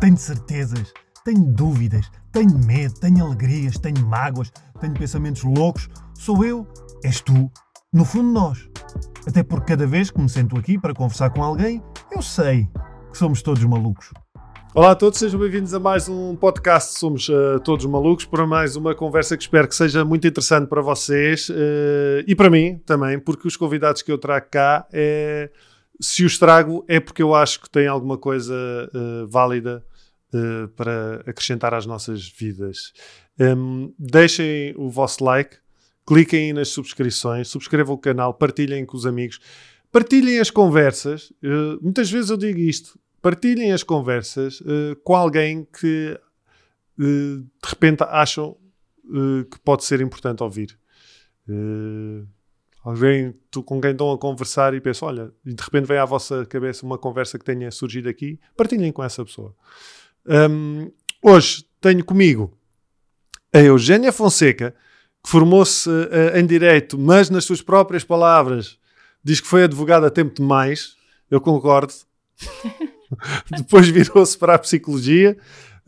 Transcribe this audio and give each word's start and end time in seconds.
Tenho 0.00 0.16
certezas, 0.16 0.92
tenho 1.24 1.44
dúvidas, 1.44 2.08
tenho 2.30 2.56
medo, 2.56 2.94
tenho 3.00 3.26
alegrias, 3.26 3.76
tenho 3.78 4.06
mágoas, 4.06 4.52
tenho 4.80 4.94
pensamentos 4.94 5.42
loucos. 5.42 5.88
Sou 6.14 6.44
eu, 6.44 6.64
és 7.02 7.20
tu, 7.20 7.50
no 7.92 8.04
fundo 8.04 8.30
nós. 8.30 8.68
Até 9.26 9.42
porque 9.42 9.72
cada 9.72 9.88
vez 9.88 10.08
que 10.08 10.20
me 10.20 10.28
sento 10.28 10.56
aqui 10.56 10.78
para 10.78 10.94
conversar 10.94 11.30
com 11.30 11.42
alguém, 11.42 11.82
eu 12.12 12.22
sei 12.22 12.68
que 13.10 13.18
somos 13.18 13.42
todos 13.42 13.64
malucos. 13.64 14.12
Olá 14.72 14.92
a 14.92 14.94
todos, 14.94 15.18
sejam 15.18 15.40
bem-vindos 15.40 15.74
a 15.74 15.80
mais 15.80 16.08
um 16.08 16.36
podcast. 16.36 16.96
Somos 16.96 17.28
uh, 17.28 17.58
todos 17.64 17.84
malucos 17.84 18.24
para 18.24 18.46
mais 18.46 18.76
uma 18.76 18.94
conversa 18.94 19.36
que 19.36 19.42
espero 19.42 19.66
que 19.66 19.74
seja 19.74 20.04
muito 20.04 20.28
interessante 20.28 20.68
para 20.68 20.80
vocês 20.80 21.48
uh, 21.48 22.22
e 22.24 22.36
para 22.36 22.48
mim 22.48 22.80
também, 22.86 23.18
porque 23.18 23.48
os 23.48 23.56
convidados 23.56 24.00
que 24.02 24.12
eu 24.12 24.18
trago 24.18 24.46
cá, 24.48 24.86
é, 24.92 25.50
se 26.00 26.24
os 26.24 26.38
trago, 26.38 26.84
é 26.86 27.00
porque 27.00 27.20
eu 27.20 27.34
acho 27.34 27.60
que 27.60 27.68
têm 27.68 27.88
alguma 27.88 28.16
coisa 28.16 28.54
uh, 28.54 29.26
válida 29.26 29.84
para 30.76 31.22
acrescentar 31.26 31.72
às 31.74 31.86
nossas 31.86 32.28
vidas. 32.28 32.92
Um, 33.38 33.92
deixem 33.98 34.74
o 34.76 34.90
vosso 34.90 35.24
like, 35.24 35.56
cliquem 36.06 36.52
nas 36.52 36.68
subscrições, 36.68 37.48
subscrevam 37.48 37.94
o 37.94 37.98
canal, 37.98 38.34
partilhem 38.34 38.84
com 38.84 38.96
os 38.96 39.06
amigos, 39.06 39.40
partilhem 39.90 40.38
as 40.38 40.50
conversas. 40.50 41.32
muitas 41.80 42.10
vezes 42.10 42.30
eu 42.30 42.36
digo 42.36 42.58
isto 42.58 42.98
partilhem 43.20 43.72
as 43.72 43.82
conversas 43.82 44.60
uh, 44.60 44.96
com 45.04 45.14
alguém 45.14 45.66
que 45.78 46.18
uh, 46.98 47.38
de 47.38 47.68
repente 47.68 48.02
acham 48.04 48.56
uh, 49.04 49.44
que 49.44 49.58
pode 49.60 49.84
ser 49.84 50.00
importante 50.00 50.42
ouvir. 50.42 50.78
alguém 52.84 53.34
tu, 53.50 53.62
com 53.62 53.80
quem 53.80 53.92
estão 53.92 54.12
a 54.12 54.18
conversar 54.18 54.74
e 54.74 54.80
pensam, 54.80 55.08
olha, 55.08 55.32
de 55.44 55.62
repente 55.62 55.86
vem 55.86 55.98
à 55.98 56.04
vossa 56.04 56.46
cabeça 56.46 56.86
uma 56.86 56.98
conversa 56.98 57.38
que 57.38 57.44
tenha 57.44 57.70
surgido 57.70 58.08
aqui, 58.08 58.38
partilhem 58.56 58.92
com 58.92 59.02
essa 59.02 59.24
pessoa. 59.24 59.54
Um, 60.28 60.92
hoje 61.22 61.64
tenho 61.80 62.04
comigo 62.04 62.52
a 63.52 63.60
Eugénia 63.60 64.12
Fonseca, 64.12 64.74
que 65.24 65.30
formou-se 65.30 65.88
em 66.34 66.46
Direito, 66.46 66.98
mas 66.98 67.30
nas 67.30 67.44
suas 67.44 67.62
próprias 67.62 68.04
palavras 68.04 68.78
diz 69.24 69.40
que 69.40 69.46
foi 69.46 69.64
advogada 69.64 70.06
a 70.06 70.10
tempo 70.10 70.34
demais. 70.34 70.96
Eu 71.30 71.40
concordo. 71.40 71.92
Depois 73.50 73.88
virou-se 73.88 74.36
para 74.36 74.54
a 74.54 74.58
psicologia. 74.58 75.36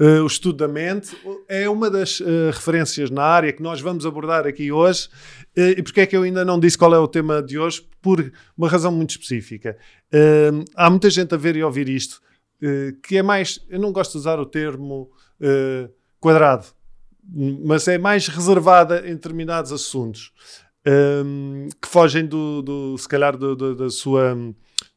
Uh, 0.00 0.22
o 0.22 0.26
estudo 0.26 0.56
da 0.56 0.68
mente 0.68 1.14
é 1.46 1.68
uma 1.68 1.90
das 1.90 2.20
uh, 2.20 2.50
referências 2.50 3.10
na 3.10 3.22
área 3.22 3.52
que 3.52 3.62
nós 3.62 3.82
vamos 3.82 4.06
abordar 4.06 4.46
aqui 4.46 4.72
hoje. 4.72 5.08
Uh, 5.54 5.76
e 5.76 5.82
porque 5.82 6.00
é 6.00 6.06
que 6.06 6.16
eu 6.16 6.22
ainda 6.22 6.42
não 6.42 6.58
disse 6.58 6.78
qual 6.78 6.94
é 6.94 6.98
o 6.98 7.06
tema 7.06 7.42
de 7.42 7.58
hoje? 7.58 7.86
Por 8.00 8.32
uma 8.56 8.68
razão 8.68 8.90
muito 8.90 9.10
específica. 9.10 9.76
há 10.74 10.88
muita 10.88 11.10
gente 11.10 11.34
a 11.34 11.36
ver 11.36 11.54
e 11.54 11.62
ouvir 11.62 11.86
isto 11.86 12.22
que 13.02 13.16
é 13.16 13.22
mais. 13.22 13.64
Eu 13.68 13.78
não 13.78 13.92
gosto 13.92 14.12
de 14.12 14.18
usar 14.18 14.38
o 14.38 14.46
termo 14.46 15.10
quadrado, 16.18 16.66
mas 17.64 17.88
é 17.88 17.98
mais 17.98 18.28
reservada 18.28 19.08
em 19.08 19.14
determinados 19.14 19.72
assuntos 19.72 20.32
que 21.80 21.88
fogem 21.88 22.26
do, 22.26 22.62
do 22.62 22.98
se 22.98 23.08
calhar, 23.08 23.36
do, 23.36 23.54
do, 23.54 23.74
da 23.74 23.90
sua 23.90 24.36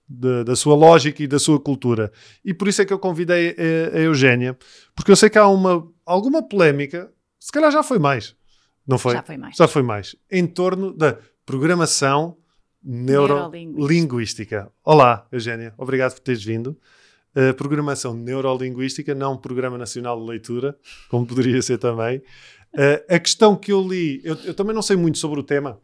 da, 0.08 0.44
da, 0.44 0.56
sua 0.56 0.76
lógica 0.76 1.24
e 1.24 1.28
da 1.28 1.40
sua 1.40 1.60
cultura. 1.60 2.12
E 2.44 2.54
por 2.54 2.68
isso 2.68 2.82
é 2.82 2.86
que 2.86 2.94
eu 2.94 3.00
convidei 3.00 3.56
a, 3.58 3.98
a 3.98 4.00
Eugénia, 4.00 4.58
porque 4.96 5.12
eu 5.12 5.16
sei 5.16 5.30
que 5.30 5.38
há 5.38 5.48
uma, 5.48 5.88
alguma 6.06 6.48
polémica, 6.48 7.12
se 7.40 7.52
calhar 7.52 7.72
já 7.72 7.82
foi 7.84 8.00
mais, 8.00 8.36
não 8.86 8.98
foi? 8.98 9.14
Já 9.14 9.24
foi 9.24 9.38
mais. 9.38 9.56
Já 9.56 9.68
foi 9.68 9.82
mais, 9.82 10.16
em 10.30 10.46
torno 10.46 10.94
da 10.94 11.18
programação 11.46 12.38
neurolinguística. 12.84 14.72
Olá, 14.84 15.26
Eugénia, 15.32 15.74
obrigado 15.78 16.14
por 16.14 16.20
teres 16.20 16.44
vindo. 16.44 16.78
Uh, 17.36 17.54
programação 17.56 18.14
neurolinguística, 18.14 19.16
não 19.16 19.36
Programa 19.36 19.78
Nacional 19.78 20.20
de 20.20 20.28
Leitura, 20.28 20.78
como 21.10 21.26
poderia 21.26 21.62
ser 21.62 21.80
também. 21.80 22.20
Uh, 22.74 23.04
a 23.10 23.20
questão 23.20 23.56
que 23.56 23.72
eu 23.72 23.82
li, 23.82 24.22
eu, 24.24 24.36
eu 24.46 24.54
também 24.54 24.76
não 24.76 24.84
sei 24.84 24.96
muito 24.96 25.18
sobre 25.18 25.40
o 25.40 25.44
tema, 25.44 25.80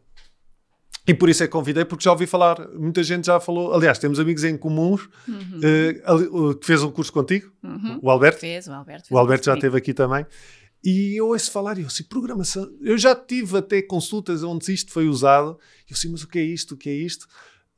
e 1.06 1.14
por 1.14 1.28
isso 1.28 1.42
é 1.42 1.46
que 1.46 1.52
convidei, 1.52 1.84
porque 1.84 2.04
já 2.04 2.12
ouvi 2.12 2.26
falar, 2.26 2.68
muita 2.68 3.02
gente 3.02 3.26
já 3.26 3.40
falou. 3.40 3.74
Aliás, 3.74 3.98
temos 3.98 4.20
amigos 4.20 4.44
em 4.44 4.56
comuns 4.56 5.08
uhum. 5.26 6.50
uh, 6.50 6.54
que 6.54 6.66
fez 6.66 6.82
um 6.84 6.90
curso 6.92 7.12
contigo, 7.12 7.50
uhum. 7.64 7.98
o 8.02 8.10
Alberto. 8.10 8.38
Fez, 8.38 8.68
o 8.68 8.72
Alberto. 8.72 9.08
Fez 9.08 9.10
o 9.10 9.18
Alberto 9.18 9.46
já 9.46 9.54
esteve 9.54 9.76
aqui 9.76 9.92
também. 9.92 10.24
E 10.84 11.18
eu 11.18 11.28
ouço 11.28 11.50
falar, 11.50 11.78
e 11.78 11.82
eu 11.82 11.88
assim, 11.88 12.04
programação. 12.04 12.70
Eu 12.80 12.96
já 12.96 13.14
tive 13.14 13.58
até 13.58 13.82
consultas 13.82 14.42
onde 14.42 14.72
isto 14.72 14.92
foi 14.92 15.08
usado. 15.08 15.58
E 15.88 15.92
eu 15.92 15.96
assim, 15.96 16.10
mas 16.10 16.22
o 16.22 16.28
que 16.28 16.38
é 16.38 16.42
isto? 16.42 16.74
O 16.74 16.76
que 16.76 16.88
é 16.88 16.94
isto? 16.94 17.26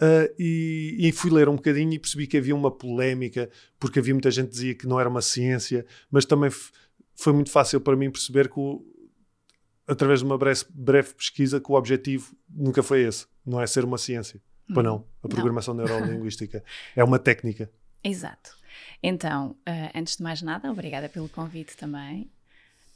Uh, 0.00 0.34
e, 0.36 0.97
e, 0.98 1.12
fui 1.12 1.30
ler 1.30 1.48
um 1.48 1.54
bocadinho 1.54 1.92
e 1.92 1.98
percebi 1.98 2.26
que 2.26 2.36
havia 2.36 2.56
uma 2.56 2.70
polémica, 2.70 3.48
porque 3.78 4.00
havia 4.00 4.12
muita 4.12 4.30
gente 4.32 4.47
que 4.47 4.53
dizia 4.53 4.75
que 4.75 4.86
não 4.86 4.98
era 4.98 5.08
uma 5.08 5.22
ciência, 5.22 5.86
mas 6.10 6.25
também 6.25 6.50
foi 7.14 7.32
muito 7.32 7.50
fácil 7.50 7.80
para 7.80 7.94
mim 7.94 8.10
perceber 8.10 8.48
que 8.48 8.58
o, 8.58 8.84
através 9.86 10.20
de 10.20 10.25
uma 10.25 10.36
breve, 10.36 10.64
breve, 10.70 11.14
pesquisa 11.14 11.60
que 11.60 11.70
o 11.70 11.75
objetivo 11.75 12.34
nunca 12.48 12.82
foi 12.82 13.02
esse, 13.02 13.26
não 13.47 13.60
é 13.60 13.66
ser 13.66 13.84
uma 13.84 13.98
ciência. 13.98 14.41
Hum. 14.69 14.75
Pois 14.75 14.84
não, 14.84 15.06
a 15.22 15.28
programação 15.28 15.75
não. 15.75 15.84
neurolinguística 15.84 16.64
é 16.97 17.04
uma 17.04 17.19
técnica. 17.19 17.70
Exato. 18.02 18.56
Então, 19.02 19.50
uh, 19.69 19.91
antes 19.94 20.16
de 20.16 20.22
mais 20.22 20.42
nada, 20.42 20.70
obrigada 20.70 21.08
pelo 21.08 21.28
convite 21.28 21.76
também. 21.76 22.31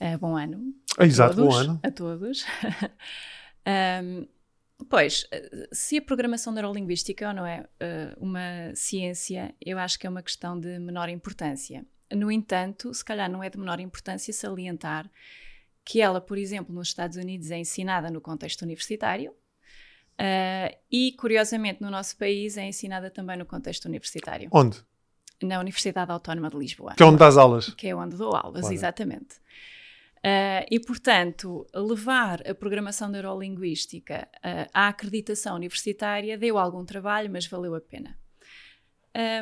Uh, 0.01 0.19
bom 0.19 0.37
ano. 0.37 0.75
Exato, 0.99 1.37
todos, 1.37 1.55
bom 1.55 1.61
ano. 1.61 1.81
A 1.83 1.91
todos. 1.91 2.45
um, 4.03 4.27
pois, 4.88 5.26
se 5.72 5.98
a 5.98 6.03
programação 6.03 6.53
neurolinguística 6.53 7.28
ou 7.28 7.34
não 7.34 7.47
é 7.47 7.60
uh, 7.60 8.25
uma 8.25 8.75
ciência, 8.75 9.54
eu 9.60 9.78
acho 9.78 9.98
que 9.98 10.06
é 10.06 10.10
uma 10.10 10.22
questão 10.22 10.59
de 10.59 10.78
menor 10.78 11.09
importância. 11.09 11.84
No 12.12 12.31
entanto, 12.31 12.92
se 12.94 13.04
calhar 13.04 13.31
não 13.31 13.42
é 13.42 13.50
de 13.50 13.59
menor 13.59 13.81
importância 13.81 14.32
salientar 14.32 15.10
que 15.84 16.00
ela, 16.00 16.20
por 16.20 16.37
exemplo, 16.37 16.75
nos 16.75 16.88
Estados 16.88 17.16
Unidos 17.16 17.50
é 17.50 17.59
ensinada 17.59 18.10
no 18.10 18.20
contexto 18.20 18.62
universitário 18.62 19.31
uh, 19.31 20.76
e, 20.91 21.12
curiosamente, 21.12 21.81
no 21.81 21.91
nosso 21.91 22.16
país 22.16 22.56
é 22.56 22.66
ensinada 22.66 23.08
também 23.08 23.37
no 23.37 23.47
contexto 23.47 23.87
universitário. 23.87 24.48
Onde? 24.53 24.84
Na 25.43 25.60
Universidade 25.60 26.10
Autónoma 26.10 26.50
de 26.50 26.56
Lisboa. 26.56 26.94
Que 26.97 27.03
é 27.03 27.06
onde 27.06 27.19
dás 27.19 27.37
aulas. 27.37 27.69
Que 27.75 27.88
é 27.88 27.94
onde 27.94 28.16
dou 28.16 28.34
aulas, 28.34 28.62
claro. 28.62 28.75
exatamente. 28.75 29.37
Uh, 30.26 30.66
e, 30.69 30.81
portanto, 30.81 31.64
levar 31.72 32.44
a 32.48 32.53
programação 32.53 33.09
neurolinguística 33.09 34.28
uh, 34.38 34.69
à 34.75 34.88
acreditação 34.88 35.54
universitária 35.54 36.37
deu 36.37 36.59
algum 36.59 36.84
trabalho, 36.84 37.31
mas 37.31 37.47
valeu 37.47 37.76
a 37.76 37.81
pena. 37.81 38.19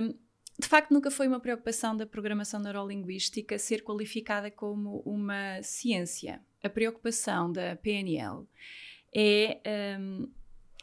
Um, 0.03 0.15
de 0.59 0.69
facto, 0.69 0.93
nunca 0.93 1.11
foi 1.11 1.27
uma 1.27 1.41
preocupação 1.41 1.97
da 1.97 2.05
programação 2.05 2.61
neurolinguística 2.61 3.59
ser 3.59 3.83
qualificada 3.83 4.51
como 4.51 5.01
uma 5.07 5.63
ciência. 5.63 6.43
A 6.63 6.69
preocupação 6.69 7.51
da 7.51 7.77
PNL 7.77 8.47
é 9.15 9.61
um, 9.99 10.31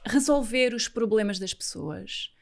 resolver 0.03 0.73
os 0.73 0.87
problemas 0.87 1.37
das 1.37 1.53
pessoas, 1.53 2.33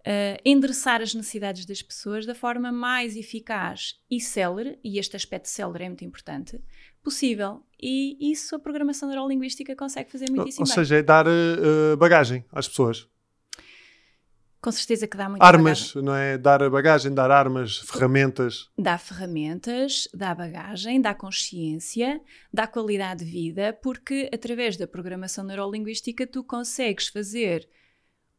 uh, 0.00 0.40
endereçar 0.44 1.00
as 1.00 1.14
necessidades 1.14 1.64
das 1.64 1.80
pessoas 1.80 2.26
da 2.26 2.34
forma 2.34 2.72
mais 2.72 3.16
eficaz 3.16 4.00
e 4.10 4.20
célere, 4.20 4.80
e 4.82 4.98
este 4.98 5.14
aspecto 5.14 5.48
célere 5.48 5.84
é 5.84 5.88
muito 5.88 6.04
importante, 6.04 6.60
possível. 7.04 7.62
E 7.80 8.16
isso 8.32 8.56
a 8.56 8.58
programação 8.58 9.08
neurolinguística 9.08 9.76
consegue 9.76 10.10
fazer 10.10 10.30
muitíssimo 10.30 10.64
Ou 10.64 10.66
bem. 10.66 10.74
seja, 10.74 10.96
é 10.96 11.02
dar 11.02 11.26
uh, 11.26 11.96
bagagem 11.98 12.44
às 12.50 12.66
pessoas. 12.66 13.06
Com 14.60 14.72
certeza 14.72 15.06
que 15.06 15.14
dá 15.14 15.28
muito 15.28 15.42
Armas, 15.42 15.92
bagagem. 15.92 16.02
não 16.02 16.14
é? 16.14 16.38
Dar 16.38 16.70
bagagem, 16.70 17.12
dar 17.12 17.30
armas, 17.30 17.80
ferramentas. 17.80 18.70
Dá 18.78 18.96
ferramentas, 18.96 20.08
dá 20.14 20.34
bagagem, 20.34 21.02
dá 21.02 21.14
consciência, 21.14 22.18
dá 22.50 22.66
qualidade 22.66 23.22
de 23.22 23.30
vida, 23.30 23.78
porque 23.82 24.30
através 24.32 24.78
da 24.78 24.86
programação 24.86 25.44
neurolinguística 25.44 26.26
tu 26.26 26.42
consegues 26.42 27.08
fazer 27.08 27.68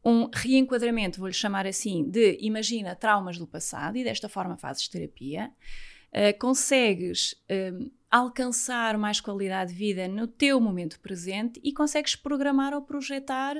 um 0.03 0.27
reenquadramento, 0.33 1.19
vou-lhe 1.19 1.33
chamar 1.33 1.67
assim, 1.67 2.09
de 2.09 2.37
imagina 2.41 2.95
traumas 2.95 3.37
do 3.37 3.45
passado 3.45 3.95
e 3.97 4.03
desta 4.03 4.27
forma 4.27 4.57
fazes 4.57 4.87
terapia. 4.87 5.51
Uh, 6.11 6.37
consegues 6.39 7.33
uh, 7.51 7.91
alcançar 8.15 8.97
mais 8.97 9.19
qualidade 9.19 9.73
de 9.73 9.77
vida 9.77 10.07
no 10.07 10.25
teu 10.25 10.61
momento 10.61 11.01
presente 11.01 11.59
e 11.61 11.73
consegues 11.73 12.15
programar 12.15 12.73
ou 12.73 12.81
projetar 12.81 13.57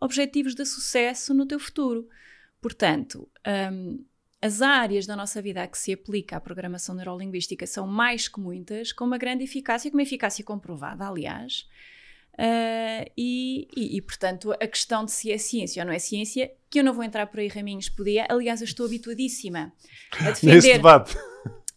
objetivos 0.00 0.54
de 0.54 0.64
sucesso 0.64 1.34
no 1.34 1.44
teu 1.44 1.58
futuro. 1.58 2.08
Portanto, 2.60 3.28
um, 3.72 4.04
as 4.40 4.62
áreas 4.62 5.06
da 5.06 5.16
nossa 5.16 5.42
vida 5.42 5.64
a 5.64 5.66
que 5.66 5.76
se 5.76 5.92
aplica 5.92 6.36
a 6.36 6.40
programação 6.40 6.94
neurolinguística 6.94 7.66
são 7.66 7.84
mais 7.84 8.28
que 8.28 8.38
muitas, 8.38 8.92
com 8.92 9.04
uma 9.04 9.18
grande 9.18 9.42
eficácia, 9.42 9.90
com 9.90 9.96
uma 9.96 10.04
eficácia 10.04 10.44
comprovada, 10.44 11.08
aliás. 11.08 11.66
Uh, 12.34 13.10
e, 13.18 13.66
e, 13.76 13.96
e, 13.96 14.00
portanto, 14.00 14.52
a 14.52 14.66
questão 14.68 15.04
de 15.04 15.10
se 15.10 15.32
é 15.32 15.36
ciência 15.36 15.82
ou 15.82 15.86
não 15.86 15.92
é 15.92 15.98
ciência, 15.98 16.50
que 16.70 16.78
eu 16.78 16.84
não 16.84 16.94
vou 16.94 17.02
entrar 17.02 17.26
por 17.26 17.40
aí 17.40 17.48
raminhos, 17.48 17.88
podia. 17.88 18.24
Aliás, 18.30 18.60
eu 18.60 18.66
estou 18.66 18.86
habituadíssima 18.86 19.72
a 20.12 20.30
defender. 20.30 20.54
Nesse 20.54 20.72
debate. 20.74 21.16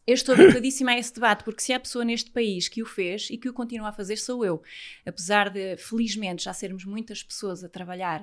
Eu 0.05 0.15
estou 0.15 0.35
habituadíssima 0.35 0.91
a 0.91 1.00
esse 1.00 1.13
debate, 1.13 1.45
porque 1.45 1.61
se 1.61 1.71
há 1.71 1.79
pessoa 1.79 2.03
neste 2.03 2.29
país 2.29 2.67
que 2.67 2.83
o 2.83 2.85
fez 2.85 3.29
e 3.29 3.38
que 3.38 3.47
o 3.47 3.53
continua 3.53 3.88
a 3.88 3.94
fazer, 3.94 4.17
sou 4.17 4.44
eu. 4.44 4.61
Apesar 5.05 5.50
de, 5.50 5.77
felizmente, 5.77 6.44
já 6.44 6.53
sermos 6.53 6.83
muitas 6.83 7.23
pessoas 7.23 7.63
a 7.63 7.69
trabalhar 7.69 8.21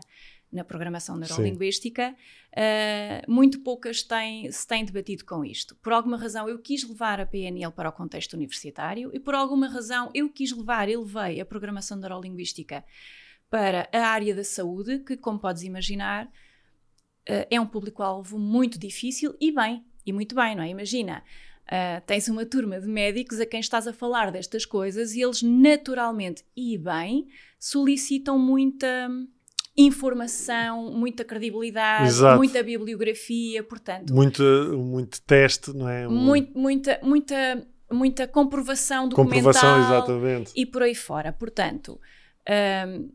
na 0.53 0.63
programação 0.63 1.17
neurolinguística, 1.17 2.15
uh, 2.53 3.33
muito 3.33 3.61
poucas 3.61 4.03
têm, 4.03 4.51
se 4.53 4.67
têm 4.67 4.85
debatido 4.85 5.25
com 5.25 5.43
isto. 5.43 5.75
Por 5.77 5.93
alguma 5.93 6.19
razão, 6.19 6.49
eu 6.49 6.59
quis 6.59 6.87
levar 6.87 7.19
a 7.19 7.25
PNL 7.25 7.73
para 7.73 7.89
o 7.89 7.93
contexto 7.93 8.35
universitário 8.35 9.11
e, 9.15 9.19
por 9.19 9.35
alguma 9.35 9.67
razão, 9.67 10.11
eu 10.13 10.29
quis 10.29 10.53
levar 10.53 10.89
e 10.89 10.97
levei 10.97 11.41
a 11.41 11.47
programação 11.47 11.97
neurolinguística 11.97 12.85
para 13.49 13.89
a 13.91 14.07
área 14.09 14.35
da 14.35 14.45
saúde, 14.45 14.99
que, 14.99 15.17
como 15.17 15.39
podes 15.39 15.63
imaginar, 15.63 16.27
uh, 16.27 17.47
é 17.49 17.59
um 17.59 17.67
público-alvo 17.67 18.39
muito 18.39 18.79
difícil 18.79 19.35
e 19.41 19.51
bem, 19.51 19.83
e 20.05 20.13
muito 20.13 20.35
bem, 20.35 20.55
não 20.55 20.63
é? 20.63 20.69
Imagina 20.69 21.23
Uh, 21.67 22.01
tens 22.05 22.29
uma 22.29 22.45
turma 22.45 22.81
de 22.81 22.89
médicos 22.89 23.39
a 23.39 23.47
quem 23.47 23.61
estás 23.61 23.87
a 23.87 23.93
falar 23.93 24.33
destas 24.33 24.67
coisas 24.67 25.15
e 25.15 25.23
eles 25.23 25.41
naturalmente 25.41 26.45
e 26.57 26.77
bem 26.77 27.29
solicitam 27.61 28.37
muita 28.39 29.09
informação, 29.77 30.91
muita 30.93 31.25
credibilidade, 31.25 32.09
Exato. 32.09 32.37
muita 32.37 32.63
bibliografia, 32.63 33.63
portanto. 33.63 34.13
Muito, 34.13 34.43
muito 34.77 35.21
teste, 35.23 35.73
não 35.73 35.89
é? 35.89 36.09
Muito, 36.09 36.59
muita, 36.59 36.99
muita, 37.03 37.67
muita 37.91 38.27
comprovação 38.27 39.09
documental. 39.09 39.53
Comprovação, 39.53 39.79
exatamente. 39.79 40.53
E 40.57 40.67
por 40.67 40.83
aí 40.83 40.95
fora. 40.95 41.33
Portanto, 41.33 42.01
um, 42.89 43.09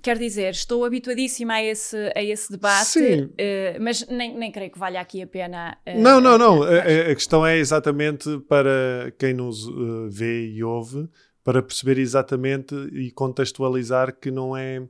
quer 0.00 0.18
dizer, 0.18 0.50
estou 0.50 0.84
habituadíssima 0.84 1.54
a 1.54 1.64
esse, 1.64 1.96
a 2.14 2.22
esse 2.22 2.50
debate, 2.50 2.98
uh, 2.98 3.80
mas 3.80 4.06
nem, 4.08 4.36
nem 4.36 4.50
creio 4.50 4.70
que 4.70 4.78
valha 4.78 5.00
aqui 5.00 5.22
a 5.22 5.26
pena. 5.26 5.76
Uh, 5.86 5.98
não, 6.00 6.20
não, 6.20 6.38
não. 6.38 6.62
A, 6.62 7.10
a, 7.10 7.14
questão 7.14 7.44
é 7.44 7.58
exatamente 7.58 8.38
para 8.48 9.12
quem 9.18 9.34
nos 9.34 9.66
uh, 9.66 10.08
vê 10.08 10.46
e 10.46 10.62
ouve, 10.62 11.08
para 11.44 11.62
perceber 11.62 11.98
exatamente 11.98 12.74
e 12.92 13.10
contextualizar 13.10 14.16
que 14.18 14.30
não 14.30 14.56
é 14.56 14.82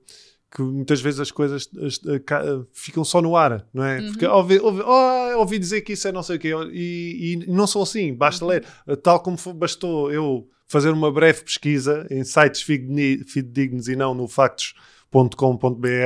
que 0.55 0.63
muitas 0.63 1.01
vezes 1.01 1.19
as 1.19 1.31
coisas 1.31 1.69
as, 1.83 2.01
as, 2.07 2.67
ficam 2.73 3.05
só 3.05 3.23
no 3.23 3.35
ar, 3.37 3.67
não 3.73 3.83
é? 3.83 4.01
Uhum. 4.01 4.11
Porque 4.11 4.27
ouvi, 4.27 4.59
ouvi, 4.61 4.83
oh, 4.83 5.39
ouvi 5.39 5.59
dizer 5.59 5.81
que 5.81 5.95
isso 5.95 6.07
é 6.07 6.13
não 6.13 6.23
sei 6.23 6.37
o 6.37 6.39
quê, 6.39 6.53
e, 6.71 7.33
e 7.33 7.47
não 7.51 7.67
são 7.67 7.83
assim, 7.83 8.15
basta 8.15 8.45
uhum. 8.45 8.51
ler. 8.51 8.65
Tal 9.03 9.21
como 9.21 9.37
bastou 9.55 10.13
eu 10.13 10.47
fazer 10.69 10.91
uma 10.91 11.11
breve 11.11 11.43
pesquisa 11.43 12.07
em 12.11 12.23
sites 12.23 12.63
fidedignos 12.63 13.89
e 13.89 13.97
não 13.97 14.15
no 14.15 14.29
factos 14.29 14.75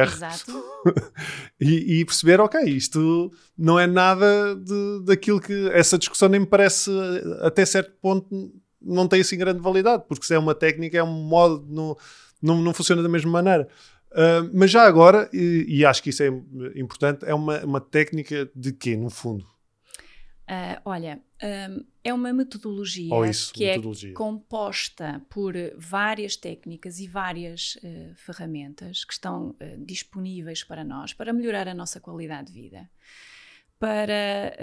Exato. 0.08 0.64
e, 1.60 2.00
e, 2.00 2.04
perceber, 2.04 2.40
ok, 2.40 2.60
isto 2.64 3.32
não 3.56 3.78
é 3.78 3.86
nada 3.86 4.56
de, 4.56 5.04
daquilo 5.04 5.40
que 5.40 5.70
essa 5.72 5.96
discussão 5.96 6.28
nem 6.28 6.40
me 6.40 6.46
parece 6.46 6.90
até 7.40 7.64
certo 7.64 7.92
ponto 8.02 8.52
não 8.82 9.06
tem 9.06 9.20
assim 9.20 9.38
grande 9.38 9.60
validade, 9.60 10.04
porque 10.08 10.26
se 10.26 10.34
é 10.34 10.38
uma 10.38 10.54
técnica, 10.54 10.98
é 10.98 11.02
um 11.02 11.06
modo, 11.06 11.64
não, 11.68 11.96
não, 12.42 12.60
não 12.60 12.74
funciona 12.74 13.02
da 13.02 13.08
mesma 13.08 13.30
maneira. 13.30 13.68
Uh, 14.12 14.48
mas 14.54 14.70
já 14.70 14.84
agora, 14.84 15.28
e, 15.32 15.66
e, 15.68 15.84
acho 15.84 16.02
que 16.02 16.10
isso 16.10 16.22
é 16.22 16.28
importante, 16.74 17.24
é 17.24 17.34
uma, 17.34 17.62
uma 17.64 17.80
técnica 17.80 18.50
de 18.54 18.72
quê, 18.72 18.96
no 18.96 19.10
fundo? 19.10 19.44
Uh, 20.48 20.80
olha, 20.84 21.20
um, 21.42 21.84
é 22.04 22.14
uma 22.14 22.32
metodologia 22.32 23.28
isso, 23.28 23.52
que 23.52 23.64
é 23.64 23.70
metodologia. 23.72 24.10
é 24.10 24.14
composta 24.14 25.20
por 25.28 25.54
várias 25.76 26.36
técnicas 26.36 27.00
e 27.00 27.08
várias 27.08 27.76
uh, 27.76 28.14
ferramentas 28.14 29.04
que 29.04 29.12
estão 29.12 29.56
disponíveis 29.84 30.62
para 30.62 30.84
nós 30.84 31.12
para 31.12 31.32
melhorar 31.32 31.66
a 31.66 31.74
nossa 31.74 32.00
qualidade 32.00 32.52
de 32.52 32.60
vida. 32.60 32.88
Para, 33.78 34.56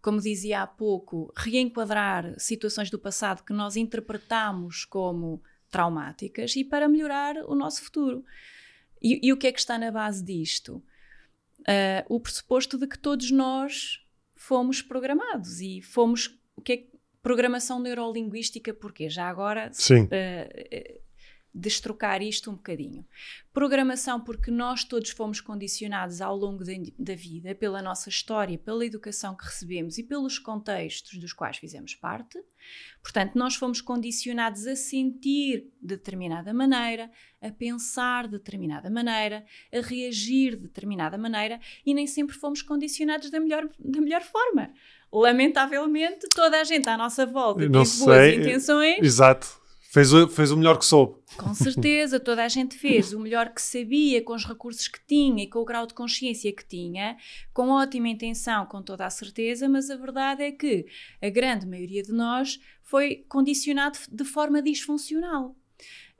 como 0.00 0.20
dizia 0.20 0.62
há 0.62 0.66
pouco, 0.66 1.32
reenquadrar 1.36 2.38
situações 2.38 2.88
do 2.88 3.00
passado 3.00 3.42
que 3.42 3.52
nós 3.52 3.74
interpretamos 3.74 4.84
como 4.84 5.42
traumáticas 5.68 6.54
e 6.54 6.62
para 6.62 6.88
melhorar 6.88 7.34
o 7.48 7.54
nosso 7.56 7.82
futuro. 7.82 8.24
E, 9.02 9.20
e 9.22 9.32
o 9.32 9.36
que 9.36 9.46
é 9.46 9.52
que 9.52 9.58
está 9.58 9.78
na 9.78 9.90
base 9.90 10.24
disto? 10.24 10.82
o 12.10 12.20
pressuposto 12.20 12.76
de 12.76 12.86
que 12.86 12.98
todos 12.98 13.30
nós 13.30 14.04
fomos 14.34 14.82
programados 14.82 15.60
e 15.60 15.80
fomos. 15.80 16.38
O 16.54 16.60
que 16.60 16.72
é 16.72 16.84
programação 17.22 17.80
neurolinguística? 17.80 18.74
Porque 18.74 19.08
já 19.08 19.28
agora. 19.28 19.70
Sim. 19.72 20.02
Uh, 20.04 21.00
destrocar 21.54 22.20
isto 22.20 22.50
um 22.50 22.54
bocadinho. 22.54 23.06
Programação, 23.52 24.20
porque 24.20 24.50
nós 24.50 24.82
todos 24.82 25.10
fomos 25.10 25.40
condicionados 25.40 26.20
ao 26.20 26.36
longo 26.36 26.64
da 26.98 27.14
vida 27.14 27.54
pela 27.54 27.80
nossa 27.80 28.08
história, 28.08 28.58
pela 28.58 28.84
educação 28.84 29.36
que 29.36 29.44
recebemos 29.44 29.96
e 29.96 30.02
pelos 30.02 30.38
contextos 30.38 31.16
dos 31.18 31.32
quais 31.32 31.56
fizemos 31.58 31.94
parte. 31.94 32.42
Portanto, 33.00 33.36
nós 33.36 33.54
fomos 33.54 33.80
condicionados 33.80 34.66
a 34.66 34.74
sentir 34.74 35.70
de 35.80 35.96
determinada 35.96 36.52
maneira, 36.52 37.08
a 37.40 37.50
pensar 37.52 38.24
de 38.24 38.32
determinada 38.32 38.90
maneira, 38.90 39.44
a 39.72 39.80
reagir 39.80 40.56
de 40.56 40.62
determinada 40.62 41.16
maneira 41.16 41.60
e 41.86 41.94
nem 41.94 42.08
sempre 42.08 42.34
fomos 42.34 42.62
condicionados 42.62 43.30
da 43.30 43.38
melhor, 43.38 43.68
da 43.78 44.00
melhor 44.00 44.22
forma. 44.22 44.72
Lamentavelmente, 45.12 46.26
toda 46.34 46.60
a 46.60 46.64
gente 46.64 46.88
à 46.88 46.96
nossa 46.96 47.24
volta 47.24 47.60
teve 47.60 47.70
boas 47.70 48.34
intenções. 48.34 48.98
Exato 48.98 49.63
Fez 49.94 50.12
o, 50.12 50.26
fez 50.26 50.50
o 50.50 50.56
melhor 50.56 50.76
que 50.76 50.84
soube. 50.84 51.14
Com 51.36 51.54
certeza, 51.54 52.18
toda 52.18 52.44
a 52.44 52.48
gente 52.48 52.76
fez 52.76 53.12
o 53.12 53.20
melhor 53.20 53.54
que 53.54 53.62
sabia, 53.62 54.20
com 54.24 54.34
os 54.34 54.44
recursos 54.44 54.88
que 54.88 54.98
tinha 55.06 55.44
e 55.44 55.46
com 55.48 55.60
o 55.60 55.64
grau 55.64 55.86
de 55.86 55.94
consciência 55.94 56.52
que 56.52 56.66
tinha, 56.66 57.16
com 57.52 57.68
ótima 57.68 58.08
intenção, 58.08 58.66
com 58.66 58.82
toda 58.82 59.06
a 59.06 59.10
certeza, 59.10 59.68
mas 59.68 59.90
a 59.90 59.96
verdade 59.96 60.42
é 60.42 60.50
que 60.50 60.84
a 61.22 61.28
grande 61.28 61.64
maioria 61.64 62.02
de 62.02 62.10
nós 62.10 62.58
foi 62.82 63.24
condicionado 63.28 63.96
de 64.10 64.24
forma 64.24 64.60
disfuncional. 64.60 65.54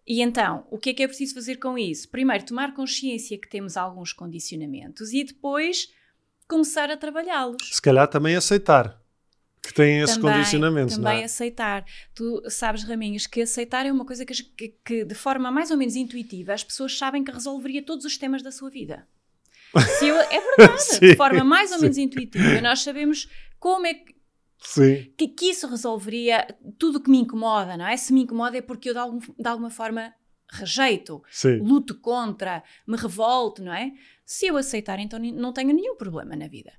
E 0.07 0.23
então, 0.23 0.65
o 0.71 0.79
que 0.79 0.91
é 0.91 0.95
que 0.95 1.03
é 1.03 1.09
preciso 1.09 1.35
fazer 1.35 1.57
com 1.57 1.77
isso? 1.77 2.09
Primeiro, 2.09 2.47
tomar 2.47 2.75
consciência 2.75 3.37
que 3.37 3.49
temos 3.49 3.77
alguns 3.77 4.13
condicionamentos 4.13 5.13
e 5.13 5.25
depois 5.25 5.89
começar 6.47 6.93
a 6.93 6.97
trabalhá-los. 6.97 7.57
Se 7.73 7.83
calhar 7.83 8.07
também 8.07 8.37
aceitar 8.37 9.04
que 9.67 9.75
têm 9.75 10.01
esse 10.01 10.17
também, 10.17 10.35
condicionamento. 10.35 10.97
Também 10.97 11.23
é? 11.23 11.25
aceitar. 11.25 11.85
Tu 12.15 12.43
sabes, 12.51 12.85
Raminhos, 12.85 13.27
que 13.27 13.43
aceitar 13.43 13.87
é 13.87 13.93
uma 13.93 14.05
coisa 14.05 14.25
que, 14.25 14.43
que, 14.43 14.75
que, 14.85 15.05
de 15.05 15.15
forma 15.15 15.51
mais 15.51 15.71
ou 15.71 15.77
menos 15.77 15.97
intuitiva 15.97 16.53
as 16.53 16.63
pessoas 16.63 16.97
sabem 16.97 17.25
que 17.25 17.31
resolveria 17.31 17.83
todos 17.83 18.05
os 18.05 18.19
temas 18.19 18.43
da 18.43 18.51
sua 18.51 18.71
vida. 18.71 19.07
Se 19.99 20.07
eu, 20.07 20.17
é 20.17 20.41
verdade, 20.41 21.01
de 21.01 21.17
forma 21.17 21.43
mais 21.43 21.73
ou 21.73 21.81
menos 21.81 21.99
intuitiva. 21.99 22.61
Nós 22.61 22.81
sabemos 22.81 23.29
como 23.59 23.87
é 23.87 23.95
que, 23.95 24.15
que, 25.17 25.29
que, 25.29 25.47
isso 25.47 25.67
resolveria 25.67 26.47
tudo 26.79 26.99
o 26.99 27.01
que 27.01 27.11
me 27.11 27.19
incomoda, 27.19 27.77
não 27.77 27.87
é? 27.87 27.97
Se 27.97 28.13
me 28.13 28.23
incomoda 28.23 28.57
é 28.57 28.61
porque 28.61 28.91
eu 28.91 28.93
de, 28.93 28.99
algum, 29.01 29.19
de 29.19 29.49
alguma 29.49 29.71
forma 29.71 30.15
rejeito, 30.51 31.23
Sim. 31.31 31.59
luto 31.59 31.95
contra, 31.97 32.63
me 32.87 32.97
revolto, 32.97 33.63
não 33.63 33.75
é? 33.75 33.93
Se 34.25 34.47
eu 34.47 34.57
aceitar, 34.57 34.99
então 34.99 35.19
não 35.19 35.53
tenho 35.53 35.73
nenhum 35.75 35.97
problema 35.97 36.37
na 36.37 36.49
vida. 36.49 36.73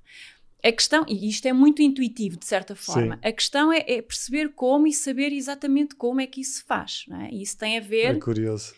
A 0.64 0.72
questão, 0.72 1.04
e 1.06 1.28
isto 1.28 1.46
é 1.46 1.52
muito 1.52 1.82
intuitivo 1.82 2.36
de 2.36 2.46
certa 2.46 2.74
forma, 2.74 3.14
Sim. 3.16 3.28
a 3.28 3.32
questão 3.32 3.72
é, 3.72 3.84
é, 3.86 4.02
perceber 4.02 4.52
como 4.54 4.86
e 4.86 4.92
saber 4.92 5.32
exatamente 5.32 5.94
como 5.94 6.20
é 6.20 6.26
que 6.26 6.40
isso 6.40 6.58
se 6.58 6.64
faz. 6.64 7.04
Não 7.08 7.20
é? 7.20 7.30
E 7.30 7.42
isso 7.42 7.56
tem 7.56 7.78
a 7.78 7.80
ver 7.80 8.16
é 8.16 8.18
curioso. 8.18 8.74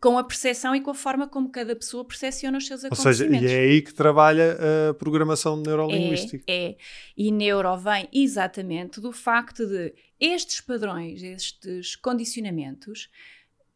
com 0.00 0.18
a 0.18 0.24
percepção 0.24 0.74
e 0.74 0.80
com 0.80 0.90
a 0.90 0.94
forma 0.94 1.26
como 1.26 1.50
cada 1.50 1.74
pessoa 1.74 2.04
percepciona 2.04 2.58
os 2.58 2.66
seus 2.66 2.84
Ou 2.84 2.88
acontecimentos. 2.88 3.42
Ou 3.42 3.48
seja, 3.48 3.54
e 3.54 3.58
é 3.58 3.60
aí 3.60 3.82
que 3.82 3.92
trabalha 3.92 4.56
a 4.90 4.94
programação 4.94 5.56
neurolinguística. 5.56 6.44
É, 6.46 6.70
é. 6.70 6.76
E 7.16 7.32
neuro 7.32 7.76
vem 7.76 8.08
exatamente 8.12 9.00
do 9.00 9.10
facto 9.10 9.66
de 9.66 9.94
estes 10.20 10.60
padrões, 10.60 11.22
estes 11.22 11.96
condicionamentos, 11.96 13.08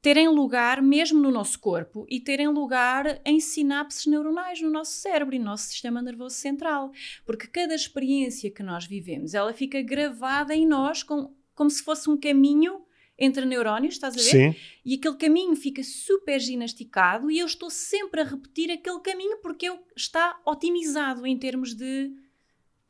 terem 0.02 0.28
lugar 0.28 0.80
mesmo 0.80 1.20
no 1.20 1.30
nosso 1.30 1.58
corpo 1.58 2.06
e 2.08 2.20
terem 2.20 2.48
lugar 2.48 3.20
em 3.24 3.38
sinapses 3.38 4.06
neuronais 4.06 4.60
no 4.60 4.70
nosso 4.70 4.92
cérebro 4.92 5.34
e 5.34 5.38
no 5.38 5.44
nosso 5.44 5.64
sistema 5.64 6.00
nervoso 6.00 6.36
central. 6.36 6.90
Porque 7.24 7.46
cada 7.46 7.74
experiência 7.74 8.50
que 8.50 8.62
nós 8.62 8.86
vivemos, 8.86 9.34
ela 9.34 9.52
fica 9.52 9.82
gravada 9.82 10.54
em 10.54 10.66
nós 10.66 11.02
com, 11.02 11.34
como 11.54 11.68
se 11.68 11.82
fosse 11.82 12.08
um 12.08 12.18
caminho 12.18 12.82
entre 13.18 13.44
neurónios, 13.44 13.94
estás 13.94 14.14
a 14.14 14.16
ver? 14.16 14.54
Sim. 14.54 14.56
E 14.82 14.94
aquele 14.94 15.16
caminho 15.16 15.54
fica 15.54 15.82
super 15.84 16.40
ginasticado 16.40 17.30
e 17.30 17.38
eu 17.38 17.44
estou 17.44 17.68
sempre 17.68 18.22
a 18.22 18.24
repetir 18.24 18.70
aquele 18.70 19.00
caminho 19.00 19.36
porque 19.42 19.68
eu 19.68 19.78
está 19.94 20.40
otimizado 20.46 21.26
em 21.26 21.36
termos 21.36 21.74
de 21.74 22.10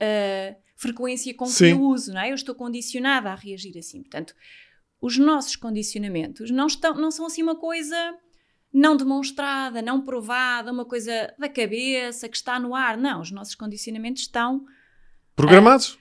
uh, 0.01 0.57
frequência 0.77 1.35
com 1.35 1.47
que 1.47 1.51
Sim. 1.51 1.71
eu 1.71 1.83
uso, 1.83 2.13
não 2.13 2.21
é? 2.21 2.31
Eu 2.31 2.37
estou 2.37 2.55
condicionada 2.55 3.33
a 3.33 3.35
reagir 3.35 3.77
assim. 3.77 4.03
Portanto, 4.03 4.37
os 5.01 5.17
nossos 5.17 5.57
condicionamentos 5.57 6.51
não, 6.51 6.67
estão, 6.67 6.95
não 6.95 7.11
são 7.11 7.27
assim 7.27 7.43
uma 7.43 7.57
coisa 7.57 7.97
não 8.73 8.97
demonstrada, 8.97 9.83
não 9.83 10.01
provada, 10.01 10.71
uma 10.71 10.85
coisa 10.85 11.35
da 11.39 11.49
cabeça 11.49 12.29
que 12.29 12.37
está 12.37 12.59
no 12.59 12.75
ar. 12.75 12.97
Não, 12.97 13.21
os 13.21 13.31
nossos 13.31 13.55
condicionamentos 13.55 14.23
estão 14.23 14.65
programados 15.35 15.95
uh, 15.95 15.99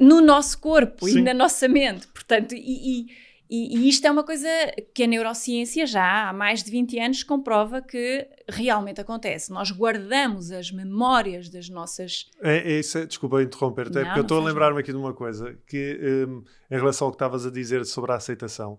no 0.00 0.20
nosso 0.20 0.58
corpo 0.58 1.06
Sim. 1.06 1.18
e 1.18 1.22
na 1.22 1.34
nossa 1.34 1.68
mente. 1.68 2.06
Portanto, 2.08 2.54
e, 2.54 2.58
e, 2.58 3.06
E, 3.50 3.76
e, 3.76 3.88
isto 3.88 4.06
é 4.06 4.10
uma 4.12 4.22
coisa 4.22 4.48
que 4.94 5.02
a 5.02 5.06
neurociência 5.08 5.84
já 5.84 6.28
há 6.28 6.32
mais 6.32 6.62
de 6.62 6.70
20 6.70 7.00
anos 7.00 7.22
comprova 7.24 7.82
que 7.82 8.24
realmente 8.48 9.00
acontece. 9.00 9.50
Nós 9.50 9.72
guardamos 9.72 10.52
as 10.52 10.70
memórias 10.70 11.48
das 11.48 11.68
nossas. 11.68 12.30
É, 12.40 12.58
é 12.58 12.78
isso, 12.78 12.96
é, 12.96 13.06
desculpa 13.06 13.42
interromper, 13.42 13.88
até 13.88 14.04
porque 14.04 14.20
eu 14.20 14.22
estou 14.22 14.40
a 14.40 14.44
lembrar-me 14.44 14.78
aqui 14.78 14.92
de 14.92 14.96
uma 14.96 15.12
coisa 15.12 15.58
que, 15.66 15.98
um, 16.28 16.44
em 16.70 16.78
relação 16.78 17.08
ao 17.08 17.12
que 17.12 17.16
estavas 17.16 17.44
a 17.44 17.50
dizer 17.50 17.84
sobre 17.84 18.12
a 18.12 18.14
aceitação, 18.14 18.78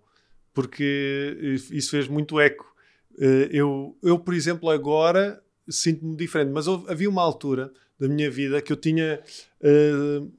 porque 0.54 1.38
isso 1.70 1.92
fez 1.92 2.08
muito 2.08 2.40
eco. 2.40 2.74
Uh, 3.18 3.52
eu, 3.52 3.98
eu, 4.02 4.18
por 4.18 4.34
exemplo, 4.34 4.70
agora 4.70 5.44
sinto-me 5.68 6.16
diferente, 6.16 6.50
mas 6.50 6.66
houve, 6.66 6.90
havia 6.90 7.10
uma 7.10 7.22
altura 7.22 7.74
da 8.00 8.08
minha 8.08 8.32
vida 8.32 8.62
que 8.62 8.72
eu 8.72 8.78
tinha, 8.78 9.20
uh, 9.62 10.32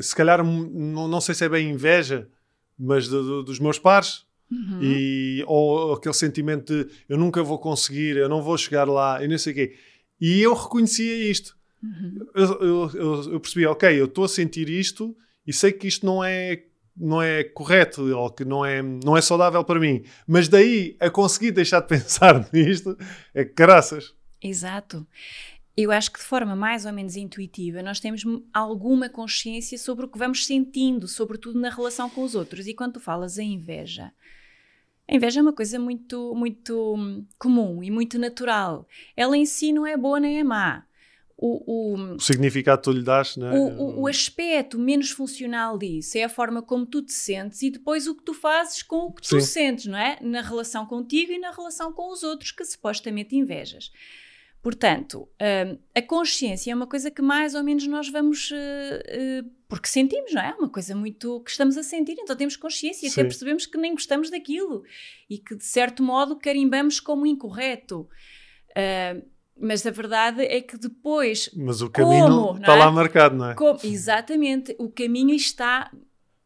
se 0.00 0.14
calhar, 0.14 0.44
não, 0.44 1.08
não 1.08 1.20
sei 1.20 1.34
se 1.34 1.44
é 1.44 1.48
bem 1.48 1.68
inveja 1.68 2.28
mas 2.80 3.06
do, 3.08 3.22
do, 3.22 3.42
dos 3.42 3.58
meus 3.58 3.78
pares. 3.78 4.24
Uhum. 4.50 4.80
E, 4.82 5.44
ou 5.46 5.92
aquele 5.92 6.14
sentimento 6.14 6.72
de 6.72 6.90
eu 7.08 7.16
nunca 7.16 7.42
vou 7.42 7.58
conseguir, 7.58 8.16
eu 8.16 8.28
não 8.28 8.42
vou 8.42 8.56
chegar 8.58 8.88
lá, 8.88 9.22
e 9.22 9.28
não 9.28 9.38
sei 9.38 9.52
o 9.52 9.56
quê. 9.56 9.76
E 10.20 10.40
eu 10.40 10.54
reconhecia 10.54 11.30
isto. 11.30 11.56
Uhum. 11.82 12.26
Eu, 12.34 12.44
eu, 12.60 12.90
eu, 12.94 13.32
eu 13.32 13.40
percebi, 13.40 13.66
ok, 13.66 14.00
eu 14.00 14.06
estou 14.06 14.24
a 14.24 14.28
sentir 14.28 14.68
isto 14.68 15.16
e 15.46 15.52
sei 15.52 15.72
que 15.72 15.86
isto 15.86 16.04
não 16.04 16.24
é 16.24 16.64
não 16.96 17.22
é 17.22 17.44
correto 17.44 18.14
ou 18.14 18.30
que 18.30 18.44
não 18.44 18.66
é, 18.66 18.82
não 18.82 19.16
é 19.16 19.22
saudável 19.22 19.64
para 19.64 19.80
mim. 19.80 20.02
Mas 20.26 20.48
daí 20.48 20.96
a 21.00 21.08
conseguir 21.08 21.52
deixar 21.52 21.80
de 21.80 21.86
pensar 21.88 22.46
nisto 22.52 22.98
é 23.32 23.44
caraças. 23.44 24.12
Exato 24.42 25.06
eu 25.82 25.92
acho 25.92 26.12
que 26.12 26.18
de 26.18 26.24
forma 26.24 26.56
mais 26.56 26.84
ou 26.84 26.92
menos 26.92 27.16
intuitiva 27.16 27.82
nós 27.82 28.00
temos 28.00 28.22
alguma 28.52 29.08
consciência 29.08 29.78
sobre 29.78 30.04
o 30.04 30.08
que 30.08 30.18
vamos 30.18 30.46
sentindo, 30.46 31.06
sobretudo 31.06 31.58
na 31.58 31.70
relação 31.70 32.10
com 32.10 32.22
os 32.22 32.34
outros. 32.34 32.66
E 32.66 32.74
quando 32.74 32.94
tu 32.94 33.00
falas 33.00 33.38
em 33.38 33.54
inveja, 33.54 34.12
a 35.10 35.14
inveja 35.14 35.40
é 35.40 35.42
uma 35.42 35.52
coisa 35.52 35.78
muito, 35.78 36.34
muito 36.34 36.94
hum, 36.94 37.26
comum 37.38 37.82
e 37.82 37.90
muito 37.90 38.18
natural. 38.18 38.86
Ela 39.16 39.36
em 39.36 39.44
si 39.44 39.72
não 39.72 39.86
é 39.86 39.96
boa 39.96 40.20
nem 40.20 40.38
é 40.38 40.44
má. 40.44 40.84
O, 41.42 41.94
o, 41.94 42.14
o 42.16 42.20
significado 42.20 42.82
que 42.82 42.84
tu 42.84 42.92
lhe 42.92 43.02
das, 43.02 43.34
né? 43.38 43.50
o, 43.50 44.02
o, 44.02 44.06
aspecto 44.06 44.78
menos 44.78 45.10
funcional 45.10 45.78
disso 45.78 46.18
é 46.18 46.24
a 46.24 46.28
forma 46.28 46.60
como 46.60 46.84
tu 46.84 47.00
te 47.00 47.14
sentes 47.14 47.62
e 47.62 47.70
depois 47.70 48.06
o 48.06 48.14
que 48.14 48.22
tu 48.22 48.34
fazes 48.34 48.82
com 48.82 49.06
o 49.06 49.12
que 49.12 49.26
Sim. 49.26 49.38
tu 49.38 49.40
sentes, 49.40 49.86
não 49.86 49.96
é? 49.96 50.18
Na 50.20 50.42
relação 50.42 50.84
contigo 50.84 51.32
e 51.32 51.38
na 51.38 51.50
relação 51.50 51.94
com 51.94 52.12
os 52.12 52.22
outros 52.22 52.52
que 52.52 52.62
supostamente 52.62 53.34
invejas. 53.34 53.90
Portanto, 54.62 55.22
uh, 55.22 55.78
a 55.94 56.02
consciência 56.02 56.70
é 56.70 56.74
uma 56.74 56.86
coisa 56.86 57.10
que 57.10 57.22
mais 57.22 57.54
ou 57.54 57.64
menos 57.64 57.86
nós 57.86 58.10
vamos. 58.10 58.50
Uh, 58.50 59.44
uh, 59.44 59.50
porque 59.66 59.88
sentimos, 59.88 60.34
não 60.34 60.42
é? 60.42 60.50
É 60.50 60.54
uma 60.54 60.68
coisa 60.68 60.94
muito 60.94 61.40
que 61.40 61.50
estamos 61.50 61.78
a 61.78 61.82
sentir, 61.82 62.16
então 62.18 62.36
temos 62.36 62.56
consciência 62.56 63.06
e 63.06 63.10
até 63.10 63.22
percebemos 63.22 63.66
que 63.66 63.78
nem 63.78 63.92
gostamos 63.92 64.28
daquilo 64.28 64.82
e 65.30 65.38
que, 65.38 65.54
de 65.54 65.64
certo 65.64 66.02
modo, 66.02 66.36
carimbamos 66.36 67.00
como 67.00 67.24
incorreto. 67.24 68.08
mas 69.56 69.86
a 69.86 69.90
verdade 69.90 70.42
é 70.42 70.60
que 70.60 70.76
depois. 70.76 71.48
Mas 71.56 71.80
o 71.80 71.88
caminho 71.88 72.26
como, 72.26 72.58
está 72.58 72.74
é? 72.74 72.78
lá 72.78 72.90
marcado, 72.90 73.36
não 73.36 73.50
é? 73.50 73.54
Como, 73.54 73.78
exatamente, 73.84 74.74
o 74.78 74.90
caminho 74.90 75.34
está 75.34 75.90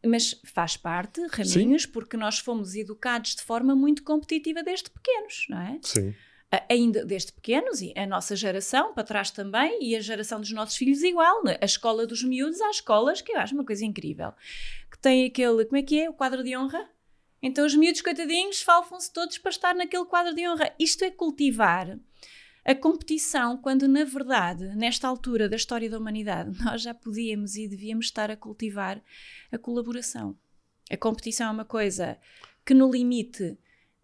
mas 0.07 0.39
faz 0.45 0.77
parte, 0.77 1.19
Raminhos, 1.31 1.81
Sim. 1.81 1.91
porque 1.91 2.15
nós 2.15 2.37
fomos 2.37 2.75
educados 2.75 3.35
de 3.35 3.41
forma 3.41 3.75
muito 3.75 4.03
competitiva 4.03 4.61
desde 4.61 4.87
pequenos, 4.91 5.47
não 5.49 5.59
é? 5.59 5.79
Sim 5.81 6.13
ainda 6.69 7.05
desde 7.05 7.31
pequenos, 7.31 7.81
e 7.81 7.93
a 7.95 8.05
nossa 8.05 8.35
geração 8.35 8.93
para 8.93 9.03
trás 9.03 9.31
também, 9.31 9.79
e 9.81 9.95
a 9.95 9.99
geração 9.99 10.39
dos 10.39 10.51
nossos 10.51 10.75
filhos 10.75 11.03
igual. 11.03 11.43
Né? 11.43 11.57
A 11.61 11.65
escola 11.65 12.05
dos 12.05 12.23
miúdos, 12.23 12.61
há 12.61 12.69
escolas 12.69 13.21
que 13.21 13.31
eu 13.31 13.39
acho 13.39 13.53
uma 13.53 13.65
coisa 13.65 13.85
incrível, 13.85 14.31
que 14.91 14.97
tem 14.99 15.25
aquele, 15.25 15.65
como 15.65 15.77
é 15.77 15.83
que 15.83 15.99
é, 15.99 16.09
o 16.09 16.13
quadro 16.13 16.43
de 16.43 16.55
honra? 16.55 16.89
Então 17.41 17.65
os 17.65 17.75
miúdos 17.75 18.01
coitadinhos 18.01 18.61
falfam-se 18.61 19.11
todos 19.11 19.37
para 19.37 19.51
estar 19.51 19.75
naquele 19.75 20.05
quadro 20.05 20.33
de 20.33 20.47
honra. 20.47 20.73
Isto 20.79 21.03
é 21.03 21.11
cultivar 21.11 21.99
a 22.65 22.73
competição, 22.73 23.57
quando 23.57 23.87
na 23.87 24.03
verdade, 24.03 24.75
nesta 24.75 25.07
altura 25.07 25.47
da 25.47 25.55
história 25.55 25.87
da 25.87 25.99
humanidade, 25.99 26.57
nós 26.65 26.81
já 26.81 26.93
podíamos 26.93 27.55
e 27.55 27.67
devíamos 27.67 28.07
estar 28.07 28.31
a 28.31 28.35
cultivar 28.35 29.01
a 29.51 29.57
colaboração. 29.57 30.35
A 30.89 30.97
competição 30.97 31.49
é 31.49 31.51
uma 31.51 31.65
coisa 31.65 32.17
que 32.65 32.73
no 32.73 32.91
limite 32.91 33.57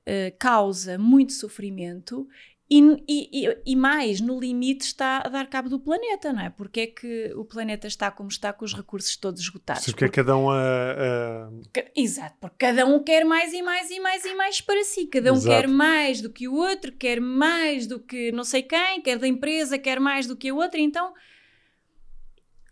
uh, 0.08 0.36
causa 0.38 0.98
muito 0.98 1.34
sofrimento 1.34 2.28
e, 2.74 3.04
e, 3.06 3.58
e, 3.66 3.76
mais, 3.76 4.22
no 4.22 4.40
limite, 4.40 4.86
está 4.86 5.18
a 5.26 5.28
dar 5.28 5.46
cabo 5.50 5.68
do 5.68 5.78
planeta, 5.78 6.32
não 6.32 6.42
é? 6.42 6.50
Porque 6.50 6.80
é 6.80 6.88
que 6.88 7.34
o 7.36 7.44
planeta 7.44 7.86
está 7.86 8.10
como 8.10 8.30
está 8.30 8.54
com 8.54 8.64
os 8.64 8.74
recursos 8.74 9.18
todos 9.18 9.42
esgotados? 9.42 9.84
Porque, 9.84 10.06
porque 10.06 10.20
é 10.22 10.24
cada 10.24 10.38
um 10.38 10.50
a, 10.50 10.58
a... 10.58 11.50
Exato, 11.94 12.38
porque 12.40 12.56
cada 12.66 12.86
um 12.86 13.04
quer 13.04 13.26
mais 13.26 13.52
e 13.52 13.62
mais 13.62 13.92
e 13.92 14.00
mais 14.00 14.24
e 14.24 14.34
mais 14.36 14.62
para 14.62 14.86
si. 14.86 15.06
Cada 15.08 15.34
um 15.34 15.36
Exato. 15.36 15.54
quer 15.54 15.68
mais 15.68 16.22
do 16.22 16.30
que 16.30 16.48
o 16.48 16.54
outro, 16.54 16.94
quer 16.94 17.20
mais 17.20 17.88
do 17.88 18.00
que 18.00 18.32
não 18.32 18.46
sei 18.46 18.64
quem, 18.64 19.02
quer 19.02 19.18
da 19.18 19.28
empresa, 19.28 19.78
quer 19.78 20.00
mais 20.00 20.26
do 20.26 20.38
que 20.38 20.48
a 20.48 20.54
outra. 20.56 20.80
Então, 20.80 21.14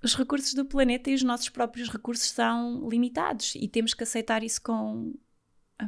os 0.01 0.15
recursos 0.15 0.53
do 0.53 0.63
planeta 0.63 1.09
e 1.09 1.13
os 1.13 1.23
nossos 1.23 1.49
próprios 1.49 1.89
recursos 1.89 2.29
são 2.29 2.87
limitados 2.87 3.53
e 3.55 3.67
temos 3.67 3.93
que 3.93 4.03
aceitar 4.03 4.45
isso 4.45 4.61
com 4.61 5.13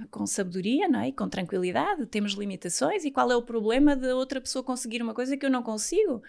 com 0.09 0.25
sabedoria 0.25 0.87
não 0.87 1.01
é? 1.01 1.09
e 1.09 1.11
com 1.11 1.27
tranquilidade, 1.27 2.05
temos 2.05 2.33
limitações 2.33 3.03
e 3.03 3.11
qual 3.11 3.31
é 3.31 3.35
o 3.35 3.41
problema 3.41 3.95
de 3.95 4.07
outra 4.13 4.39
pessoa 4.39 4.63
conseguir 4.63 5.01
uma 5.01 5.13
coisa 5.13 5.35
que 5.35 5.45
eu 5.45 5.49
não 5.49 5.63
consigo? 5.63 6.21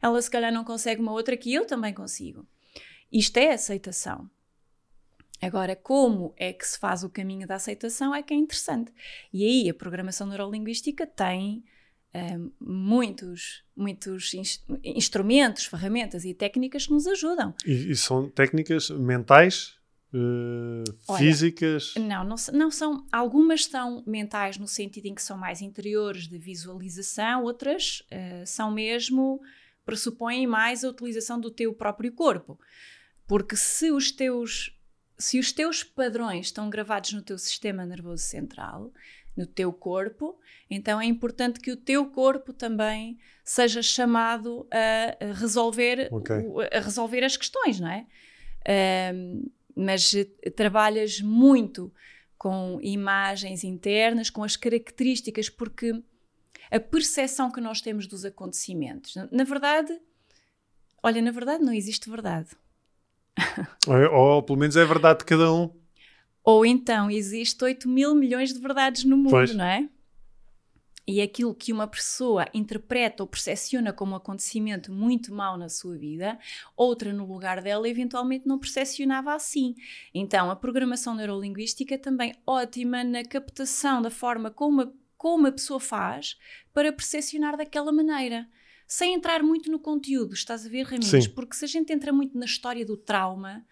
Ela 0.00 0.20
se 0.22 0.30
calhar 0.30 0.52
não 0.52 0.64
consegue 0.64 1.00
uma 1.00 1.12
outra 1.12 1.36
que 1.36 1.52
eu 1.52 1.66
também 1.66 1.92
consigo. 1.92 2.46
Isto 3.10 3.38
é 3.38 3.52
aceitação. 3.52 4.30
Agora, 5.40 5.76
como 5.76 6.34
é 6.36 6.52
que 6.52 6.66
se 6.66 6.78
faz 6.78 7.04
o 7.04 7.10
caminho 7.10 7.46
da 7.46 7.56
aceitação 7.56 8.14
é 8.14 8.22
que 8.22 8.34
é 8.34 8.36
interessante. 8.36 8.92
E 9.32 9.44
aí 9.44 9.70
a 9.70 9.74
programação 9.74 10.26
neurolinguística 10.26 11.06
tem 11.06 11.62
um, 12.14 12.50
muitos, 12.60 13.62
muitos 13.76 14.32
instrumentos, 14.82 15.64
ferramentas 15.66 16.24
e 16.24 16.34
técnicas 16.34 16.86
que 16.86 16.92
nos 16.92 17.06
ajudam. 17.06 17.54
E, 17.64 17.90
e 17.90 17.96
são 17.96 18.28
técnicas 18.28 18.90
mentais 18.90 19.77
Uh, 20.12 20.84
Olha, 21.06 21.18
físicas? 21.18 21.94
Não, 21.96 22.24
não, 22.24 22.36
não, 22.52 22.70
são. 22.70 23.06
Algumas 23.12 23.66
são 23.66 24.02
mentais 24.06 24.56
no 24.56 24.66
sentido 24.66 25.06
em 25.06 25.14
que 25.14 25.22
são 25.22 25.36
mais 25.36 25.60
interiores 25.60 26.26
de 26.26 26.38
visualização, 26.38 27.42
outras 27.44 28.02
uh, 28.10 28.46
são 28.46 28.70
mesmo. 28.70 29.40
pressupõem 29.84 30.46
mais 30.46 30.82
a 30.84 30.88
utilização 30.88 31.38
do 31.38 31.50
teu 31.50 31.74
próprio 31.74 32.12
corpo. 32.12 32.58
Porque 33.26 33.54
se 33.56 33.90
os 33.90 34.10
teus, 34.10 34.74
se 35.18 35.38
os 35.38 35.52
teus 35.52 35.84
padrões 35.84 36.46
estão 36.46 36.70
gravados 36.70 37.12
no 37.12 37.20
teu 37.20 37.36
sistema 37.36 37.84
nervoso 37.84 38.22
central, 38.22 38.90
no 39.36 39.46
teu 39.46 39.72
corpo, 39.72 40.38
então 40.70 41.00
é 41.00 41.04
importante 41.04 41.60
que 41.60 41.70
o 41.70 41.76
teu 41.76 42.06
corpo 42.06 42.52
também 42.52 43.18
seja 43.44 43.82
chamado 43.82 44.66
a 44.70 45.32
resolver, 45.34 46.08
okay. 46.10 46.44
a 46.72 46.80
resolver 46.80 47.22
as 47.22 47.36
questões, 47.36 47.78
não 47.78 47.88
é? 47.88 48.06
Um, 49.14 49.48
mas 49.78 50.12
eh, 50.14 50.50
trabalhas 50.50 51.20
muito 51.20 51.92
com 52.36 52.78
imagens 52.82 53.64
internas, 53.64 54.30
com 54.30 54.42
as 54.42 54.56
características, 54.56 55.48
porque 55.48 56.02
a 56.70 56.80
percepção 56.80 57.50
que 57.50 57.60
nós 57.60 57.80
temos 57.80 58.06
dos 58.06 58.24
acontecimentos, 58.24 59.14
na 59.30 59.44
verdade, 59.44 59.96
olha, 61.02 61.22
na 61.22 61.30
verdade 61.30 61.64
não 61.64 61.72
existe 61.72 62.10
verdade. 62.10 62.50
ou, 63.86 64.12
ou 64.12 64.42
pelo 64.42 64.58
menos 64.58 64.76
é 64.76 64.84
verdade 64.84 65.20
de 65.20 65.24
cada 65.24 65.52
um. 65.52 65.70
Ou 66.44 66.64
então 66.64 67.10
existe 67.10 67.62
8 67.62 67.88
mil 67.88 68.14
milhões 68.14 68.52
de 68.52 68.60
verdades 68.60 69.04
no 69.04 69.16
mundo, 69.16 69.30
pois. 69.30 69.54
não 69.54 69.64
é? 69.64 69.88
E 71.08 71.22
aquilo 71.22 71.54
que 71.54 71.72
uma 71.72 71.86
pessoa 71.86 72.46
interpreta 72.52 73.22
ou 73.22 73.26
percepciona 73.26 73.94
como 73.94 74.12
um 74.12 74.16
acontecimento 74.16 74.92
muito 74.92 75.34
mau 75.34 75.56
na 75.56 75.70
sua 75.70 75.96
vida, 75.96 76.38
outra 76.76 77.14
no 77.14 77.26
lugar 77.26 77.62
dela 77.62 77.88
eventualmente 77.88 78.46
não 78.46 78.58
percepcionava 78.58 79.34
assim. 79.34 79.74
Então, 80.12 80.50
a 80.50 80.56
programação 80.56 81.14
neurolinguística 81.14 81.94
é 81.94 81.98
também 81.98 82.34
ótima 82.46 83.02
na 83.02 83.24
captação 83.24 84.02
da 84.02 84.10
forma 84.10 84.50
como 84.50 84.82
a, 84.82 84.92
como 85.16 85.46
a 85.46 85.52
pessoa 85.52 85.80
faz 85.80 86.36
para 86.74 86.92
percepcionar 86.92 87.56
daquela 87.56 87.90
maneira. 87.90 88.46
Sem 88.86 89.14
entrar 89.14 89.42
muito 89.42 89.70
no 89.70 89.78
conteúdo, 89.78 90.34
estás 90.34 90.66
a 90.66 90.68
ver, 90.68 90.82
Ramires? 90.82 91.26
Porque 91.26 91.56
se 91.56 91.64
a 91.64 91.68
gente 91.68 91.90
entra 91.90 92.12
muito 92.12 92.36
na 92.36 92.44
história 92.44 92.84
do 92.84 92.98
trauma, 92.98 93.64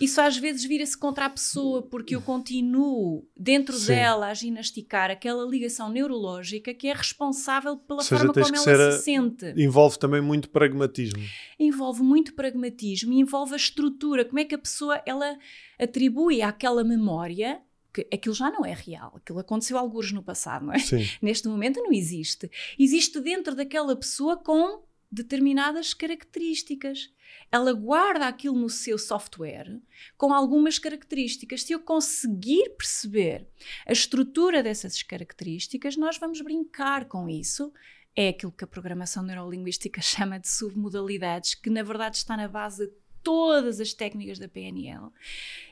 isso 0.00 0.20
às 0.20 0.36
vezes 0.36 0.64
vira-se 0.64 0.96
contra 0.96 1.26
a 1.26 1.30
pessoa 1.30 1.82
porque 1.82 2.14
eu 2.14 2.20
continuo 2.20 3.26
dentro 3.36 3.76
Sim. 3.76 3.86
dela 3.86 4.28
a 4.28 4.34
ginasticar 4.34 5.10
aquela 5.10 5.44
ligação 5.44 5.90
neurológica 5.90 6.72
que 6.72 6.88
é 6.88 6.92
responsável 6.92 7.76
pela 7.76 8.02
seja, 8.02 8.18
forma 8.18 8.32
como 8.32 8.68
ela 8.68 8.92
se 8.92 9.02
sente. 9.02 9.54
Envolve 9.56 9.98
também 9.98 10.20
muito 10.20 10.48
pragmatismo. 10.50 11.22
Envolve 11.58 12.02
muito 12.02 12.34
pragmatismo 12.34 13.12
e 13.12 13.20
envolve 13.20 13.54
a 13.54 13.56
estrutura, 13.56 14.24
como 14.24 14.38
é 14.38 14.44
que 14.44 14.54
a 14.54 14.58
pessoa 14.58 15.02
ela 15.04 15.36
atribui 15.78 16.42
àquela 16.42 16.84
memória 16.84 17.60
que 17.92 18.06
aquilo 18.12 18.34
já 18.34 18.50
não 18.50 18.64
é 18.64 18.74
real, 18.74 19.14
aquilo 19.16 19.38
aconteceu 19.38 19.78
alguns 19.78 20.12
no 20.12 20.22
passado, 20.22 20.66
não 20.66 20.72
é? 20.72 20.78
Sim. 20.78 21.06
Neste 21.20 21.48
momento 21.48 21.80
não 21.80 21.92
existe. 21.92 22.50
Existe 22.78 23.20
dentro 23.20 23.54
daquela 23.54 23.96
pessoa 23.96 24.36
com 24.36 24.82
determinadas 25.10 25.94
características. 25.94 27.12
Ela 27.50 27.72
guarda 27.72 28.26
aquilo 28.26 28.58
no 28.58 28.68
seu 28.68 28.98
software 28.98 29.80
com 30.16 30.32
algumas 30.32 30.78
características. 30.78 31.62
Se 31.62 31.72
eu 31.72 31.80
conseguir 31.80 32.70
perceber 32.70 33.46
a 33.86 33.92
estrutura 33.92 34.62
dessas 34.62 35.02
características, 35.02 35.96
nós 35.96 36.18
vamos 36.18 36.40
brincar 36.40 37.06
com 37.06 37.28
isso. 37.28 37.72
É 38.14 38.28
aquilo 38.28 38.52
que 38.52 38.64
a 38.64 38.66
programação 38.66 39.22
neurolinguística 39.22 40.00
chama 40.02 40.38
de 40.38 40.48
submodalidades, 40.48 41.54
que 41.54 41.70
na 41.70 41.82
verdade 41.82 42.16
está 42.16 42.36
na 42.36 42.48
base 42.48 42.86
de 42.86 42.92
todas 43.22 43.80
as 43.80 43.92
técnicas 43.92 44.38
da 44.38 44.48
PNL. 44.48 45.10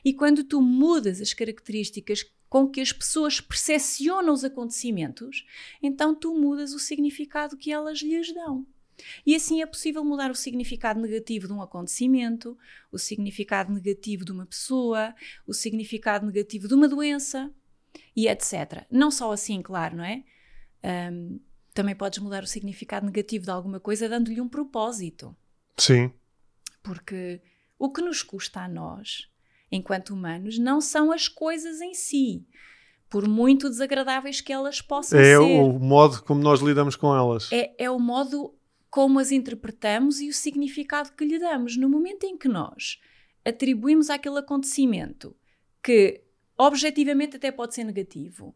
E 0.03 0.13
quando 0.13 0.43
tu 0.43 0.61
mudas 0.61 1.21
as 1.21 1.33
características 1.33 2.25
com 2.49 2.69
que 2.69 2.79
as 2.79 2.91
pessoas 2.91 3.41
percepcionam 3.41 4.33
os 4.33 4.43
acontecimentos, 4.43 5.45
então 5.81 6.15
tu 6.15 6.33
mudas 6.33 6.73
o 6.73 6.79
significado 6.79 7.57
que 7.57 7.71
elas 7.71 7.99
lhes 7.99 8.33
dão. 8.33 8.65
E 9.25 9.35
assim 9.35 9.61
é 9.61 9.65
possível 9.65 10.03
mudar 10.03 10.31
o 10.31 10.35
significado 10.35 10.99
negativo 10.99 11.47
de 11.47 11.53
um 11.53 11.61
acontecimento, 11.61 12.57
o 12.91 12.97
significado 12.97 13.71
negativo 13.71 14.25
de 14.25 14.31
uma 14.31 14.45
pessoa, 14.45 15.13
o 15.45 15.53
significado 15.53 16.25
negativo 16.25 16.67
de 16.67 16.73
uma 16.73 16.87
doença 16.87 17.51
e 18.15 18.27
etc. 18.27 18.85
Não 18.89 19.11
só 19.11 19.31
assim, 19.31 19.61
claro, 19.61 19.97
não 19.97 20.03
é? 20.03 20.23
Um, 21.11 21.39
também 21.73 21.95
podes 21.95 22.19
mudar 22.19 22.43
o 22.43 22.47
significado 22.47 23.05
negativo 23.05 23.45
de 23.45 23.51
alguma 23.51 23.79
coisa 23.79 24.09
dando-lhe 24.09 24.41
um 24.41 24.49
propósito. 24.49 25.35
Sim. 25.77 26.11
Porque 26.81 27.41
o 27.77 27.91
que 27.91 28.01
nos 28.01 28.23
custa 28.23 28.61
a 28.61 28.67
nós, 28.67 29.29
enquanto 29.71 30.09
humanos, 30.09 30.57
não 30.57 30.81
são 30.81 31.11
as 31.11 31.27
coisas 31.27 31.81
em 31.81 31.93
si, 31.93 32.47
por 33.09 33.27
muito 33.27 33.69
desagradáveis 33.69 34.41
que 34.41 34.51
elas 34.51 34.81
possam 34.81 35.19
é 35.19 35.23
ser. 35.23 35.31
É 35.33 35.39
o 35.39 35.79
modo 35.79 36.23
como 36.23 36.41
nós 36.41 36.61
lidamos 36.61 36.95
com 36.95 37.15
elas. 37.15 37.49
É, 37.51 37.73
é 37.77 37.91
o 37.91 37.99
modo 37.99 38.56
como 38.89 39.19
as 39.19 39.31
interpretamos 39.31 40.19
e 40.19 40.29
o 40.29 40.33
significado 40.33 41.11
que 41.13 41.25
lhe 41.25 41.39
damos. 41.39 41.77
No 41.77 41.89
momento 41.89 42.25
em 42.25 42.37
que 42.37 42.47
nós 42.47 42.99
atribuímos 43.45 44.09
àquele 44.09 44.39
acontecimento 44.39 45.35
que 45.83 46.23
objetivamente 46.57 47.37
até 47.37 47.51
pode 47.51 47.75
ser 47.75 47.83
negativo, 47.83 48.55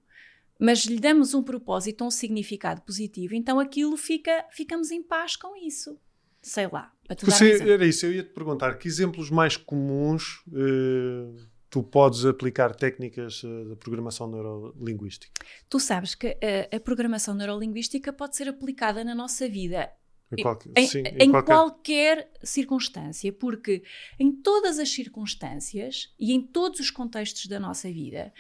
mas 0.60 0.86
lhe 0.86 1.00
damos 1.00 1.34
um 1.34 1.44
propósito, 1.44 2.04
um 2.04 2.12
significado 2.12 2.82
positivo, 2.82 3.36
então 3.36 3.60
aquilo 3.60 3.96
fica, 3.96 4.46
ficamos 4.52 4.92
em 4.92 5.02
paz 5.02 5.36
com 5.36 5.56
isso 5.56 6.00
sei 6.42 6.68
lá. 6.68 6.92
Você, 7.24 7.62
era 7.70 7.86
isso, 7.86 8.06
eu 8.06 8.14
ia 8.14 8.24
te 8.24 8.30
perguntar 8.30 8.78
que 8.78 8.88
exemplos 8.88 9.30
mais 9.30 9.58
comuns 9.58 10.44
uh, 10.48 11.36
tu 11.70 11.84
podes 11.84 12.26
aplicar 12.26 12.74
técnicas 12.74 13.44
uh, 13.44 13.70
da 13.70 13.76
programação 13.76 14.30
neurolinguística? 14.30 15.32
Tu 15.70 15.80
sabes 15.80 16.16
que 16.16 16.28
uh, 16.30 16.76
a 16.76 16.80
programação 16.80 17.36
neurolinguística 17.36 18.12
pode 18.14 18.36
ser 18.36 18.48
aplicada 18.48 19.04
na 19.04 19.14
nossa 19.14 19.48
vida 19.48 19.92
em, 20.38 20.42
qualquer, 20.42 20.72
em, 20.76 20.88
sim, 20.88 21.00
em, 21.00 21.24
em 21.24 21.32
qualquer... 21.32 21.54
qualquer... 21.54 22.32
circunstância, 22.44 23.32
porque 23.32 23.84
em 24.20 24.32
todas 24.32 24.80
as 24.80 24.90
circunstâncias 24.90 26.14
e 26.20 26.34
em 26.34 26.42
todos 26.42 26.80
os 26.80 26.90
contextos 26.90 27.48
da 27.48 27.60
nossa 27.60 27.92
vida, 27.92 28.34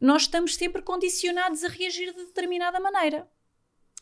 nós 0.00 0.22
estamos 0.22 0.54
sempre 0.54 0.82
condicionados 0.82 1.64
a 1.64 1.68
reagir 1.68 2.12
de 2.12 2.26
determinada 2.26 2.78
maneira. 2.78 3.26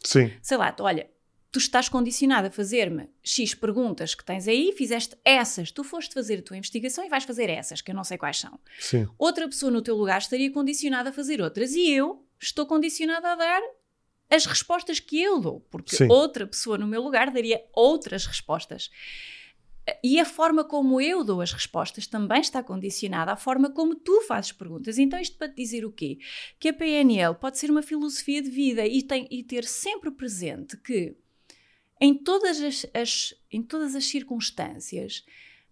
Sim. 0.03 0.33
Sei 0.43 0.57
lá, 0.57 0.75
olha, 0.81 1.09
tu 1.53 1.59
estás 1.59 1.89
condicionado 1.89 2.49
a 2.49 2.51
fazer-me 2.51 3.09
X 3.23 3.55
perguntas 3.55 4.15
que 4.15 4.25
tens 4.25 4.49
aí, 4.49 4.73
fizeste 4.73 5.17
essas, 5.25 5.71
tu 5.71 5.85
foste 5.85 6.13
fazer 6.13 6.41
a 6.41 6.43
tua 6.43 6.57
investigação 6.57 7.05
e 7.05 7.09
vais 7.09 7.25
fazer 7.25 7.49
essas, 7.49 7.81
que 7.81 7.93
eu 7.93 7.95
não 7.95 8.03
sei 8.03 8.19
quais 8.19 8.39
são. 8.39 8.59
Sim. 8.81 9.07
Outra 9.17 9.47
pessoa 9.47 9.71
no 9.71 9.81
teu 9.81 9.97
lugar 9.97 10.19
estaria 10.19 10.51
condicionada 10.51 11.11
a 11.11 11.13
fazer 11.13 11.41
outras 11.41 11.73
e 11.75 11.91
eu 11.91 12.27
estou 12.41 12.67
condicionada 12.67 13.33
a 13.33 13.37
dar 13.37 13.63
as 14.31 14.47
respostas 14.47 14.99
que 14.99 15.21
eu 15.21 15.40
dou, 15.40 15.61
porque 15.71 15.97
Sim. 15.97 16.09
outra 16.09 16.47
pessoa 16.47 16.78
no 16.78 16.87
meu 16.87 17.02
lugar 17.02 17.31
daria 17.31 17.64
outras 17.73 18.26
respostas. 18.26 18.90
E 20.02 20.19
a 20.19 20.25
forma 20.25 20.64
como 20.64 20.99
eu 20.99 21.23
dou 21.23 21.43
as 21.43 21.52
respostas 21.52 22.07
também 22.07 22.40
está 22.40 22.62
condicionada 22.62 23.33
à 23.33 23.37
forma 23.37 23.71
como 23.71 23.95
tu 23.95 24.23
fazes 24.23 24.50
perguntas. 24.50 24.99
Então, 24.99 25.21
isto 25.21 25.37
para 25.37 25.49
te 25.49 25.57
dizer 25.57 25.85
o 25.85 25.93
quê? 25.93 26.19
Que 26.59 26.71
a 26.71 26.73
PNL 26.73 27.35
pode 27.35 27.59
ser 27.59 27.71
uma 27.71 27.83
filosofia 27.83 28.40
de 28.40 28.49
vida 28.49 28.87
e, 28.87 29.02
tem, 29.02 29.28
e 29.31 29.43
ter 29.43 29.64
sempre 29.64 30.11
presente 30.11 30.78
que 30.78 31.14
em 32.00 32.14
todas 32.14 32.61
as, 32.61 32.87
as, 32.95 33.35
em 33.50 33.62
todas 33.62 33.95
as 33.95 34.07
circunstâncias, 34.07 35.25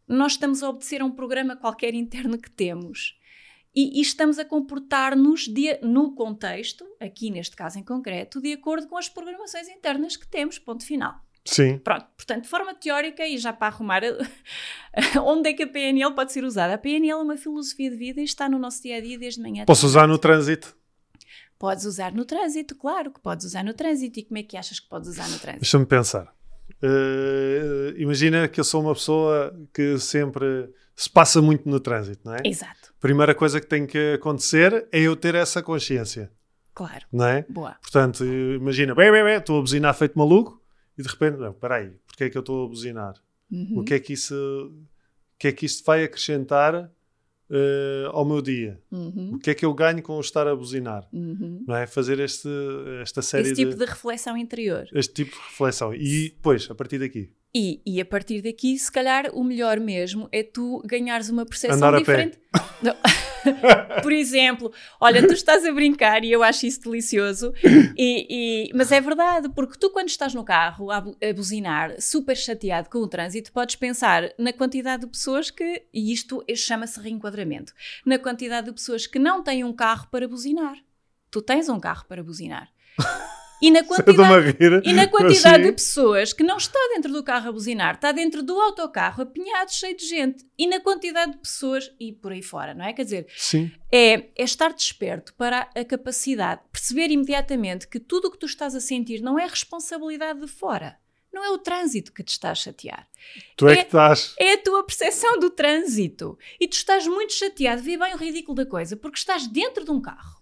nós 0.06 0.32
estamos 0.32 0.62
a 0.62 0.68
obedecer 0.68 1.00
a 1.00 1.04
um 1.04 1.11
programa 1.11 1.56
qualquer 1.56 1.94
interno 1.94 2.38
que 2.38 2.50
temos. 2.50 3.18
E, 3.75 3.99
e 3.99 4.02
estamos 4.02 4.38
a 4.38 4.45
comportar-nos 4.45 5.49
no 5.83 6.14
contexto, 6.14 6.85
aqui 7.00 7.31
neste 7.31 7.57
caso 7.57 7.79
em 7.79 7.83
concreto, 7.83 8.41
de 8.41 8.52
acordo 8.52 8.87
com 8.87 8.99
as 8.99 9.09
programações 9.09 9.69
internas 9.69 10.17
que 10.17 10.26
temos, 10.26 10.59
ponto 10.59 10.85
final. 10.85 11.21
Sim. 11.45 11.79
Pronto, 11.79 12.07
portanto, 12.17 12.43
de 12.45 12.49
forma 12.49 12.75
teórica 12.75 13.26
e 13.26 13.37
já 13.37 13.52
para 13.52 13.67
arrumar 13.69 14.02
onde 15.25 15.49
é 15.49 15.52
que 15.52 15.65
a 15.65 15.67
PNL 15.67 16.15
pode 16.15 16.32
ser 16.32 16.45
usada. 16.45 16.75
A 16.75 16.78
PNL 16.78 17.11
é 17.11 17.17
uma 17.17 17.37
filosofia 17.37 17.91
de 17.91 17.97
vida 17.97 18.21
e 18.21 18.25
está 18.25 18.49
no 18.49 18.58
nosso 18.58 18.82
dia 18.82 18.99
a 18.99 19.00
dia 19.00 19.19
desde 19.19 19.41
manhã. 19.41 19.65
Posso 19.65 19.87
usar 19.87 20.06
no 20.06 20.19
trânsito? 20.19 20.76
Podes 21.58 21.85
usar 21.85 22.13
no 22.13 22.25
trânsito, 22.25 22.75
claro 22.75 23.11
que 23.11 23.21
podes 23.21 23.47
usar 23.47 23.65
no 23.65 23.73
trânsito. 23.73 24.19
E 24.21 24.25
como 24.25 24.39
é 24.39 24.43
que 24.43 24.56
achas 24.56 24.78
que 24.78 24.89
podes 24.89 25.08
usar 25.08 25.28
no 25.28 25.39
trânsito? 25.39 25.61
Deixa-me 25.61 25.87
pensar. 25.87 26.35
Uh, 26.82 27.97
imagina 27.97 28.49
que 28.49 28.58
eu 28.58 28.65
sou 28.65 28.80
uma 28.80 28.95
pessoa 28.95 29.56
que 29.73 29.99
sempre 29.99 30.69
se 30.97 31.08
passa 31.08 31.41
muito 31.41 31.69
no 31.69 31.78
trânsito, 31.78 32.21
não 32.25 32.35
é? 32.35 32.39
Exato. 32.45 32.81
Primeira 33.02 33.34
coisa 33.34 33.60
que 33.60 33.67
tem 33.67 33.84
que 33.84 34.12
acontecer 34.12 34.86
é 34.93 35.00
eu 35.00 35.17
ter 35.17 35.34
essa 35.34 35.60
consciência. 35.60 36.30
Claro. 36.73 37.04
Não 37.12 37.26
é? 37.26 37.45
Boa. 37.49 37.76
Portanto, 37.82 38.25
imagina, 38.25 38.95
bem, 38.95 39.10
bem, 39.10 39.25
bem, 39.25 39.38
estou 39.38 39.58
a 39.58 39.60
buzinar 39.60 39.93
feito 39.93 40.17
maluco 40.17 40.62
e 40.97 41.02
de 41.02 41.08
repente, 41.08 41.36
não, 41.36 41.50
espera 41.50 41.78
aí, 41.78 41.91
porque 42.06 42.23
é 42.23 42.30
que 42.30 42.38
eu 42.38 42.41
estou 42.41 42.65
a 42.65 42.69
buzinar? 42.69 43.15
Uhum. 43.50 43.80
O 43.80 43.84
que 43.84 43.95
é 43.95 43.99
que 43.99 44.12
isso, 44.12 44.36
o 44.36 45.36
que 45.36 45.49
é 45.49 45.52
que 45.52 45.67
isto 45.67 45.84
vai 45.84 46.04
acrescentar 46.04 46.76
uh, 47.52 48.10
ao 48.12 48.25
meu 48.25 48.41
dia. 48.41 48.80
Uhum. 48.93 49.32
O 49.34 49.38
que 49.41 49.50
é 49.50 49.54
que 49.54 49.65
eu 49.65 49.75
ganho 49.75 50.00
com 50.00 50.21
estar 50.21 50.47
a 50.47 50.54
buzinar? 50.54 51.08
Uhum. 51.12 51.65
Não 51.67 51.75
é? 51.75 51.88
Fazer 51.88 52.21
este, 52.21 52.49
esta 53.02 53.21
série 53.21 53.49
Esse 53.49 53.56
tipo 53.56 53.73
de, 53.73 53.78
de 53.78 53.84
reflexão 53.84 54.36
interior. 54.36 54.86
Este 54.93 55.12
tipo 55.12 55.32
de 55.32 55.43
reflexão. 55.43 55.93
E 55.93 56.30
depois, 56.30 56.71
a 56.71 56.75
partir 56.76 57.00
daqui. 57.00 57.32
E, 57.54 57.82
e 57.84 58.00
a 58.00 58.04
partir 58.04 58.41
daqui, 58.41 58.78
se 58.78 58.91
calhar, 58.91 59.30
o 59.34 59.45
melhor 59.45 59.78
mesmo 59.78 60.26
é 60.32 60.43
tu 60.43 60.82
ganhares 60.86 61.28
uma 61.28 61.45
percepção 61.45 61.78
diferente. 61.99 62.38
Por 64.02 64.12
exemplo, 64.12 64.73
olha, 65.00 65.26
tu 65.26 65.34
estás 65.34 65.65
a 65.67 65.73
brincar 65.73 66.25
e 66.25 66.32
eu 66.32 66.43
acho 66.43 66.65
isso 66.65 66.80
delicioso, 66.80 67.52
e, 67.97 68.69
e, 68.69 68.71
mas 68.75 68.91
é 68.91 69.00
verdade, 69.00 69.49
porque 69.50 69.78
tu, 69.78 69.91
quando 69.91 70.08
estás 70.08 70.32
no 70.32 70.45
carro 70.45 70.91
a, 70.91 70.99
a 70.99 71.32
buzinar, 71.34 72.00
super 72.00 72.36
chateado 72.36 72.88
com 72.88 72.99
o 72.99 73.08
trânsito, 73.08 73.52
podes 73.52 73.76
pensar 73.76 74.32
na 74.38 74.52
quantidade 74.52 75.02
de 75.02 75.08
pessoas 75.08 75.50
que, 75.50 75.82
e 75.93 76.12
isto 76.12 76.45
chama-se 76.54 77.00
reenquadramento, 77.00 77.75
na 78.06 78.19
quantidade 78.19 78.69
de 78.69 78.73
pessoas 78.73 79.06
que 79.06 79.19
não 79.19 79.43
têm 79.43 79.65
um 79.65 79.73
carro 79.73 80.06
para 80.10 80.28
buzinar. 80.28 80.76
Tu 81.30 81.43
tens 81.43 81.69
um 81.69 81.80
carro 81.80 82.04
para 82.06 82.23
buzinar. 82.23 82.69
E 83.62 83.70
na 83.70 83.84
quantidade, 83.84 84.58
e 84.84 84.92
na 84.92 85.06
quantidade 85.06 85.62
de 85.62 85.72
pessoas 85.72 86.32
que 86.32 86.42
não 86.42 86.56
está 86.56 86.80
dentro 86.92 87.12
do 87.12 87.22
carro 87.22 87.48
a 87.48 87.52
buzinar, 87.52 87.94
está 87.94 88.10
dentro 88.10 88.42
do 88.42 88.60
autocarro 88.60 89.22
apinhado, 89.22 89.72
cheio 89.72 89.96
de 89.96 90.04
gente. 90.04 90.44
E 90.58 90.66
na 90.66 90.80
quantidade 90.80 91.32
de 91.32 91.38
pessoas 91.38 91.88
e 92.00 92.12
por 92.12 92.32
aí 92.32 92.42
fora, 92.42 92.75
não 92.75 92.84
é? 92.84 92.92
Quer 92.92 93.04
dizer. 93.04 93.26
É, 93.92 94.14
é 94.14 94.42
estar 94.42 94.72
desperto 94.72 95.32
para 95.34 95.70
a 95.76 95.84
capacidade, 95.84 96.60
perceber 96.72 97.12
imediatamente 97.12 97.86
que 97.86 98.00
tudo 98.00 98.26
o 98.26 98.30
que 98.32 98.38
tu 98.38 98.46
estás 98.46 98.75
a 98.75 98.80
sentir 98.80 99.20
não 99.20 99.38
é 99.38 99.46
responsabilidade 99.46 100.40
de 100.40 100.48
fora. 100.48 100.96
Não 101.32 101.44
é 101.44 101.50
o 101.50 101.58
trânsito 101.58 102.12
que 102.12 102.25
te 102.25 102.30
está 102.30 102.50
a 102.50 102.54
chatear. 102.54 103.08
Tu 103.56 103.68
é, 103.68 103.75
é 103.75 103.76
que 103.76 103.82
estás. 103.84 104.34
É 104.38 104.54
a 104.54 104.58
tua 104.58 104.84
percepção 104.84 105.38
do 105.38 105.50
trânsito. 105.50 106.36
E 106.60 106.66
tu 106.66 106.72
estás 106.72 107.06
muito 107.06 107.32
chateado, 107.32 107.80
vê 107.80 107.96
bem 107.96 108.12
o 108.12 108.18
ridículo 108.18 108.56
da 108.56 108.66
coisa, 108.66 108.96
porque 108.96 109.18
estás 109.18 109.46
dentro 109.46 109.84
de 109.84 109.90
um 109.92 110.00
carro 110.00 110.42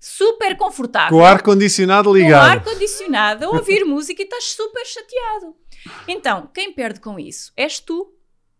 super 0.00 0.56
confortável. 0.56 1.16
Com 1.16 1.22
o 1.22 1.26
ar-condicionado 1.26 2.12
ligado. 2.12 2.42
Com 2.42 2.48
o 2.48 2.58
ar-condicionado, 2.58 3.44
a 3.44 3.48
ouvir 3.50 3.84
música 3.86 4.22
e 4.22 4.24
estás 4.24 4.44
super 4.44 4.84
chateado. 4.84 5.54
Então, 6.06 6.48
quem 6.52 6.72
perde 6.72 7.00
com 7.00 7.18
isso? 7.18 7.52
És 7.56 7.80
tu. 7.80 8.14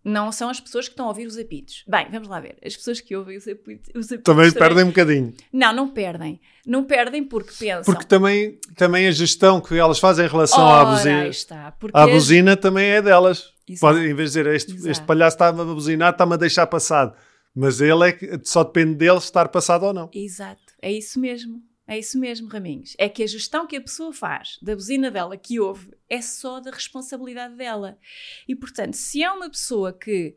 Não 0.05 0.33
são 0.33 0.49
as 0.49 0.59
pessoas 0.59 0.87
que 0.87 0.93
estão 0.93 1.05
a 1.05 1.09
ouvir 1.09 1.27
os 1.27 1.37
apitos. 1.37 1.85
Bem, 1.87 2.07
vamos 2.11 2.29
lá 2.29 2.41
ver. 2.41 2.57
As 2.65 2.75
pessoas 2.75 2.99
que 3.01 3.15
ouvem 3.15 3.37
os 3.37 3.47
apitos. 3.47 3.91
Os 3.95 4.07
apitos 4.07 4.23
também 4.23 4.51
perdem 4.53 4.85
um 4.85 4.89
bocadinho. 4.89 5.35
Não, 5.53 5.73
não 5.73 5.89
perdem. 5.89 6.41
Não 6.65 6.85
perdem 6.85 7.25
porque 7.25 7.53
pensam. 7.59 7.83
Porque 7.83 8.07
também, 8.07 8.59
também 8.75 9.07
a 9.07 9.11
gestão 9.11 9.61
que 9.61 9.77
elas 9.77 9.99
fazem 9.99 10.25
em 10.25 10.29
relação 10.29 10.65
Ora, 10.65 10.81
à 10.81 10.93
buzina. 10.93 11.27
Está, 11.27 11.75
a 11.93 12.07
buzina 12.07 12.57
também 12.57 12.87
é 12.87 13.03
delas. 13.03 13.53
Pode, 13.81 13.99
em 13.99 14.15
vez 14.15 14.33
de 14.33 14.43
dizer 14.43 14.47
este, 14.55 14.89
este 14.89 15.05
palhaço 15.05 15.35
está-me 15.35 15.61
a 15.61 15.65
buzinar, 15.65 16.13
está-me 16.13 16.35
a 16.35 16.39
deixar 16.39 16.67
passado. 16.69 17.15
Mas 17.55 17.81
ele 17.81 18.09
é 18.09 18.13
que 18.13 18.41
só 18.45 18.65
depende 18.65 18.95
dele 18.95 19.19
estar 19.19 19.49
passado 19.49 19.85
ou 19.85 19.93
não. 19.93 20.09
Exato. 20.15 20.68
É 20.81 20.93
isso 20.93 21.19
mesmo. 21.19 21.63
É 21.87 21.99
isso 21.99 22.19
mesmo, 22.19 22.49
Raminhos. 22.49 22.95
É 22.99 23.09
que 23.09 23.23
a 23.23 23.27
gestão 23.27 23.67
que 23.67 23.75
a 23.75 23.81
pessoa 23.81 24.13
faz 24.13 24.59
da 24.61 24.75
buzina 24.75 25.11
dela 25.11 25.39
que 25.39 25.59
ouve 25.59 25.91
é 26.09 26.21
só 26.21 26.61
da 26.61 26.71
responsabilidade 26.71 27.55
dela. 27.55 27.99
E, 28.47 28.55
portanto, 28.55 28.93
se 28.93 29.23
é 29.23 29.31
uma 29.31 29.49
pessoa 29.49 29.91
que 29.91 30.37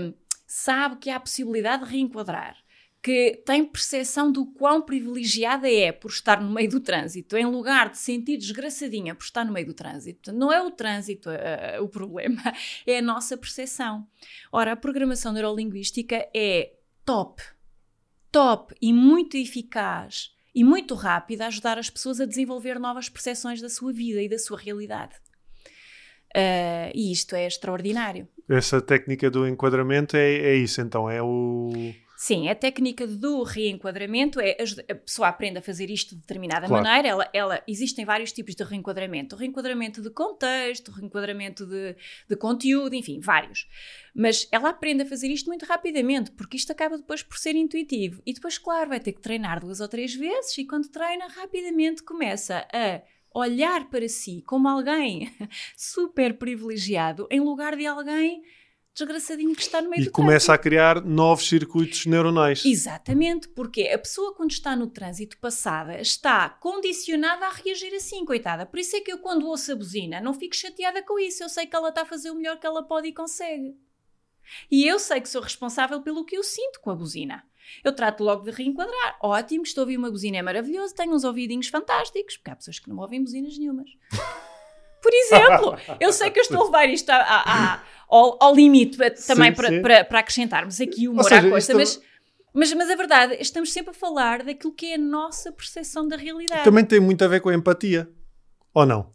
um, 0.00 0.14
sabe 0.46 0.96
que 0.96 1.10
há 1.10 1.16
a 1.16 1.20
possibilidade 1.20 1.84
de 1.84 1.90
reenquadrar, 1.90 2.56
que 3.02 3.42
tem 3.46 3.64
percepção 3.64 4.30
do 4.30 4.46
quão 4.46 4.82
privilegiada 4.82 5.68
é 5.68 5.90
por 5.90 6.10
estar 6.10 6.40
no 6.40 6.52
meio 6.52 6.70
do 6.70 6.80
trânsito, 6.80 7.36
em 7.36 7.46
lugar 7.46 7.90
de 7.90 7.98
sentir 7.98 8.36
desgraçadinha 8.36 9.14
por 9.14 9.24
estar 9.24 9.44
no 9.44 9.52
meio 9.52 9.66
do 9.66 9.74
trânsito. 9.74 10.32
Não 10.32 10.52
é 10.52 10.62
o 10.62 10.70
trânsito 10.70 11.30
uh, 11.30 11.82
o 11.82 11.88
problema, 11.88 12.42
é 12.86 12.98
a 12.98 13.02
nossa 13.02 13.36
percepção. 13.36 14.06
Ora, 14.52 14.72
a 14.72 14.76
programação 14.76 15.32
neurolinguística 15.32 16.28
é 16.34 16.74
top, 17.04 17.42
top 18.30 18.74
e 18.80 18.92
muito 18.92 19.36
eficaz 19.36 20.30
e 20.54 20.64
muito 20.64 20.94
rápida 20.94 21.44
a 21.44 21.46
ajudar 21.48 21.78
as 21.78 21.90
pessoas 21.90 22.20
a 22.20 22.26
desenvolver 22.26 22.78
novas 22.78 23.08
percepções 23.08 23.60
da 23.60 23.68
sua 23.68 23.92
vida 23.92 24.22
e 24.22 24.28
da 24.28 24.38
sua 24.38 24.58
realidade. 24.58 25.14
Uh, 26.36 26.90
e 26.94 27.10
isto 27.12 27.34
é 27.34 27.46
extraordinário. 27.46 28.28
Essa 28.48 28.80
técnica 28.80 29.30
do 29.30 29.46
enquadramento 29.48 30.16
é, 30.16 30.34
é 30.34 30.54
isso, 30.54 30.80
então, 30.80 31.10
é 31.10 31.20
o 31.22 31.92
Sim, 32.22 32.50
a 32.50 32.54
técnica 32.54 33.06
do 33.06 33.42
reenquadramento 33.42 34.38
é 34.40 34.58
a 34.90 34.94
pessoa 34.94 35.28
aprende 35.28 35.56
a 35.56 35.62
fazer 35.62 35.88
isto 35.88 36.14
de 36.14 36.20
determinada 36.20 36.66
claro. 36.66 36.84
maneira. 36.84 37.08
Ela, 37.08 37.30
ela, 37.32 37.62
existem 37.66 38.04
vários 38.04 38.30
tipos 38.30 38.54
de 38.54 38.62
reenquadramento: 38.62 39.34
o 39.34 39.38
reenquadramento 39.38 40.02
de 40.02 40.10
contexto, 40.10 40.88
o 40.88 40.92
reenquadramento 40.92 41.64
de, 41.64 41.96
de 42.28 42.36
conteúdo, 42.36 42.94
enfim, 42.94 43.20
vários. 43.20 43.66
Mas 44.14 44.46
ela 44.52 44.68
aprende 44.68 45.04
a 45.04 45.06
fazer 45.06 45.28
isto 45.28 45.46
muito 45.46 45.64
rapidamente, 45.64 46.30
porque 46.32 46.58
isto 46.58 46.70
acaba 46.70 46.98
depois 46.98 47.22
por 47.22 47.38
ser 47.38 47.56
intuitivo. 47.56 48.20
E 48.26 48.34
depois, 48.34 48.58
claro, 48.58 48.90
vai 48.90 49.00
ter 49.00 49.12
que 49.12 49.22
treinar 49.22 49.58
duas 49.58 49.80
ou 49.80 49.88
três 49.88 50.14
vezes, 50.14 50.58
e 50.58 50.66
quando 50.66 50.90
treina, 50.90 51.26
rapidamente 51.26 52.02
começa 52.02 52.68
a 52.70 53.00
olhar 53.32 53.88
para 53.88 54.06
si 54.10 54.42
como 54.42 54.68
alguém 54.68 55.32
super 55.74 56.36
privilegiado 56.36 57.26
em 57.30 57.40
lugar 57.40 57.76
de 57.76 57.86
alguém 57.86 58.42
desgraçadinho 58.94 59.54
que 59.54 59.62
está 59.62 59.80
no 59.80 59.88
meio 59.90 60.02
e 60.02 60.04
do 60.06 60.10
começa 60.10 60.46
trânsito. 60.46 60.52
a 60.52 60.58
criar 60.58 61.04
novos 61.04 61.48
circuitos 61.48 62.06
neuronais. 62.06 62.64
Exatamente, 62.64 63.48
porque 63.48 63.82
a 63.88 63.98
pessoa 63.98 64.34
quando 64.34 64.50
está 64.50 64.74
no 64.74 64.86
trânsito 64.86 65.38
passada 65.38 66.00
está 66.00 66.48
condicionada 66.48 67.46
a 67.46 67.52
reagir 67.52 67.94
assim, 67.94 68.24
coitada. 68.24 68.66
Por 68.66 68.78
isso 68.78 68.96
é 68.96 69.00
que 69.00 69.12
eu 69.12 69.18
quando 69.18 69.46
ouço 69.46 69.72
a 69.72 69.76
buzina 69.76 70.20
não 70.20 70.34
fico 70.34 70.54
chateada 70.54 71.02
com 71.02 71.18
isso. 71.18 71.42
Eu 71.42 71.48
sei 71.48 71.66
que 71.66 71.76
ela 71.76 71.88
está 71.88 72.02
a 72.02 72.06
fazer 72.06 72.30
o 72.30 72.34
melhor 72.34 72.58
que 72.58 72.66
ela 72.66 72.82
pode 72.82 73.08
e 73.08 73.12
consegue. 73.12 73.74
E 74.70 74.86
eu 74.86 74.98
sei 74.98 75.20
que 75.20 75.28
sou 75.28 75.40
responsável 75.40 76.02
pelo 76.02 76.24
que 76.24 76.36
eu 76.36 76.42
sinto 76.42 76.80
com 76.80 76.90
a 76.90 76.94
buzina. 76.94 77.44
Eu 77.84 77.94
trato 77.94 78.24
logo 78.24 78.42
de 78.42 78.50
reenquadrar. 78.50 79.16
Ótimo, 79.22 79.62
estou 79.62 79.82
a 79.82 79.84
ouvir 79.84 79.96
uma 79.96 80.10
buzina, 80.10 80.38
é 80.38 80.42
maravilhoso, 80.42 80.94
tenho 80.94 81.14
uns 81.14 81.22
ouvidinhos 81.22 81.68
fantásticos, 81.68 82.36
porque 82.36 82.50
há 82.50 82.56
pessoas 82.56 82.78
que 82.80 82.88
não 82.88 82.98
ouvem 82.98 83.22
buzinas 83.22 83.56
nenhumas. 83.56 83.90
Por 85.02 85.14
exemplo, 85.14 85.78
eu 85.98 86.12
sei 86.12 86.30
que 86.30 86.38
eu 86.38 86.42
estou 86.42 86.62
a 86.62 86.64
levar 86.64 86.88
isto 86.88 87.08
a, 87.10 87.16
a, 87.16 87.74
a, 87.74 87.82
ao, 88.10 88.36
ao, 88.42 88.54
limite 88.54 88.98
também 89.26 89.52
para, 89.54 89.80
para, 89.80 90.04
para, 90.04 90.18
acrescentarmos 90.18 90.80
aqui 90.80 91.08
o 91.08 91.12
humor 91.12 91.24
seja, 91.24 91.46
à 91.46 91.50
coisa, 91.50 91.74
mas, 91.74 92.00
mas, 92.52 92.72
mas 92.74 92.90
a 92.90 92.96
verdade, 92.96 93.36
estamos 93.40 93.72
sempre 93.72 93.90
a 93.90 93.94
falar 93.94 94.42
daquilo 94.42 94.72
que 94.72 94.86
é 94.86 94.94
a 94.94 94.98
nossa 94.98 95.52
percepção 95.52 96.06
da 96.06 96.16
realidade. 96.16 96.64
Também 96.64 96.84
tem 96.84 97.00
muito 97.00 97.24
a 97.24 97.28
ver 97.28 97.40
com 97.40 97.48
a 97.48 97.54
empatia, 97.54 98.10
ou 98.74 98.84
não? 98.84 99.10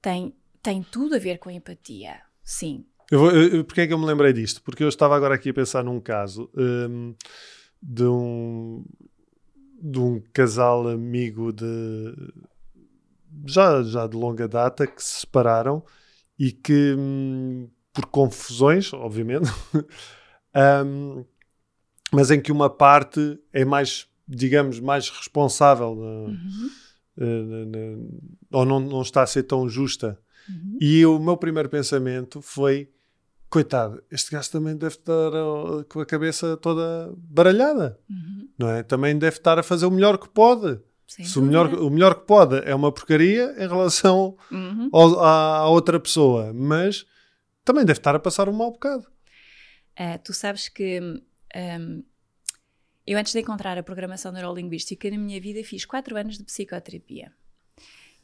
Tem, 0.00 0.34
tem 0.62 0.82
tudo 0.82 1.14
a 1.14 1.18
ver 1.18 1.38
com 1.38 1.48
a 1.48 1.52
empatia, 1.52 2.20
sim. 2.42 2.84
Eu 3.10 3.18
vou, 3.18 3.30
eu, 3.30 3.64
porque 3.64 3.82
é 3.82 3.86
que 3.86 3.92
eu 3.92 3.98
me 3.98 4.06
lembrei 4.06 4.32
disto? 4.32 4.62
Porque 4.62 4.82
eu 4.82 4.88
estava 4.88 5.14
agora 5.14 5.34
aqui 5.34 5.50
a 5.50 5.54
pensar 5.54 5.84
num 5.84 6.00
caso 6.00 6.50
um, 6.56 7.14
de 7.82 8.04
um 8.04 8.84
de 9.82 9.98
um 9.98 10.22
casal 10.32 10.86
amigo 10.86 11.52
de 11.52 12.14
já, 13.46 13.82
já 13.82 14.06
de 14.06 14.16
longa 14.16 14.46
data 14.46 14.86
que 14.86 15.02
se 15.02 15.20
separaram 15.20 15.82
e 16.38 16.52
que, 16.52 16.94
hum, 16.96 17.68
por 17.92 18.06
confusões, 18.06 18.92
obviamente, 18.92 19.50
um, 20.86 21.24
mas 22.12 22.30
em 22.30 22.40
que 22.40 22.52
uma 22.52 22.70
parte 22.70 23.38
é 23.52 23.64
mais, 23.64 24.06
digamos, 24.26 24.80
mais 24.80 25.08
responsável 25.08 25.92
uhum. 25.92 26.70
uh, 27.18 28.20
ou 28.50 28.64
não, 28.64 28.80
não 28.80 29.02
está 29.02 29.22
a 29.22 29.26
ser 29.26 29.44
tão 29.44 29.68
justa. 29.68 30.18
Uhum. 30.48 30.78
E 30.80 31.06
o 31.06 31.18
meu 31.18 31.36
primeiro 31.36 31.68
pensamento 31.68 32.42
foi: 32.42 32.90
coitado, 33.48 34.02
este 34.10 34.30
gajo 34.30 34.50
também 34.50 34.76
deve 34.76 34.94
estar 34.94 35.30
uh, 35.32 35.84
com 35.88 36.00
a 36.00 36.06
cabeça 36.06 36.56
toda 36.56 37.12
baralhada, 37.16 37.98
uhum. 38.08 38.48
não 38.58 38.68
é? 38.68 38.82
Também 38.82 39.18
deve 39.18 39.36
estar 39.36 39.58
a 39.58 39.62
fazer 39.62 39.86
o 39.86 39.90
melhor 39.90 40.18
que 40.18 40.28
pode. 40.28 40.80
Se 41.06 41.38
o 41.38 41.42
melhor, 41.42 41.74
o 41.74 41.90
melhor 41.90 42.14
que 42.14 42.26
pode 42.26 42.56
é 42.64 42.74
uma 42.74 42.90
porcaria 42.90 43.54
em 43.58 43.68
relação 43.68 44.34
uhum. 44.50 44.88
ao, 44.90 45.20
à, 45.20 45.56
à, 45.58 45.68
outra 45.68 46.00
pessoa, 46.00 46.54
mas 46.54 47.04
também 47.64 47.84
deve 47.84 47.98
estar 47.98 48.14
a 48.14 48.20
passar 48.20 48.48
um 48.48 48.52
mau 48.52 48.70
bocado. 48.70 49.06
Uh, 49.98 50.18
tu 50.24 50.32
sabes 50.32 50.68
que 50.68 51.00
um, 51.00 52.02
eu, 53.06 53.18
antes 53.18 53.32
de 53.32 53.40
encontrar 53.40 53.76
a 53.76 53.82
programação 53.82 54.30
neurolinguística, 54.30 55.10
na 55.10 55.18
minha 55.18 55.40
vida 55.40 55.62
fiz 55.64 55.84
quatro 55.84 56.16
anos 56.16 56.38
de 56.38 56.44
psicoterapia. 56.44 57.32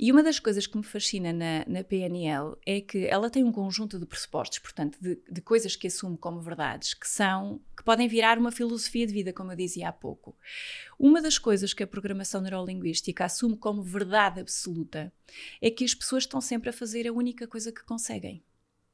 E 0.00 0.12
uma 0.12 0.22
das 0.22 0.38
coisas 0.38 0.64
que 0.64 0.76
me 0.76 0.84
fascina 0.84 1.32
na, 1.32 1.64
na 1.66 1.82
PNL 1.82 2.56
é 2.64 2.80
que 2.80 3.06
ela 3.06 3.28
tem 3.28 3.42
um 3.42 3.50
conjunto 3.50 3.98
de 3.98 4.06
pressupostos, 4.06 4.60
portanto, 4.60 4.96
de, 5.00 5.20
de, 5.28 5.40
coisas 5.40 5.74
que 5.74 5.88
assume 5.88 6.16
como 6.16 6.40
verdades, 6.40 6.94
que 6.94 7.08
são, 7.08 7.60
que 7.76 7.82
podem 7.82 8.06
virar 8.06 8.38
uma 8.38 8.52
filosofia 8.52 9.04
de 9.04 9.12
vida, 9.12 9.32
como 9.32 9.50
eu 9.50 9.56
dizia 9.56 9.88
há 9.88 9.92
pouco. 9.92 10.36
Uma 10.96 11.20
das 11.20 11.36
coisas 11.36 11.74
que 11.74 11.82
a 11.82 11.86
programação 11.86 12.40
neurolinguística 12.40 13.24
assume 13.24 13.56
como 13.56 13.82
verdade 13.82 14.40
absoluta 14.40 15.12
é 15.60 15.68
que 15.68 15.84
as 15.84 15.94
pessoas 15.94 16.22
estão 16.22 16.40
sempre 16.40 16.70
a 16.70 16.72
fazer 16.72 17.08
a 17.08 17.12
única 17.12 17.48
coisa 17.48 17.72
que 17.72 17.82
conseguem. 17.82 18.44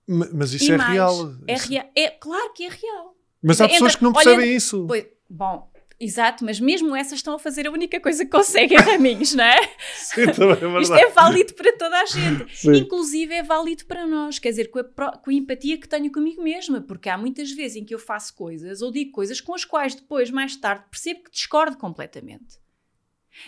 Mas 0.06 0.52
isso 0.52 0.70
e 0.70 0.74
é 0.74 0.76
mais, 0.76 0.92
real. 0.92 1.34
É, 1.46 2.02
é 2.02 2.10
claro 2.10 2.52
que 2.52 2.64
é 2.64 2.68
real. 2.68 3.16
Mas 3.42 3.60
há 3.60 3.68
pessoas 3.68 3.96
que 3.96 4.02
não 4.02 4.12
percebem 4.12 4.46
olha, 4.46 4.56
isso. 4.56 4.86
Pois, 4.86 5.06
bom, 5.28 5.70
Exato, 5.98 6.44
mas 6.44 6.58
mesmo 6.58 6.94
essas 6.94 7.20
estão 7.20 7.34
a 7.34 7.38
fazer 7.38 7.66
a 7.66 7.70
única 7.70 8.00
coisa 8.00 8.24
que 8.24 8.30
conseguem, 8.30 8.76
Raminhos, 8.78 9.32
não 9.34 9.44
é? 9.44 9.60
Sim, 9.94 10.26
também 10.26 10.76
é 10.76 10.80
Isto 10.82 10.94
é 10.94 11.08
válido 11.10 11.54
para 11.54 11.72
toda 11.76 11.96
a 11.96 12.04
gente. 12.06 12.56
Sim. 12.56 12.74
Inclusive 12.74 13.32
é 13.32 13.42
válido 13.42 13.84
para 13.86 14.06
nós, 14.06 14.38
quer 14.38 14.50
dizer, 14.50 14.70
com 14.70 14.80
a, 14.80 14.84
com 14.84 15.30
a, 15.30 15.32
empatia 15.32 15.78
que 15.78 15.88
tenho 15.88 16.10
comigo 16.10 16.42
mesma, 16.42 16.80
porque 16.80 17.08
há 17.08 17.16
muitas 17.16 17.50
vezes 17.52 17.76
em 17.76 17.84
que 17.84 17.94
eu 17.94 17.98
faço 17.98 18.34
coisas 18.34 18.82
ou 18.82 18.90
digo 18.90 19.12
coisas 19.12 19.40
com 19.40 19.54
as 19.54 19.64
quais 19.64 19.94
depois, 19.94 20.30
mais 20.30 20.56
tarde, 20.56 20.84
percebo 20.90 21.24
que 21.24 21.30
discordo 21.30 21.76
completamente. 21.76 22.58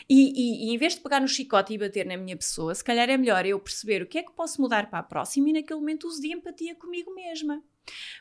E, 0.09 0.15
e, 0.15 0.71
e, 0.71 0.75
em 0.75 0.79
vez 0.79 0.95
de 0.95 1.01
pegar 1.01 1.21
no 1.21 1.29
chicote 1.29 1.73
e 1.73 1.79
bater 1.79 2.07
na 2.07 2.17
minha 2.17 2.37
pessoa, 2.37 2.75
se 2.75 2.85
calhar 2.85 3.09
é 3.09 3.17
melhor 3.17 3.45
eu 3.47 3.59
perceber 3.59 4.03
o 4.03 4.07
que 4.07 4.19
é 4.19 4.23
que 4.23 4.33
posso 4.33 4.61
mudar 4.61 4.91
para 4.91 4.99
a 4.99 5.03
próxima 5.03 5.51
e 5.51 5.53
naquele 5.53 5.81
momento 5.81 6.07
uso 6.07 6.21
de 6.21 6.33
empatia 6.33 6.75
comigo 6.75 7.15
mesma. 7.15 7.63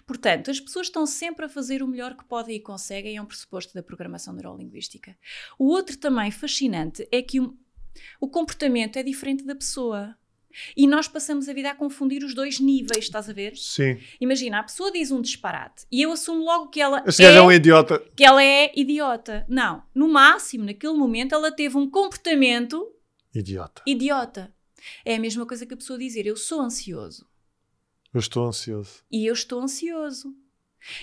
Portanto, 0.06 0.51
as 0.51 0.60
pessoas 0.60 0.88
estão 0.88 1.06
sempre 1.06 1.45
a 1.45 1.49
fazer 1.49 1.82
o 1.82 1.88
melhor 1.88 2.15
que 2.15 2.23
podem 2.25 2.56
e 2.56 2.60
conseguem, 2.60 3.17
é 3.17 3.21
um 3.21 3.25
pressuposto 3.25 3.73
da 3.73 3.82
programação 3.82 4.34
neurolinguística. 4.34 5.17
O 5.58 5.65
outro 5.65 5.97
também 5.97 6.30
fascinante 6.32 7.08
é 7.12 7.21
que 7.21 7.39
o, 7.39 7.58
o 8.19 8.28
comportamento 8.28 8.97
é 8.97 9.04
diferente 9.04 9.43
da 9.43 9.56
pessoa. 9.56 10.15
E 10.76 10.88
nós 10.88 11.08
passamos 11.08 11.48
a 11.50 11.54
vida 11.54 11.72
a 11.72 11.76
confundir 11.76 12.24
os 12.24 12.34
dois 12.34 12.60
níveis, 12.60 13.06
estás 13.06 13.30
a 13.30 13.34
ver? 13.34 13.56
Sim. 13.56 14.00
Imagina, 14.20 14.60
a 14.60 14.63
pessoa 14.63 14.91
diz 14.91 15.12
um 15.12 15.22
disparate 15.22 15.86
e 15.91 16.02
eu 16.02 16.12
assumo 16.12 16.44
logo 16.44 16.68
que 16.68 16.82
ela 16.82 17.04
Esse 17.06 17.24
é, 17.24 17.36
é 17.36 17.41
um 17.41 17.52
idiota. 17.52 18.00
Que 18.15 18.24
ela 18.24 18.44
é 18.44 18.72
idiota. 18.76 19.46
Não. 19.48 19.84
No 19.94 20.08
máximo, 20.08 20.65
naquele 20.65 20.94
momento, 20.94 21.34
ela 21.34 21.52
teve 21.52 21.78
um 21.78 21.89
comportamento 21.89 22.91
idiota. 23.34 23.82
Idiota. 23.86 24.54
É 25.04 25.15
a 25.15 25.20
mesma 25.20 25.46
coisa 25.46 25.65
que 25.65 25.74
a 25.74 25.78
pessoa 25.78 25.98
dizer, 25.98 26.26
eu 26.26 26.38
sou 26.38 26.62
ansioso. 26.62 27.28
Eu 28.13 28.20
estou 28.20 28.46
ansioso. 28.46 29.04
E 29.12 29.26
eu 29.26 29.34
estou 29.34 29.62
ansioso. 29.62 30.34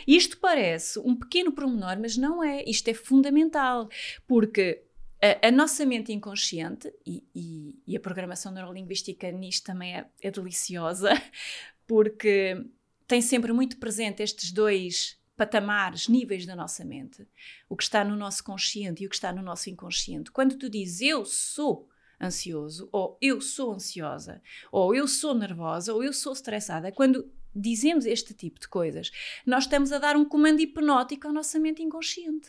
Isto 0.06 0.38
parece 0.38 0.98
um 1.00 1.14
pequeno 1.14 1.52
promenor, 1.52 1.98
mas 2.00 2.16
não 2.16 2.42
é. 2.42 2.62
Isto 2.64 2.88
é 2.88 2.94
fundamental, 2.94 3.88
porque 4.26 4.84
a, 5.22 5.48
a 5.48 5.50
nossa 5.52 5.86
mente 5.86 6.12
inconsciente, 6.12 6.92
e, 7.06 7.24
e, 7.32 7.82
e, 7.86 7.96
a 7.96 8.00
programação 8.00 8.50
neurolinguística 8.50 9.30
nisto 9.30 9.64
também 9.64 9.96
é, 9.96 10.06
é 10.20 10.30
deliciosa, 10.30 11.10
porque 11.86 12.66
tem 13.06 13.22
sempre 13.22 13.52
muito 13.52 13.76
presente 13.76 14.22
estes 14.22 14.50
dois 14.50 15.16
patamares, 15.36 16.08
níveis 16.08 16.44
da 16.44 16.56
nossa 16.56 16.84
mente. 16.84 17.26
O 17.68 17.76
que 17.76 17.84
está 17.84 18.04
no 18.04 18.16
nosso 18.16 18.42
consciente 18.42 19.02
e 19.02 19.06
o 19.06 19.08
que 19.08 19.14
está 19.14 19.32
no 19.32 19.42
nosso 19.42 19.70
inconsciente. 19.70 20.30
Quando 20.30 20.56
tu 20.56 20.68
dizes 20.68 21.00
eu 21.02 21.24
sou 21.24 21.88
ansioso, 22.20 22.88
ou 22.92 23.16
eu 23.20 23.40
sou 23.40 23.72
ansiosa, 23.72 24.42
ou 24.70 24.94
eu 24.94 25.06
sou 25.08 25.34
nervosa, 25.34 25.92
ou 25.94 26.02
eu 26.02 26.12
sou 26.12 26.32
estressada. 26.32 26.92
Quando 26.92 27.30
dizemos 27.54 28.06
este 28.06 28.34
tipo 28.34 28.60
de 28.60 28.68
coisas, 28.68 29.10
nós 29.44 29.64
estamos 29.64 29.92
a 29.92 29.98
dar 29.98 30.16
um 30.16 30.24
comando 30.24 30.60
hipnótico 30.60 31.28
à 31.28 31.32
nossa 31.32 31.58
mente 31.58 31.82
inconsciente. 31.82 32.48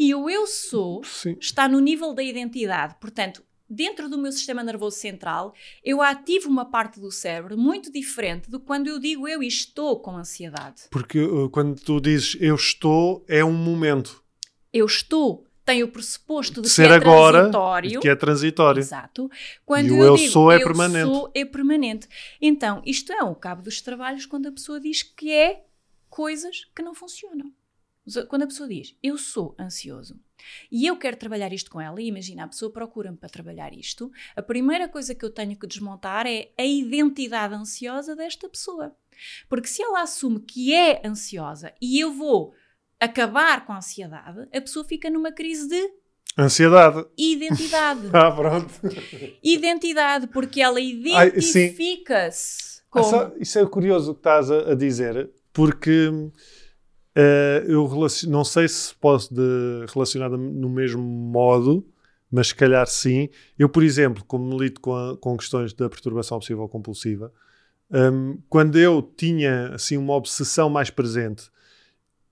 E 0.00 0.14
o 0.14 0.30
eu 0.30 0.46
sou 0.46 1.04
Sim. 1.04 1.36
está 1.38 1.68
no 1.68 1.78
nível 1.78 2.14
da 2.14 2.22
identidade. 2.22 2.96
Portanto, 2.98 3.44
dentro 3.68 4.08
do 4.08 4.16
meu 4.16 4.32
sistema 4.32 4.64
nervoso 4.64 4.96
central, 4.96 5.52
eu 5.84 6.00
ativo 6.00 6.48
uma 6.48 6.64
parte 6.64 6.98
do 6.98 7.10
cérebro 7.10 7.58
muito 7.58 7.92
diferente 7.92 8.50
do 8.50 8.58
quando 8.58 8.86
eu 8.86 8.98
digo 8.98 9.28
eu 9.28 9.42
estou 9.42 10.00
com 10.00 10.16
ansiedade. 10.16 10.84
Porque 10.90 11.20
uh, 11.20 11.50
quando 11.50 11.78
tu 11.78 12.00
dizes 12.00 12.34
eu 12.40 12.54
estou, 12.54 13.22
é 13.28 13.44
um 13.44 13.52
momento. 13.52 14.24
Eu 14.72 14.86
estou 14.86 15.46
tem 15.66 15.82
o 15.82 15.88
pressuposto 15.88 16.62
de, 16.62 16.68
de 16.68 16.74
ser 16.74 16.86
que 16.86 16.92
é 16.94 16.96
agora, 16.96 17.38
transitório. 17.40 18.00
Que 18.00 18.08
é 18.08 18.16
transitório. 18.16 18.80
Exato. 18.80 19.30
Quando 19.66 19.88
e 19.88 19.92
o 19.92 20.02
eu, 20.02 20.16
digo, 20.16 20.32
sou 20.32 20.50
é 20.50 20.56
eu 20.56 20.64
permanente. 20.64 21.12
Sou 21.12 21.30
é 21.34 21.44
permanente. 21.44 22.08
Então, 22.40 22.80
isto 22.86 23.12
é 23.12 23.22
o 23.22 23.34
cabo 23.34 23.60
dos 23.60 23.82
trabalhos 23.82 24.24
quando 24.24 24.46
a 24.46 24.52
pessoa 24.52 24.80
diz 24.80 25.02
que 25.02 25.30
é 25.30 25.62
coisas 26.08 26.64
que 26.74 26.82
não 26.82 26.94
funcionam. 26.94 27.52
Quando 28.28 28.42
a 28.42 28.46
pessoa 28.46 28.68
diz 28.68 28.96
eu 29.02 29.18
sou 29.18 29.54
ansioso 29.58 30.18
e 30.70 30.86
eu 30.86 30.96
quero 30.96 31.16
trabalhar 31.16 31.52
isto 31.52 31.70
com 31.70 31.80
ela, 31.80 32.00
e 32.00 32.06
imagina, 32.06 32.44
a 32.44 32.48
pessoa 32.48 32.72
procura-me 32.72 33.16
para 33.16 33.28
trabalhar 33.28 33.74
isto, 33.74 34.10
a 34.34 34.42
primeira 34.42 34.88
coisa 34.88 35.14
que 35.14 35.24
eu 35.24 35.30
tenho 35.30 35.56
que 35.56 35.66
desmontar 35.66 36.26
é 36.26 36.50
a 36.58 36.64
identidade 36.64 37.54
ansiosa 37.54 38.16
desta 38.16 38.48
pessoa. 38.48 38.96
Porque 39.48 39.68
se 39.68 39.82
ela 39.82 40.02
assume 40.02 40.40
que 40.40 40.72
é 40.72 41.02
ansiosa 41.04 41.74
e 41.80 42.00
eu 42.00 42.12
vou 42.12 42.54
acabar 42.98 43.66
com 43.66 43.72
a 43.72 43.78
ansiedade, 43.78 44.48
a 44.52 44.60
pessoa 44.60 44.84
fica 44.84 45.10
numa 45.10 45.30
crise 45.30 45.68
de 45.68 46.00
Ansiedade. 46.38 47.06
Identidade. 47.18 48.08
ah, 48.14 48.30
pronto. 48.30 48.72
Identidade, 49.42 50.28
porque 50.28 50.60
ela 50.60 50.80
identifica-se 50.80 52.82
com. 52.88 53.00
Ah, 53.00 53.32
isso 53.38 53.58
é 53.58 53.66
curioso 53.66 54.12
o 54.12 54.14
que 54.14 54.20
estás 54.20 54.50
a, 54.50 54.72
a 54.72 54.74
dizer, 54.74 55.30
porque 55.52 56.08
uh, 57.16 57.64
eu 57.66 57.86
relacion... 57.86 58.30
não 58.30 58.44
sei 58.44 58.68
se 58.68 58.94
posso 58.94 59.32
de... 59.34 59.86
relacionar 59.92 60.30
no 60.30 60.68
mesmo 60.68 61.02
modo, 61.02 61.86
mas 62.30 62.48
se 62.48 62.54
calhar 62.54 62.86
sim. 62.86 63.28
Eu, 63.58 63.68
por 63.68 63.82
exemplo, 63.82 64.24
como 64.24 64.58
lido 64.58 64.80
com, 64.80 64.94
a, 64.94 65.16
com 65.16 65.36
questões 65.36 65.72
da 65.72 65.88
perturbação 65.88 66.36
obsessiva 66.36 66.68
compulsiva, 66.68 67.32
um, 67.90 68.38
quando 68.48 68.78
eu 68.78 69.02
tinha 69.02 69.74
assim 69.74 69.96
uma 69.96 70.14
obsessão 70.14 70.70
mais 70.70 70.90
presente 70.90 71.50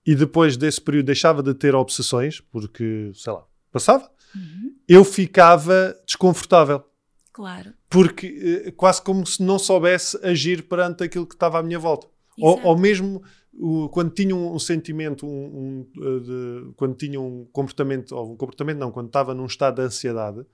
e 0.05 0.15
depois 0.15 0.55
desse 0.55 0.79
período 0.79 1.07
deixava 1.07 1.43
de 1.43 1.53
ter 1.53 1.75
obsessões, 1.75 2.39
porque, 2.39 3.11
sei 3.13 3.33
lá, 3.33 3.45
passava, 3.71 4.09
uhum. 4.33 4.73
eu 4.87 5.03
ficava 5.03 5.95
desconfortável. 6.05 6.83
Claro. 7.33 7.73
Porque 7.89 8.63
eh, 8.65 8.71
quase 8.71 9.01
como 9.01 9.25
se 9.25 9.43
não 9.43 9.59
soubesse 9.59 10.17
agir 10.25 10.63
perante 10.63 11.03
aquilo 11.03 11.27
que 11.27 11.35
estava 11.35 11.59
à 11.59 11.63
minha 11.63 11.79
volta. 11.79 12.07
Ou, 12.41 12.61
ou, 12.63 12.77
mesmo 12.77 13.21
o, 13.59 13.89
quando 13.89 14.11
tinha 14.11 14.33
um, 14.33 14.57
sentimento, 14.57 15.27
um, 15.27 15.29
um, 15.29 15.87
eh, 15.97 16.19
de, 16.21 16.73
quando 16.77 16.95
tinha 16.95 17.19
um 17.19 17.45
comportamento, 17.51 18.15
ou 18.15 18.31
um 18.33 18.37
comportamento 18.37 18.77
não, 18.77 18.89
quando 18.89 19.07
estava 19.07 19.33
num 19.33 19.45
estado 19.45 19.75
de 19.75 19.81
ansiedade, 19.81 20.45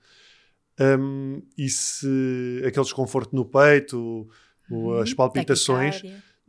um, 0.98 1.40
e 1.56 1.68
se 1.68 2.62
aquele 2.66 2.84
desconforto 2.84 3.34
no 3.34 3.44
peito, 3.44 4.28
uhum. 4.68 4.98
as 4.98 5.14
palpitações. 5.14 6.02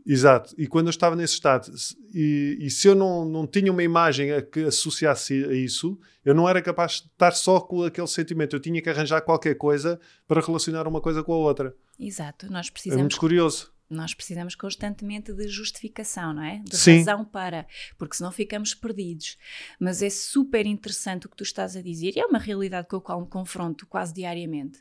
Exato. 0.05 0.55
E 0.57 0.67
quando 0.67 0.87
eu 0.87 0.91
estava 0.91 1.15
nesse 1.17 1.33
estado, 1.33 1.69
e, 2.13 2.57
e, 2.61 2.71
se 2.71 2.87
eu 2.87 2.95
não, 2.95 3.25
não 3.25 3.45
tinha 3.45 3.71
uma 3.71 3.83
imagem 3.83 4.31
a 4.31 4.41
que 4.41 4.61
associasse 4.61 5.43
a 5.43 5.53
isso, 5.53 5.99
eu 6.23 6.33
não 6.33 6.47
era 6.47 6.61
capaz 6.61 7.01
de 7.01 7.07
estar 7.07 7.33
só 7.33 7.59
com 7.59 7.83
aquele 7.83 8.07
sentimento. 8.07 8.55
Eu 8.55 8.59
tinha 8.61 8.81
que 8.81 8.89
arranjar 8.89 9.21
qualquer 9.21 9.55
coisa 9.55 9.99
para 10.25 10.39
relacionar 10.39 10.87
uma 10.87 11.01
coisa 11.01 11.21
com 11.23 11.33
a 11.33 11.37
outra. 11.37 11.75
Exato. 11.99 12.49
Nós 12.49 12.69
precisamos. 12.69 12.99
É 12.99 13.03
muito 13.03 13.19
curioso 13.19 13.76
nós 13.89 14.13
precisamos 14.13 14.55
constantemente 14.55 15.33
de 15.33 15.47
justificação, 15.47 16.33
não 16.33 16.43
é? 16.43 16.59
De 16.59 16.77
Sim. 16.77 16.97
razão 16.97 17.23
para, 17.23 17.65
porque 17.97 18.15
senão 18.15 18.31
ficamos 18.31 18.73
perdidos. 18.73 19.37
Mas 19.79 20.01
é 20.01 20.09
super 20.09 20.65
interessante 20.65 21.25
o 21.25 21.29
que 21.29 21.37
tu 21.37 21.43
estás 21.43 21.75
a 21.75 21.81
dizer, 21.81 22.13
e 22.15 22.19
é 22.19 22.25
uma 22.25 22.39
realidade 22.39 22.87
com 22.87 22.97
a 22.97 23.01
qual 23.01 23.21
me 23.21 23.27
confronto 23.27 23.85
quase 23.87 24.13
diariamente. 24.13 24.79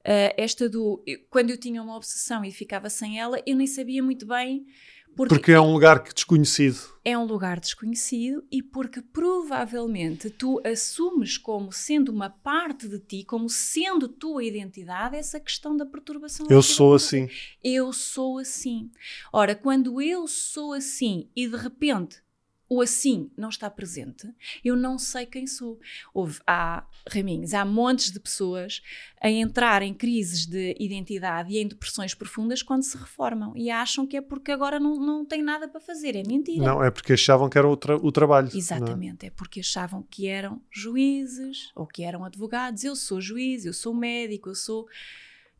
Uh, 0.00 0.34
esta 0.36 0.68
do. 0.68 1.02
Quando 1.30 1.50
eu 1.50 1.58
tinha 1.58 1.82
uma 1.82 1.96
obsessão 1.96 2.44
e 2.44 2.52
ficava 2.52 2.90
sem 2.90 3.18
ela, 3.18 3.42
eu 3.46 3.56
nem 3.56 3.66
sabia 3.66 4.02
muito 4.02 4.26
bem 4.26 4.66
porque, 5.14 5.34
porque, 5.34 5.52
é 5.52 5.60
um 5.60 5.72
lugar 5.72 6.02
que 6.02 6.12
desconhecido. 6.12 6.94
É 7.04 7.16
um 7.16 7.24
lugar 7.24 7.60
desconhecido 7.60 8.44
e 8.50 8.62
porque 8.62 9.02
provavelmente 9.02 10.30
tu 10.30 10.60
assumes 10.64 11.36
como 11.36 11.70
sendo 11.70 12.10
uma 12.10 12.30
parte 12.30 12.88
de 12.88 12.98
ti, 12.98 13.24
como 13.24 13.48
sendo 13.48 14.08
tua 14.08 14.42
identidade, 14.42 15.16
essa 15.16 15.38
questão 15.38 15.76
da 15.76 15.84
perturbação. 15.84 16.46
Eu 16.48 16.62
sou 16.62 16.94
assim. 16.94 17.28
Eu 17.62 17.92
sou 17.92 18.38
assim. 18.38 18.90
Ora, 19.32 19.54
quando 19.54 20.00
eu 20.00 20.26
sou 20.26 20.72
assim 20.72 21.28
e 21.36 21.46
de 21.46 21.56
repente 21.56 22.23
o 22.68 22.80
assim 22.80 23.30
não 23.36 23.48
está 23.48 23.68
presente, 23.70 24.28
eu 24.64 24.74
não 24.76 24.98
sei 24.98 25.26
quem 25.26 25.46
sou. 25.46 25.78
Houve, 26.12 26.40
há, 26.46 26.86
Raminhos, 27.06 27.52
há 27.52 27.64
montes 27.64 28.10
de 28.10 28.18
pessoas 28.18 28.82
a 29.20 29.30
entrar 29.30 29.82
em 29.82 29.92
crises 29.92 30.46
de 30.46 30.74
identidade 30.78 31.52
e 31.52 31.58
em 31.58 31.68
depressões 31.68 32.14
profundas 32.14 32.62
quando 32.62 32.82
se 32.82 32.96
reformam 32.96 33.52
e 33.56 33.70
acham 33.70 34.06
que 34.06 34.16
é 34.16 34.20
porque 34.20 34.50
agora 34.50 34.80
não, 34.80 34.96
não 34.96 35.24
têm 35.24 35.42
nada 35.42 35.68
para 35.68 35.80
fazer. 35.80 36.16
É 36.16 36.22
mentira. 36.22 36.64
Não, 36.64 36.82
é 36.82 36.90
porque 36.90 37.12
achavam 37.12 37.48
que 37.48 37.58
era 37.58 37.68
o, 37.68 37.76
tra 37.76 37.96
o 37.96 38.10
trabalho. 38.10 38.48
É? 38.52 38.56
Exatamente, 38.56 39.24
é? 39.24 39.28
é? 39.28 39.30
porque 39.30 39.60
achavam 39.60 40.02
que 40.02 40.26
eram 40.26 40.60
juízes 40.70 41.70
ou 41.74 41.86
que 41.86 42.02
eram 42.02 42.24
advogados. 42.24 42.84
Eu 42.84 42.96
sou 42.96 43.20
juiz, 43.20 43.64
eu 43.64 43.72
sou 43.72 43.94
médico, 43.94 44.48
eu 44.48 44.54
sou. 44.54 44.86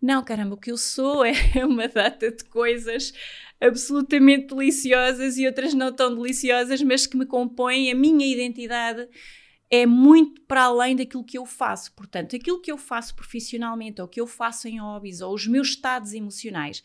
Não, 0.04 0.22
caramba, 0.22 0.54
o 0.54 0.58
que 0.58 0.70
eu 0.70 0.76
sou 0.76 1.24
é 1.24 1.32
uma 1.64 1.88
data 1.88 2.30
de 2.30 2.44
coisas 2.44 3.14
absolutamente 3.58 4.54
deliciosas 4.54 5.38
e 5.38 5.46
outras 5.46 5.72
não 5.72 5.90
tão 5.90 6.14
deliciosas, 6.14 6.82
mas 6.82 7.06
que 7.06 7.16
me 7.16 7.24
compõem 7.24 7.90
a 7.90 7.94
minha 7.94 8.26
identidade 8.26 9.08
é 9.70 9.86
muito 9.86 10.42
para 10.42 10.64
além 10.64 10.94
daquilo 10.94 11.24
que 11.24 11.38
eu 11.38 11.46
faço. 11.46 11.90
Portanto, 11.94 12.36
aquilo 12.36 12.60
que 12.60 12.70
eu 12.70 12.76
faço 12.76 13.16
profissionalmente, 13.16 14.02
ou 14.02 14.06
que 14.06 14.20
eu 14.20 14.26
faço 14.26 14.68
em 14.68 14.78
hobbies, 14.78 15.22
ou 15.22 15.32
os 15.32 15.46
meus 15.46 15.68
estados 15.68 16.12
emocionais, 16.12 16.82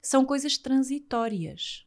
são 0.00 0.24
coisas 0.24 0.56
transitórias. 0.56 1.84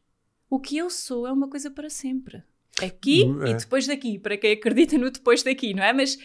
O 0.48 0.60
que 0.60 0.76
eu 0.76 0.88
sou 0.88 1.26
é 1.26 1.32
uma 1.32 1.48
coisa 1.48 1.72
para 1.72 1.90
sempre. 1.90 2.40
Aqui 2.80 3.24
hum, 3.24 3.44
é. 3.44 3.50
e 3.50 3.54
depois 3.54 3.84
daqui, 3.84 4.16
para 4.16 4.36
quem 4.36 4.52
acredita 4.52 4.96
no 4.96 5.10
depois 5.10 5.42
daqui, 5.42 5.74
não 5.74 5.82
é? 5.82 5.92
Mas 5.92 6.16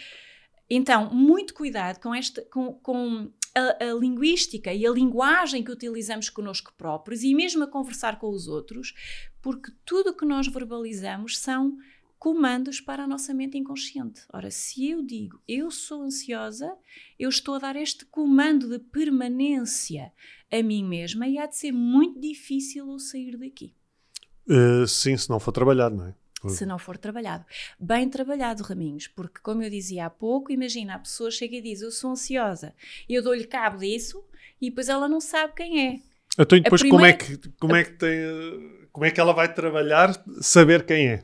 então, 0.70 1.12
muito 1.12 1.56
cuidado 1.56 2.00
com, 2.00 2.14
esta, 2.14 2.44
com, 2.44 2.74
com 2.76 3.32
a, 3.56 3.86
a, 3.86 3.94
linguística 3.94 4.74
e 4.74 4.86
a 4.86 4.92
linguagem 4.92 5.64
que 5.64 5.72
utilizamos 5.72 6.30
connosco 6.30 6.74
próprios 6.78 7.24
e 7.24 7.34
mesmo 7.34 7.64
a 7.64 7.68
conversar 7.68 8.20
com 8.20 8.30
os 8.30 8.48
outros, 8.48 8.94
porque 9.42 9.72
tudo 9.86 10.12
o 10.12 10.14
que 10.16 10.26
nós 10.26 10.48
verbalizamos 10.48 11.38
são 11.38 11.78
comandos 12.18 12.80
para 12.80 13.04
a 13.04 13.08
nossa 13.08 13.34
mente 13.34 13.58
inconsciente. 13.58 14.22
Ora, 14.32 14.50
se 14.50 14.90
eu 14.90 15.04
digo 15.04 15.42
eu 15.48 15.70
sou 15.70 16.04
ansiosa, 16.04 16.74
eu 17.20 17.30
estou 17.30 17.56
a 17.56 17.60
dar 17.60 17.76
este 17.76 18.06
comando 18.06 18.70
de 18.70 18.80
permanência 18.80 20.12
a 20.50 20.64
mim 20.64 20.86
mesma 20.86 21.28
e 21.28 21.38
há 21.38 21.46
de 21.46 21.58
ser 21.58 21.72
muito 21.72 22.20
difícil 22.20 22.90
eu 22.90 22.98
sair 22.98 23.38
daqui. 23.38 23.76
Uh, 24.48 24.88
sim, 24.88 25.18
se 25.18 25.30
não 25.30 25.40
for 25.40 25.52
trabalhado, 25.52 25.96
não 25.96 26.08
é? 26.08 26.16
Se 26.50 26.66
não 26.66 26.78
for 26.78 26.98
trabalhado. 26.98 27.46
Bem 27.80 28.10
trabalhado, 28.10 28.64
Raminhos, 28.64 29.08
porque 29.08 29.40
como 29.42 29.64
eu 29.64 29.70
dizia 29.70 30.06
há 30.06 30.10
pouco, 30.10 30.52
imagina, 30.52 30.96
a 30.96 31.00
pessoa 31.00 31.32
chega 31.32 31.56
e 31.56 31.62
diz 31.62 31.82
eu 31.82 31.92
sou 31.92 32.12
ansiosa, 32.12 32.74
e 33.08 33.14
eu 33.14 33.24
dou-lhe 33.24 33.46
cabo 33.46 33.78
disso 33.78 34.24
e 34.62 34.70
depois 34.70 34.90
ela 34.90 35.08
não 35.08 35.20
sabe 35.20 35.54
quem 35.56 35.88
é. 35.88 36.00
Então, 36.38 36.58
e 36.58 36.62
depois 36.62 36.82
primeira... 36.82 37.18
como 37.18 37.34
é 37.34 37.38
que 37.38 37.50
como 37.60 37.76
é 37.76 37.84
que 37.84 37.92
tem 37.92 38.84
como 38.92 39.06
é 39.06 39.12
que 39.12 39.20
ela 39.20 39.34
vai 39.34 39.52
trabalhar 39.52 40.14
saber 40.42 40.86
quem 40.86 41.08
é? 41.08 41.24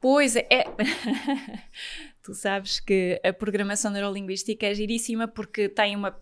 Pois 0.00 0.36
é. 0.36 0.48
tu 2.22 2.34
sabes 2.34 2.78
que 2.78 3.20
a 3.24 3.32
programação 3.32 3.90
neurolinguística 3.90 4.66
é 4.66 4.74
giríssima 4.74 5.26
porque 5.26 5.68
tem 5.68 5.96
uma, 5.96 6.14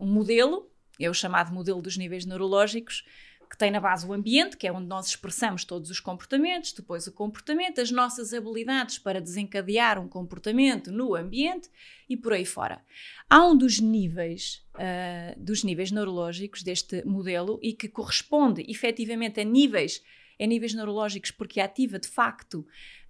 um, 0.00 0.06
um 0.06 0.12
modelo, 0.12 0.70
é 0.98 1.08
o 1.08 1.14
chamado 1.14 1.52
modelo 1.52 1.82
dos 1.82 1.96
níveis 1.96 2.24
neurológicos, 2.24 3.04
que 3.52 3.58
tem 3.58 3.70
na 3.70 3.80
base 3.80 4.06
o 4.06 4.14
ambiente, 4.14 4.56
que 4.56 4.66
é 4.66 4.72
onde 4.72 4.86
nós 4.86 5.08
expressamos 5.08 5.62
todos 5.62 5.90
os 5.90 6.00
comportamentos, 6.00 6.72
depois 6.72 7.06
o 7.06 7.12
comportamento, 7.12 7.82
as 7.82 7.90
nossas 7.90 8.32
habilidades 8.32 8.98
para 8.98 9.20
desencadear 9.20 10.00
um 10.00 10.08
comportamento 10.08 10.90
no 10.90 11.14
ambiente 11.14 11.68
e 12.08 12.16
por 12.16 12.32
aí 12.32 12.46
fora. 12.46 12.82
Há 13.28 13.46
um 13.46 13.54
dos 13.54 13.78
níveis, 13.78 14.64
uh, 14.76 15.38
dos 15.38 15.64
níveis 15.64 15.92
neurológicos 15.92 16.62
deste 16.62 17.04
modelo 17.04 17.60
e 17.62 17.74
que 17.74 17.88
corresponde 17.88 18.64
efetivamente 18.66 19.38
a 19.38 19.44
níveis, 19.44 20.02
a 20.40 20.46
níveis 20.46 20.72
neurológicos 20.72 21.30
porque 21.30 21.60
ativa 21.60 21.98
de 21.98 22.08
facto 22.08 22.60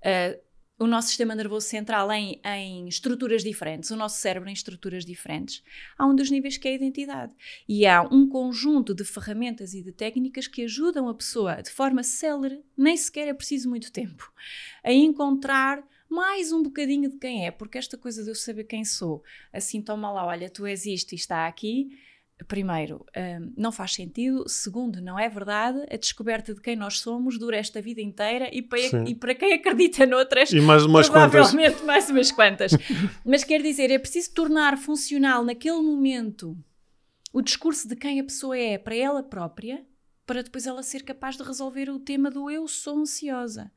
uh, 0.00 0.42
o 0.78 0.87
nosso 0.87 1.08
sistema 1.08 1.35
nervoso 1.35 1.66
central 1.66 2.11
em, 2.11 2.40
em, 2.44 2.88
estruturas 2.88 3.44
diferentes, 3.44 3.90
o 3.90 3.96
nosso 3.96 4.20
cérebro 4.20 4.48
em 4.48 4.52
estruturas 4.52 5.04
diferentes, 5.04 5.62
há 5.96 6.06
um 6.06 6.14
dos 6.14 6.30
níveis 6.30 6.56
que 6.56 6.66
é 6.66 6.72
a 6.72 6.74
identidade. 6.74 7.35
E 7.68 7.87
há 7.87 8.02
um 8.02 8.28
conjunto 8.28 8.94
de 8.94 9.04
ferramentas 9.04 9.74
e 9.74 9.82
de 9.82 9.92
técnicas 9.92 10.46
que 10.46 10.64
ajudam 10.64 11.08
a 11.08 11.14
pessoa 11.14 11.62
de 11.62 11.70
forma 11.70 12.02
célere, 12.02 12.64
nem 12.76 12.96
sequer 12.96 13.28
é 13.28 13.35
preciso 13.35 13.68
muito 13.68 13.92
tempo, 13.92 14.32
a 14.82 14.92
encontrar 14.92 15.87
mais 16.08 16.52
um 16.52 16.62
bocadinho 16.62 17.08
de 17.08 17.16
quem 17.16 17.46
é, 17.46 17.50
porque 17.50 17.78
esta 17.78 17.96
coisa 17.96 18.22
de 18.22 18.30
eu 18.30 18.35
saber 18.35 18.64
quem 18.64 18.85
sou, 18.85 19.22
assim 19.50 19.80
toma 19.80 20.12
lá, 20.12 20.26
olha, 20.26 20.50
tu 20.50 20.66
isto 20.66 21.12
e 21.12 21.14
está 21.14 21.46
aqui, 21.46 21.88
primeiro, 22.44 23.05
um, 23.16 23.52
não 23.57 23.72
faz 23.72 23.94
sentido. 23.94 24.44
Segundo, 24.48 25.00
não 25.00 25.18
é 25.18 25.28
verdade. 25.28 25.85
A 25.90 25.96
descoberta 25.96 26.55
de 26.55 26.61
quem 26.61 26.76
nós 26.76 27.00
somos 27.00 27.38
dura 27.38 27.57
esta 27.57 27.81
vida 27.81 28.00
inteira 28.00 28.48
e 28.52 28.62
para, 28.62 28.78
e 29.09 29.14
para 29.14 29.35
quem 29.35 29.52
acredita 29.55 30.05
noutras, 30.07 30.52
e 30.52 30.61
mais 30.61 30.85
umas 30.85 31.09
provavelmente 31.09 31.72
quantas. 31.72 31.87
mais 31.87 32.11
umas 32.11 32.31
quantas. 32.31 32.72
Mas 33.24 33.44
quer 33.44 33.62
dizer, 33.62 33.90
é 33.90 33.98
preciso 33.98 34.33
tornar 34.33 34.78
funcional 34.78 35.44
naquele 35.44 35.81
momento 35.81 36.57
o 37.33 37.40
discurso 37.40 37.88
de 37.88 37.96
quem 37.96 38.20
a 38.20 38.24
pessoa 38.24 38.59
é 38.59 38.76
para 38.76 38.94
ela 38.94 39.22
própria, 39.22 39.85
para 40.26 40.42
depois 40.42 40.66
ela 40.66 40.83
ser 40.83 41.02
capaz 41.02 41.37
de 41.37 41.42
resolver 41.42 41.88
o 41.88 41.98
tema 41.98 42.31
do 42.31 42.50
eu 42.50 42.68
sou 42.68 42.98
ansiosa. 42.98 43.72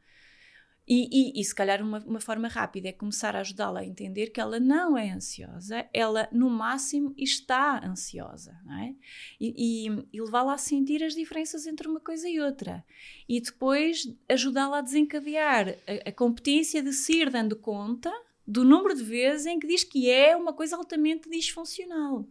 E, 0.88 1.10
e, 1.12 1.41
e, 1.41 1.43
se 1.43 1.56
calhar 1.56 1.82
uma, 1.82 1.98
uma, 2.06 2.19
forma 2.19 2.48
rápida 2.48 2.89
é 2.89 2.91
começar 2.91 3.36
a 3.36 3.39
ajudá-la 3.39 3.80
a 3.80 3.86
entender 3.86 4.28
que 4.28 4.39
ela 4.39 4.60
não 4.60 4.95
é 4.95 5.10
ansiosa, 5.10 5.89
ela 5.91 6.30
no 6.32 6.48
máximo 6.48 7.12
está 7.17 7.84
ansiosa, 7.84 8.56
não 8.63 8.78
é? 8.78 8.95
E, 9.39 9.88
e, 9.88 10.08
e 10.13 10.21
levá-la 10.21 10.54
a 10.54 10.58
sentir 10.60 11.04
as 11.04 11.15
diferenças 11.15 11.65
entre 11.65 11.88
uma 11.88 12.00
coisa 12.00 12.30
e 12.30 12.39
outra. 12.39 12.86
E 13.28 13.41
depois 13.41 14.08
ajudá-la 14.30 14.78
a 14.78 14.82
desencadear 14.82 15.69
a, 15.88 16.10
a 16.10 16.12
competência 16.12 16.84
de 16.84 16.93
se 16.93 17.13
ir 17.13 17.32
dando 17.32 17.56
conta 17.56 18.12
do 18.48 18.63
número 18.63 18.95
de 18.95 19.04
vezes 19.04 19.48
em 19.48 19.60
que 19.60 19.65
diz 19.65 19.84
que 19.84 20.08
é 20.08 20.36
uma 20.36 20.54
coisa 20.54 20.76
altamente 20.76 21.28
disfuncional. 21.28 22.28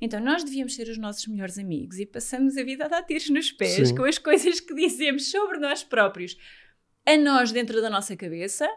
Então, 0.00 0.20
nós 0.20 0.44
devíamos 0.44 0.76
ser 0.76 0.88
os 0.88 0.98
nossos 0.98 1.26
melhores 1.26 1.58
amigos 1.58 1.98
e 1.98 2.06
passamos 2.06 2.56
a 2.56 2.62
vida 2.62 2.84
a 2.84 2.88
dar 2.88 3.02
tiros 3.02 3.28
nos 3.28 3.50
pés 3.50 3.88
Sim. 3.88 3.96
com 3.96 4.04
as 4.04 4.18
coisas 4.18 4.60
que 4.60 4.72
dizemos 4.72 5.30
sobre 5.30 5.58
nós 5.58 5.82
próprios 5.82 6.36
a 7.08 7.16
nós 7.16 7.50
dentro 7.50 7.80
da 7.80 7.88
nossa 7.88 8.14
cabeça 8.14 8.68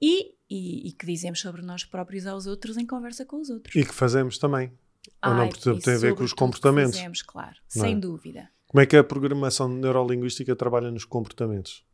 e, 0.00 0.34
e, 0.48 0.88
e, 0.88 0.92
que 0.92 1.04
dizemos 1.04 1.40
sobre 1.40 1.60
nós 1.60 1.84
próprios 1.84 2.26
aos 2.26 2.46
outros 2.46 2.78
em 2.78 2.86
conversa 2.86 3.26
com 3.26 3.40
os 3.40 3.50
outros. 3.50 3.76
E 3.76 3.84
que 3.84 3.92
fazemos 3.92 4.38
também. 4.38 4.72
Ai, 5.20 5.30
Ou 5.30 5.36
não, 5.36 5.48
porque 5.50 5.80
tem 5.80 5.94
a 5.94 5.98
ver 5.98 6.14
com 6.14 6.24
os 6.24 6.32
comportamentos. 6.32 6.96
Fazemos, 6.96 7.22
claro, 7.22 7.56
não 7.74 7.82
sem 7.82 7.94
é? 7.94 7.98
dúvida. 7.98 8.50
Como 8.66 8.80
é 8.80 8.86
que 8.86 8.96
a 8.96 9.04
programação 9.04 9.68
neurolinguística 9.68 10.56
trabalha 10.56 10.90
nos 10.90 11.04
comportamentos? 11.04 11.84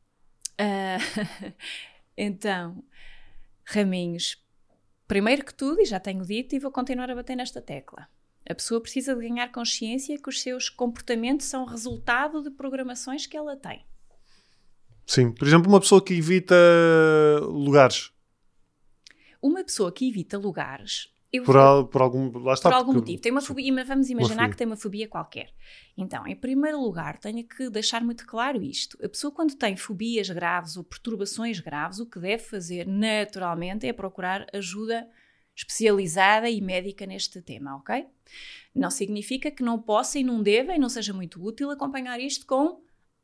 Uh, 0.53 1.53
então, 2.17 2.83
Raminhos, 3.65 4.43
primeiro 5.09 5.45
que 5.45 5.55
tudo, 5.55 5.81
e 5.81 5.85
já 5.85 5.99
tenho 5.99 6.25
dito 6.25 6.55
e 6.55 6.59
vou 6.59 6.71
continuar 6.71 7.11
a 7.11 7.15
bater 7.15 7.37
nesta 7.37 7.61
tecla, 7.61 8.09
a 8.49 8.55
pessoa 8.55 8.81
precisa 8.81 9.15
de 9.15 9.29
ganhar 9.29 9.51
consciência 9.53 10.19
que 10.19 10.29
os 10.29 10.41
seus 10.41 10.69
comportamentos 10.69 11.47
são 11.47 11.65
resultado 11.65 12.43
de 12.43 12.51
programações 12.51 13.27
que 13.27 13.37
ela 13.37 13.57
tem. 13.57 13.85
Sim, 15.07 15.33
por 15.33 15.47
exemplo, 15.47 15.69
uma 15.71 15.81
pessoa 15.81 16.03
que 16.03 16.15
evita 16.15 16.55
lugares. 17.43 18.11
Uma 19.41 19.65
pessoa 19.65 19.91
que 19.91 20.09
evita 20.09 20.39
lugares. 20.39 21.09
por, 21.45 21.57
al, 21.57 21.87
por 21.87 22.01
algum, 22.03 22.31
lá 22.39 22.55
está, 22.55 22.71
por 22.71 22.77
algum 22.77 22.93
motivo. 22.95 23.21
Tem 23.21 23.33
uma 23.33 23.41
fobia, 23.41 23.85
vamos 23.85 24.09
imaginar 24.09 24.49
que 24.49 24.57
tem 24.57 24.67
uma 24.67 24.77
fobia 24.77 25.09
qualquer. 25.09 25.53
Então, 25.97 26.27
em 26.27 26.37
primeiro 26.37 26.81
lugar, 26.81 27.19
tenho 27.19 27.45
que 27.45 27.69
deixar 27.69 28.03
muito 28.05 28.27
claro 28.27 28.63
isto. 28.63 28.97
A 29.05 29.09
pessoa, 29.09 29.33
quando 29.33 29.57
tem 29.57 29.77
fobias 29.77 30.31
graves 30.31 30.77
ou 30.77 30.85
perturbações 30.85 31.59
graves, 31.59 31.99
o 31.99 32.07
que 32.07 32.21
deve 32.21 32.43
fazer 32.43 32.87
naturalmente 32.87 33.87
é 33.87 33.93
procurar 33.93 34.47
ajuda 34.53 35.09
especializada 35.55 36.49
e 36.49 36.61
médica 36.61 37.05
neste 37.05 37.43
tema, 37.43 37.77
ok? 37.77 38.07
Não 38.75 38.91
significa 38.91 39.51
que 39.51 39.63
não 39.63 39.79
possa 39.79 40.19
e 40.19 40.25
não 40.25 40.43
deva 40.43 40.75
e 40.75 40.79
não 40.79 40.89
seja 40.89 41.13
muito 41.13 41.43
útil 41.45 41.71
acompanhar 41.71 42.19
isto 42.19 42.47
com 42.47 42.81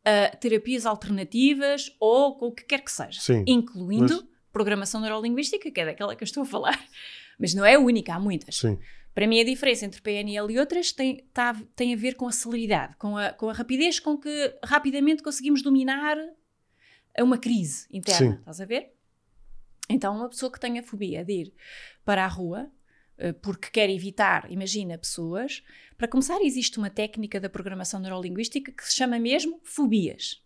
uh, 0.06 0.36
terapias 0.38 0.86
alternativas 0.86 1.94
ou 2.00 2.36
com 2.36 2.46
o 2.46 2.52
que 2.52 2.64
quer 2.64 2.82
que 2.82 2.92
seja, 2.92 3.20
Sim, 3.20 3.44
incluindo 3.46 4.14
mas... 4.14 4.24
programação 4.52 5.00
neurolinguística, 5.00 5.70
que 5.70 5.80
é 5.80 5.86
daquela 5.86 6.14
que 6.14 6.22
eu 6.22 6.26
estou 6.26 6.42
a 6.42 6.46
falar. 6.46 6.78
Mas 7.40 7.54
não 7.54 7.64
é 7.64 7.76
a 7.76 7.78
única, 7.78 8.14
há 8.14 8.18
muitas. 8.18 8.56
Sim. 8.56 8.76
Para 9.14 9.24
mim, 9.24 9.40
a 9.40 9.44
diferença 9.44 9.84
entre 9.84 10.02
PNL 10.02 10.52
e 10.52 10.58
outras 10.58 10.90
tem, 10.90 11.24
tá, 11.32 11.54
tem 11.76 11.94
a 11.94 11.96
ver 11.96 12.16
com 12.16 12.26
a 12.26 12.32
celeridade, 12.32 12.96
com 12.96 13.16
a, 13.16 13.32
com 13.32 13.48
a 13.48 13.52
rapidez 13.52 14.00
com 14.00 14.18
que 14.18 14.58
rapidamente 14.64 15.22
conseguimos 15.22 15.62
dominar 15.62 16.16
uma 17.20 17.38
crise 17.38 17.86
interna. 17.92 18.32
Sim. 18.32 18.38
Estás 18.40 18.60
a 18.60 18.64
ver? 18.64 18.92
Então, 19.88 20.16
uma 20.16 20.28
pessoa 20.28 20.52
que 20.52 20.60
tenha 20.60 20.82
fobia 20.82 21.24
de 21.24 21.32
ir 21.32 21.54
para 22.04 22.24
a 22.24 22.28
rua 22.28 22.70
porque 23.42 23.70
quer 23.70 23.90
evitar, 23.90 24.50
imagina, 24.50 24.98
pessoas. 24.98 25.62
Para 25.96 26.08
começar, 26.08 26.40
existe 26.42 26.78
uma 26.78 26.90
técnica 26.90 27.40
da 27.40 27.48
programação 27.48 28.00
neurolinguística 28.00 28.70
que 28.70 28.84
se 28.84 28.94
chama 28.94 29.18
mesmo 29.18 29.60
fobias, 29.64 30.42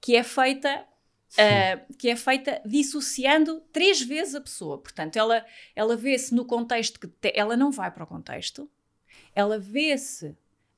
que 0.00 0.16
é 0.16 0.22
feita 0.22 0.86
Uh, 1.32 1.94
que 1.98 2.08
é 2.08 2.16
feita 2.16 2.62
dissociando 2.64 3.60
três 3.72 4.00
vezes 4.00 4.36
a 4.36 4.40
pessoa. 4.40 4.78
Portanto, 4.78 5.16
ela, 5.16 5.44
ela 5.74 5.96
vê-se 5.96 6.34
no 6.34 6.46
contexto 6.46 6.98
que 7.00 7.08
te, 7.08 7.32
ela 7.34 7.56
não 7.56 7.70
vai 7.70 7.90
para 7.90 8.04
o 8.04 8.06
contexto, 8.06 8.70
ela 9.34 9.58
vê-se 9.58 10.34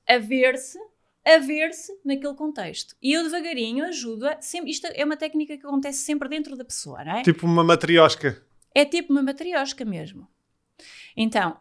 a 0.09 0.18
ver-se, 0.18 0.79
a 1.24 1.37
ver-se 1.38 1.92
naquele 2.03 2.35
contexto. 2.35 2.96
E 3.01 3.12
eu 3.12 3.22
devagarinho 3.22 3.85
ajudo 3.85 4.27
a, 4.27 4.40
sempre, 4.40 4.70
isto 4.70 4.87
é 4.87 5.05
uma 5.05 5.18
técnica 5.18 5.57
que 5.57 5.66
acontece 5.66 5.98
sempre 5.98 6.29
dentro 6.29 6.57
da 6.57 6.64
pessoa, 6.64 7.05
não 7.05 7.18
é? 7.18 7.22
Tipo 7.22 7.46
uma 7.46 7.62
matriosca. 7.62 8.42
É 8.74 8.85
tipo 8.85 9.12
uma 9.12 9.22
matriosca 9.22 9.85
mesmo. 9.85 10.27
Então, 11.21 11.57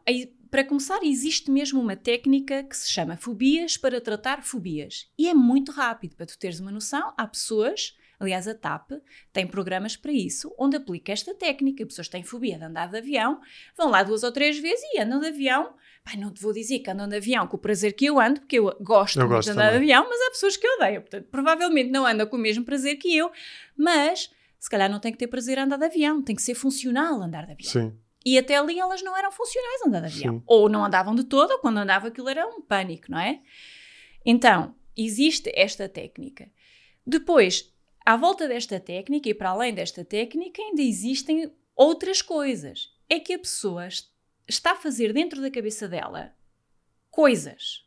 para 0.51 0.63
começar, 0.63 0.99
existe 1.03 1.49
mesmo 1.49 1.81
uma 1.81 1.95
técnica 1.95 2.63
que 2.63 2.77
se 2.77 2.91
chama 2.91 3.17
fobias 3.17 3.75
para 3.75 3.99
tratar 3.99 4.43
fobias. 4.43 5.09
E 5.17 5.27
é 5.27 5.33
muito 5.33 5.71
rápido. 5.71 6.15
Para 6.15 6.27
tu 6.27 6.37
teres 6.37 6.59
uma 6.59 6.71
noção, 6.71 7.11
há 7.17 7.25
pessoas, 7.25 7.97
aliás, 8.19 8.47
a 8.47 8.53
TAP 8.53 8.91
tem 9.33 9.47
programas 9.47 9.97
para 9.97 10.11
isso, 10.11 10.53
onde 10.59 10.77
aplica 10.77 11.11
esta 11.11 11.33
técnica. 11.33 11.83
Pessoas 11.87 12.07
têm 12.07 12.21
fobia 12.21 12.55
de 12.55 12.65
andar 12.65 12.87
de 12.91 12.99
avião, 12.99 13.41
vão 13.75 13.89
lá 13.89 14.03
duas 14.03 14.21
ou 14.21 14.31
três 14.31 14.59
vezes 14.59 14.85
e 14.93 14.99
andam 14.99 15.19
de 15.19 15.27
avião. 15.27 15.73
Pai, 16.03 16.15
não 16.17 16.31
te 16.31 16.39
vou 16.39 16.53
dizer 16.53 16.77
que 16.79 16.91
andam 16.91 17.07
de 17.07 17.15
avião 17.15 17.47
com 17.47 17.57
o 17.57 17.59
prazer 17.59 17.93
que 17.93 18.05
eu 18.05 18.19
ando, 18.19 18.41
porque 18.41 18.59
eu 18.59 18.77
gosto, 18.79 19.19
eu 19.19 19.27
gosto 19.27 19.47
de 19.47 19.51
andar 19.53 19.71
também. 19.71 19.87
de 19.87 19.91
avião, 19.93 20.07
mas 20.07 20.21
há 20.21 20.29
pessoas 20.29 20.55
que 20.55 20.67
odeiam. 20.67 21.01
Portanto, 21.01 21.27
provavelmente 21.31 21.89
não 21.89 22.05
andam 22.05 22.27
com 22.27 22.35
o 22.35 22.39
mesmo 22.39 22.63
prazer 22.63 22.97
que 22.97 23.17
eu, 23.17 23.31
mas 23.75 24.29
se 24.59 24.69
calhar 24.69 24.89
não 24.89 24.99
tem 24.99 25.11
que 25.11 25.17
ter 25.17 25.27
prazer 25.27 25.57
a 25.57 25.63
andar 25.63 25.77
de 25.77 25.85
avião, 25.85 26.21
tem 26.21 26.35
que 26.35 26.43
ser 26.43 26.53
funcional 26.53 27.21
andar 27.21 27.45
de 27.47 27.53
avião. 27.53 27.71
Sim. 27.71 27.97
E 28.27 28.37
até 28.37 28.57
ali 28.57 28.77
elas 28.77 29.01
não 29.01 29.15
eram 29.15 29.31
funcionais 29.31 29.81
andar 29.87 30.01
de 30.01 30.07
avião. 30.07 30.39
Sim. 30.39 30.43
Ou 30.45 30.67
não 30.67 30.83
andavam 30.83 31.15
de 31.15 31.23
todo, 31.23 31.51
ou 31.51 31.59
quando 31.59 31.77
andava 31.77 32.09
aquilo 32.09 32.27
era 32.27 32.45
um 32.45 32.61
pânico, 32.61 33.09
não 33.09 33.17
é? 33.17 33.41
Então, 34.25 34.75
existe 34.97 35.49
esta 35.55 35.87
técnica. 35.87 36.51
Depois, 37.05 37.73
à 38.05 38.17
volta 38.17 38.45
desta 38.45 38.81
técnica 38.81 39.29
e 39.29 39.33
para 39.33 39.51
além 39.51 39.73
desta 39.73 40.03
técnica, 40.03 40.61
ainda 40.61 40.81
existem 40.81 41.49
outras 41.73 42.21
coisas. 42.21 42.93
É 43.09 43.17
que 43.17 43.31
a 43.31 43.39
pessoa 43.39 43.87
está 44.45 44.73
a 44.73 44.75
fazer 44.75 45.13
dentro 45.13 45.41
da 45.41 45.49
cabeça 45.49 45.87
dela 45.87 46.35
coisas. 47.09 47.85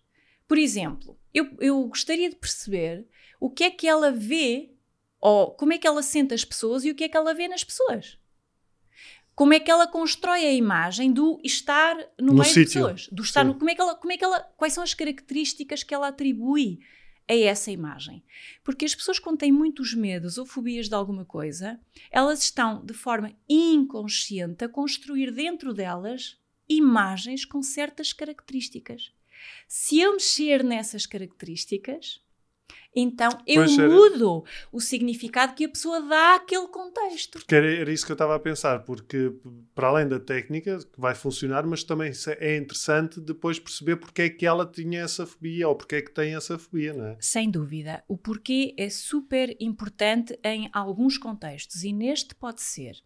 Por 0.49 0.57
exemplo, 0.57 1.19
eu, 1.35 1.55
eu 1.61 1.87
gostaria 1.87 2.31
de 2.31 2.37
perceber 2.37 3.07
o 3.39 3.51
que 3.51 3.65
é 3.65 3.71
que 3.71 3.87
ela 3.87 4.11
vê, 4.11 4.73
ou 5.21 5.51
como 5.51 5.75
é 5.75 5.79
que 5.79 5.87
ela 5.87 6.03
sente 6.03 6.33
as 6.33 6.47
pessoas 6.47 6.83
e 6.83 6.91
o 6.91 6.95
que 6.95 7.05
é 7.05 7.11
que 7.11 7.17
ela 7.19 7.35
vê 7.35 7.47
nas 7.47 7.63
pessoas 7.63 8.19
como 9.41 9.55
é 9.55 9.59
que 9.59 9.71
ela 9.71 9.87
constrói 9.87 10.45
a 10.45 10.53
imagem 10.53 11.11
do 11.11 11.41
estar 11.43 11.97
no, 12.21 12.27
no 12.27 12.35
meio 12.35 12.45
sítio. 12.45 12.65
de 12.65 12.73
pessoas, 12.75 13.09
do 13.11 13.23
estar 13.23 13.43
no, 13.43 13.55
como 13.55 13.71
é 13.71 13.75
que 13.75 13.81
ela, 13.81 13.95
como 13.95 14.13
é 14.13 14.19
que 14.19 14.23
ela, 14.23 14.39
quais 14.55 14.75
são 14.75 14.85
as 14.85 14.93
características 14.93 15.83
que 15.83 15.95
ela 15.95 16.09
atribui 16.09 16.81
a 17.27 17.35
essa 17.35 17.71
imagem. 17.71 18.23
Porque 18.63 18.85
as 18.85 18.95
pessoas 18.95 19.19
quando 19.19 19.39
têm 19.39 19.51
muitos 19.51 19.95
medos 19.95 20.37
ou 20.37 20.45
fobias 20.45 20.91
de 20.91 20.95
alguma 20.95 21.25
coisa, 21.25 21.81
elas 22.11 22.43
estão 22.43 22.85
de 22.85 22.93
forma 22.93 23.33
inconsciente 23.49 24.63
a 24.63 24.69
construir 24.69 25.31
dentro 25.31 25.73
delas 25.73 26.37
imagens 26.69 27.47
com 27.47 27.63
certas 27.63 28.13
características. 28.13 29.11
Se 29.67 29.99
eu 29.99 30.13
mexer 30.13 30.63
nessas 30.63 31.07
características, 31.07 32.21
então 32.95 33.31
eu 33.47 33.63
pois 33.63 33.77
mudo 33.77 34.45
era. 34.45 34.69
o 34.73 34.81
significado 34.81 35.55
que 35.55 35.65
a 35.65 35.69
pessoa 35.69 36.01
dá 36.03 36.37
àquele 36.37 36.67
contexto. 36.69 37.39
Porque 37.39 37.55
era, 37.55 37.71
era 37.73 37.93
isso 37.93 38.05
que 38.05 38.13
eu 38.13 38.15
estava 38.15 38.35
a 38.35 38.39
pensar, 38.39 38.81
porque 38.85 39.33
para 39.75 39.89
além 39.89 40.09
da 40.09 40.19
técnica 40.19 40.79
que 40.79 41.01
vai 41.01 41.15
funcionar, 41.15 41.67
mas 41.67 41.85
também 41.85 42.13
é 42.39 42.57
interessante 42.57 43.21
depois 43.21 43.59
perceber 43.59 43.97
porque 43.97 44.23
é 44.23 44.31
que 44.31 44.47
ela 44.47 44.67
tinha 44.67 45.03
essa 45.03 45.27
fobia 45.27 45.69
ou 45.69 45.75
porque 45.75 45.97
é 45.97 46.03
que 46.03 46.11
tem 46.11 46.35
essa 46.35 46.59
fobia, 46.59 46.93
não 46.93 47.07
é? 47.07 47.17
Sem 47.21 47.51
dúvida. 47.51 48.03
O 48.09 48.17
porquê 48.17 48.75
é 48.77 48.91
super 48.91 49.57
importante 49.61 50.39
em 50.43 50.69
alguns 50.73 51.17
contextos 51.17 51.85
e 51.85 51.93
neste 51.93 52.35
pode 52.35 52.63
ser 52.63 52.97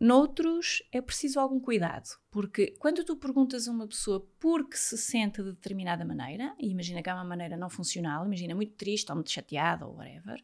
Noutros 0.00 0.82
é 0.90 1.02
preciso 1.02 1.38
algum 1.38 1.60
cuidado, 1.60 2.18
porque 2.30 2.68
quando 2.78 3.04
tu 3.04 3.16
perguntas 3.16 3.68
a 3.68 3.70
uma 3.70 3.86
pessoa 3.86 4.26
por 4.40 4.66
que 4.66 4.78
se 4.78 4.96
sente 4.96 5.42
de 5.42 5.52
determinada 5.52 6.06
maneira, 6.06 6.54
e 6.58 6.70
imagina 6.70 7.02
que 7.02 7.10
é 7.10 7.12
uma 7.12 7.22
maneira 7.22 7.54
não 7.54 7.68
funcional, 7.68 8.24
imagina 8.24 8.54
muito 8.54 8.72
triste 8.72 9.10
ou 9.10 9.16
muito 9.16 9.30
chateada 9.30 9.86
ou 9.86 9.96
whatever, 9.96 10.42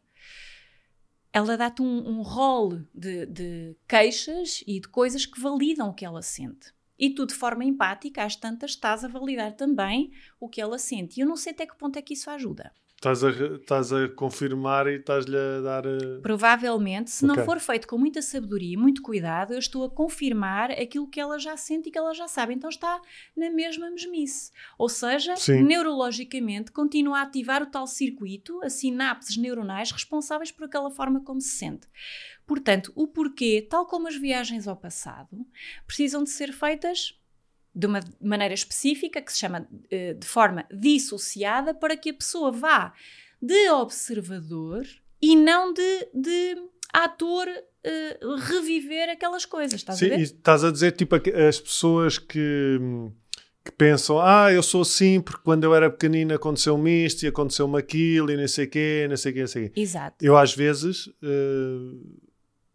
ela 1.33 1.57
dá-te 1.57 1.81
um, 1.81 2.07
um 2.07 2.21
rol 2.21 2.83
de, 2.93 3.25
de 3.25 3.75
queixas 3.87 4.63
e 4.67 4.79
de 4.79 4.87
coisas 4.87 5.25
que 5.25 5.39
validam 5.39 5.89
o 5.89 5.93
que 5.93 6.05
ela 6.05 6.21
sente. 6.21 6.71
E 6.97 7.09
tu, 7.09 7.25
de 7.25 7.33
forma 7.33 7.65
empática, 7.65 8.23
às 8.23 8.35
tantas, 8.35 8.71
estás 8.71 9.03
a 9.03 9.07
validar 9.07 9.53
também 9.53 10.11
o 10.39 10.47
que 10.47 10.61
ela 10.61 10.77
sente. 10.77 11.19
E 11.19 11.21
eu 11.21 11.27
não 11.27 11.35
sei 11.35 11.53
até 11.53 11.65
que 11.65 11.77
ponto 11.77 11.97
é 11.97 12.01
que 12.01 12.13
isso 12.13 12.29
ajuda. 12.29 12.71
Estás 12.97 13.23
a, 13.23 13.29
estás 13.29 13.93
a 13.93 14.09
confirmar 14.09 14.87
e 14.87 14.95
estás-lhe 14.95 15.37
a 15.37 15.61
dar. 15.61 15.85
A... 15.85 16.19
Provavelmente, 16.19 17.11
se 17.11 17.23
okay. 17.23 17.37
não 17.37 17.45
for 17.45 17.59
feito 17.59 17.87
com 17.87 17.95
muita 17.95 18.23
sabedoria 18.23 18.73
e 18.73 18.77
muito 18.77 19.03
cuidado, 19.03 19.53
eu 19.53 19.59
estou 19.59 19.83
a 19.85 19.89
confirmar 19.89 20.71
aquilo 20.71 21.07
que 21.07 21.19
ela 21.19 21.37
já 21.37 21.55
sente 21.55 21.89
e 21.89 21.91
que 21.91 21.97
ela 21.97 22.11
já 22.15 22.27
sabe. 22.27 22.55
Então 22.55 22.67
está 22.67 22.99
na 23.35 23.51
mesma 23.51 23.91
mesmice. 23.91 24.51
Ou 24.79 24.89
seja, 24.89 25.35
Sim. 25.35 25.61
neurologicamente 25.61 26.71
continua 26.71 27.19
a 27.19 27.21
ativar 27.21 27.61
o 27.61 27.67
tal 27.67 27.85
circuito, 27.85 28.59
as 28.63 28.73
sinapses 28.73 29.37
neuronais 29.37 29.91
responsáveis 29.91 30.51
por 30.51 30.65
aquela 30.65 30.89
forma 30.89 31.21
como 31.23 31.39
se 31.39 31.49
sente. 31.49 31.87
Portanto, 32.47 32.91
o 32.95 33.05
porquê, 33.05 33.67
tal 33.69 33.85
como 33.85 34.07
as 34.07 34.15
viagens 34.15 34.67
ao 34.67 34.75
passado, 34.75 35.45
precisam 35.85 36.23
de 36.23 36.31
ser 36.31 36.51
feitas 36.51 37.15
de 37.77 37.85
uma 37.85 37.99
maneira 38.19 38.55
específica, 38.55 39.21
que 39.21 39.31
se 39.31 39.37
chama 39.37 39.67
uh, 39.69 40.13
de 40.15 40.25
forma 40.25 40.65
dissociada, 40.73 41.75
para 41.75 41.95
que 41.95 42.09
a 42.09 42.13
pessoa 42.13 42.51
vá 42.51 42.91
de 43.39 43.69
observador 43.69 44.83
e 45.21 45.35
não 45.35 45.71
de, 45.71 46.09
de 46.11 46.57
ator 46.91 47.47
uh, 47.47 48.35
reviver 48.35 49.09
aquelas 49.09 49.45
coisas, 49.45 49.75
estás 49.75 49.99
Sim, 49.99 50.07
a 50.07 50.09
ver? 50.09 50.19
e 50.19 50.23
estás 50.23 50.63
a 50.63 50.71
dizer, 50.71 50.93
tipo, 50.93 51.15
as 51.15 51.59
pessoas 51.59 52.17
que, 52.17 52.79
que 53.63 53.71
pensam, 53.73 54.19
ah, 54.19 54.51
eu 54.51 54.63
sou 54.63 54.81
assim 54.81 55.21
porque 55.21 55.41
quando 55.43 55.63
eu 55.63 55.75
era 55.75 55.87
pequenina 55.87 56.33
aconteceu-me 56.33 57.05
isto 57.05 57.23
e 57.23 57.27
aconteceu-me 57.27 57.77
aquilo 57.77 58.31
e 58.31 58.37
não 58.37 58.47
sei 58.47 58.65
o 58.65 58.69
quê, 58.69 59.05
não 59.07 59.17
sei 59.17 59.31
o 59.31 59.35
quê, 59.35 59.41
não 59.41 59.47
sei 59.47 59.65
o 59.65 59.69
quê. 59.69 59.81
Exato. 59.81 60.25
Eu 60.25 60.35
às 60.35 60.55
vezes 60.55 61.09
eh, 61.21 61.95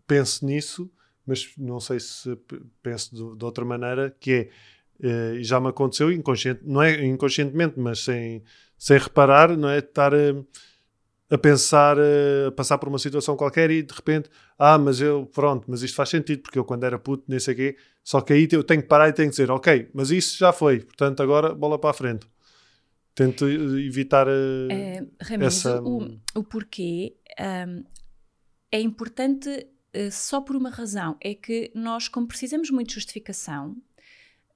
penso 0.06 0.46
nisso, 0.46 0.88
mas 1.26 1.52
não 1.58 1.80
sei 1.80 1.98
se 1.98 2.36
penso 2.82 3.14
de, 3.14 3.38
de 3.38 3.44
outra 3.44 3.64
maneira, 3.64 4.14
que 4.20 4.32
é, 4.32 4.38
eh, 4.40 4.50
e 5.02 5.42
já 5.44 5.60
me 5.60 5.68
aconteceu 5.68 6.10
inconsciente, 6.12 6.60
não 6.64 6.82
é 6.82 7.04
inconscientemente, 7.04 7.78
mas 7.78 8.00
sem, 8.00 8.42
sem 8.78 8.98
reparar, 8.98 9.56
não 9.56 9.68
é? 9.68 9.78
Estar 9.78 10.12
eh, 10.12 10.34
a 11.30 11.38
pensar, 11.38 11.96
eh, 11.98 12.46
a 12.48 12.52
passar 12.52 12.78
por 12.78 12.88
uma 12.88 12.98
situação 12.98 13.36
qualquer 13.36 13.70
e 13.70 13.82
de 13.82 13.92
repente, 13.94 14.28
ah, 14.58 14.78
mas 14.78 15.00
eu, 15.00 15.26
pronto, 15.26 15.64
mas 15.68 15.82
isto 15.82 15.94
faz 15.96 16.08
sentido, 16.10 16.42
porque 16.42 16.58
eu 16.58 16.64
quando 16.64 16.84
era 16.84 16.98
puto, 16.98 17.24
nem 17.26 17.38
sei 17.40 17.54
o 17.54 17.56
quê, 17.56 17.76
só 18.04 18.20
que 18.20 18.32
aí 18.32 18.46
eu 18.52 18.62
tenho 18.62 18.82
que 18.82 18.88
parar 18.88 19.08
e 19.08 19.12
tenho 19.12 19.28
que 19.28 19.32
dizer, 19.36 19.50
ok, 19.50 19.88
mas 19.94 20.10
isso 20.10 20.36
já 20.38 20.52
foi, 20.52 20.80
portanto 20.80 21.22
agora 21.22 21.54
bola 21.54 21.78
para 21.78 21.90
a 21.90 21.94
frente. 21.94 22.26
Tento 23.14 23.46
eh, 23.46 23.52
evitar 23.86 24.26
eh, 24.28 24.68
Eh, 24.70 25.06
Raminhos, 25.20 25.56
essa- 25.66 25.82
o, 25.82 26.08
o 26.34 26.44
porquê 26.44 27.16
ahm, 27.38 27.82
é 28.70 28.80
importante 28.80 29.66
eh, 29.92 30.10
só 30.10 30.40
por 30.40 30.56
uma 30.56 30.70
razão, 30.70 31.16
é 31.20 31.34
que 31.34 31.70
nós, 31.74 32.08
como 32.08 32.26
precisamos 32.26 32.70
muito 32.70 32.88
de 32.88 32.94
justificação, 32.94 33.76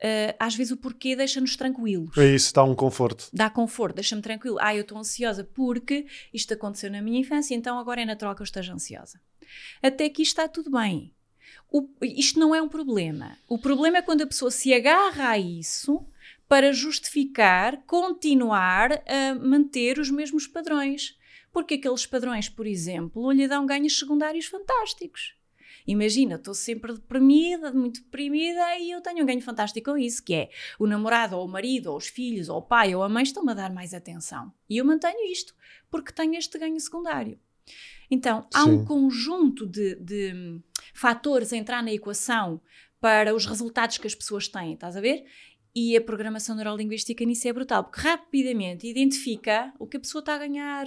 eh, 0.01 0.35
às 0.39 0.55
vezes 0.55 0.73
o 0.73 0.77
porquê 0.77 1.15
deixa-nos 1.17 1.57
tranquilos. 1.57 2.17
É 2.17 2.35
isso, 2.35 2.53
dá 2.55 2.63
um 2.65 2.75
conforto. 2.75 3.29
Dá 3.33 3.49
conforto, 3.51 3.97
deixa-me 3.97 4.23
tranquilo. 4.23 4.59
Ah, 4.61 4.75
eu 4.75 4.83
estou 4.83 4.99
ansiosa 4.99 5.45
porque 5.45 6.07
isto 6.33 6.53
aconteceu 6.55 6.91
na 6.91 7.01
minha 7.03 7.21
infância, 7.21 7.55
então 7.55 7.79
agora 7.79 8.03
é 8.03 8.05
natural 8.05 8.35
que 8.35 8.43
eu 8.43 8.45
esteja 8.45 8.73
ansiosa. 8.75 9.21
Até 9.83 10.07
isto 10.07 10.21
está 10.21 10.49
tudo 10.49 10.71
bem. 10.71 11.13
O- 11.71 11.89
isto 12.03 12.39
não 12.39 12.55
é 12.55 12.61
um 12.63 12.69
problema. 12.69 13.37
O 13.49 13.59
problema 13.59 13.99
é 13.99 14.03
quando 14.03 14.23
a 14.23 14.27
pessoa 14.27 14.51
se 14.51 14.73
agarra 14.75 15.31
a 15.31 15.39
isso 15.39 16.05
para 16.49 16.73
justificar, 16.73 17.83
continuar 17.87 19.03
a 19.07 19.35
manter 19.35 19.99
os 19.99 20.11
mesmos 20.11 20.47
padrões. 20.47 21.17
Porque 21.53 21.75
aqueles 21.75 22.05
padrões, 22.05 22.49
por 22.49 22.67
exemplo, 22.67 23.31
lhe 23.33 23.49
dão 23.49 23.65
ganhos 23.67 23.99
secundários 23.99 24.47
fantásticos. 24.47 25.35
Imagina, 25.87 26.35
estou 26.35 26.55
sempre 26.55 26.93
deprimida, 26.93 27.73
muito 27.73 28.03
deprimida, 28.03 28.77
e 28.79 28.91
eu 28.91 29.01
tenho 29.01 29.23
um 29.23 29.27
ganho 29.27 29.41
fantástico 29.41 29.93
com 29.93 29.97
isso, 29.97 30.23
que 30.23 30.35
é 30.35 30.51
o 30.79 30.87
namorado, 30.87 31.37
ou 31.37 31.45
o 31.45 31.49
marido, 31.49 31.91
ou 31.91 31.97
os 31.97 32.09
filhos, 32.09 32.49
ou 32.49 32.59
o 32.59 32.63
pai, 32.63 32.95
ou 32.95 33.03
a 33.03 33.09
mãe 33.09 33.23
estão-me 33.23 33.53
a 33.53 33.55
dar 33.55 33.73
mais 33.73 33.95
atenção. 33.95 34.53
E 34.69 34.79
eu 34.79 34.85
mantenho 34.85 35.31
isto, 35.31 35.55
porque 35.91 36.13
tenho 36.13 36.35
este 36.35 36.59
ganho 36.59 36.79
secundário. 36.81 37.39
Então, 38.11 38.47
há 38.53 38.65
um 38.65 38.81
Sim. 38.81 38.85
conjunto 38.85 39.67
de, 39.67 39.97
de 39.97 40.33
hum, 40.35 40.63
fatores 40.95 41.53
a 41.53 41.57
entrar 41.57 41.83
na 41.83 41.93
equação 41.93 42.61
para 43.01 43.35
os 43.35 43.47
resultados 43.47 43.99
que 43.99 44.07
as 44.07 44.15
pessoas 44.15 44.49
têm, 44.49 44.75
estás 44.75 44.97
a 44.97 45.01
ver? 45.01 45.25
E 45.75 45.97
a 45.97 46.01
programação 46.01 46.57
neurolinguística 46.57 47.25
nisso 47.25 47.47
é 47.47 47.53
brutal, 47.53 47.85
porque 47.85 48.01
rapidamente 48.01 48.87
identifica 48.87 49.73
o 49.79 49.87
que 49.87 49.99
a 49.99 50.01
pessoa 50.01 50.21
está 50.21 50.35
a 50.35 50.39
ganhar, 50.39 50.87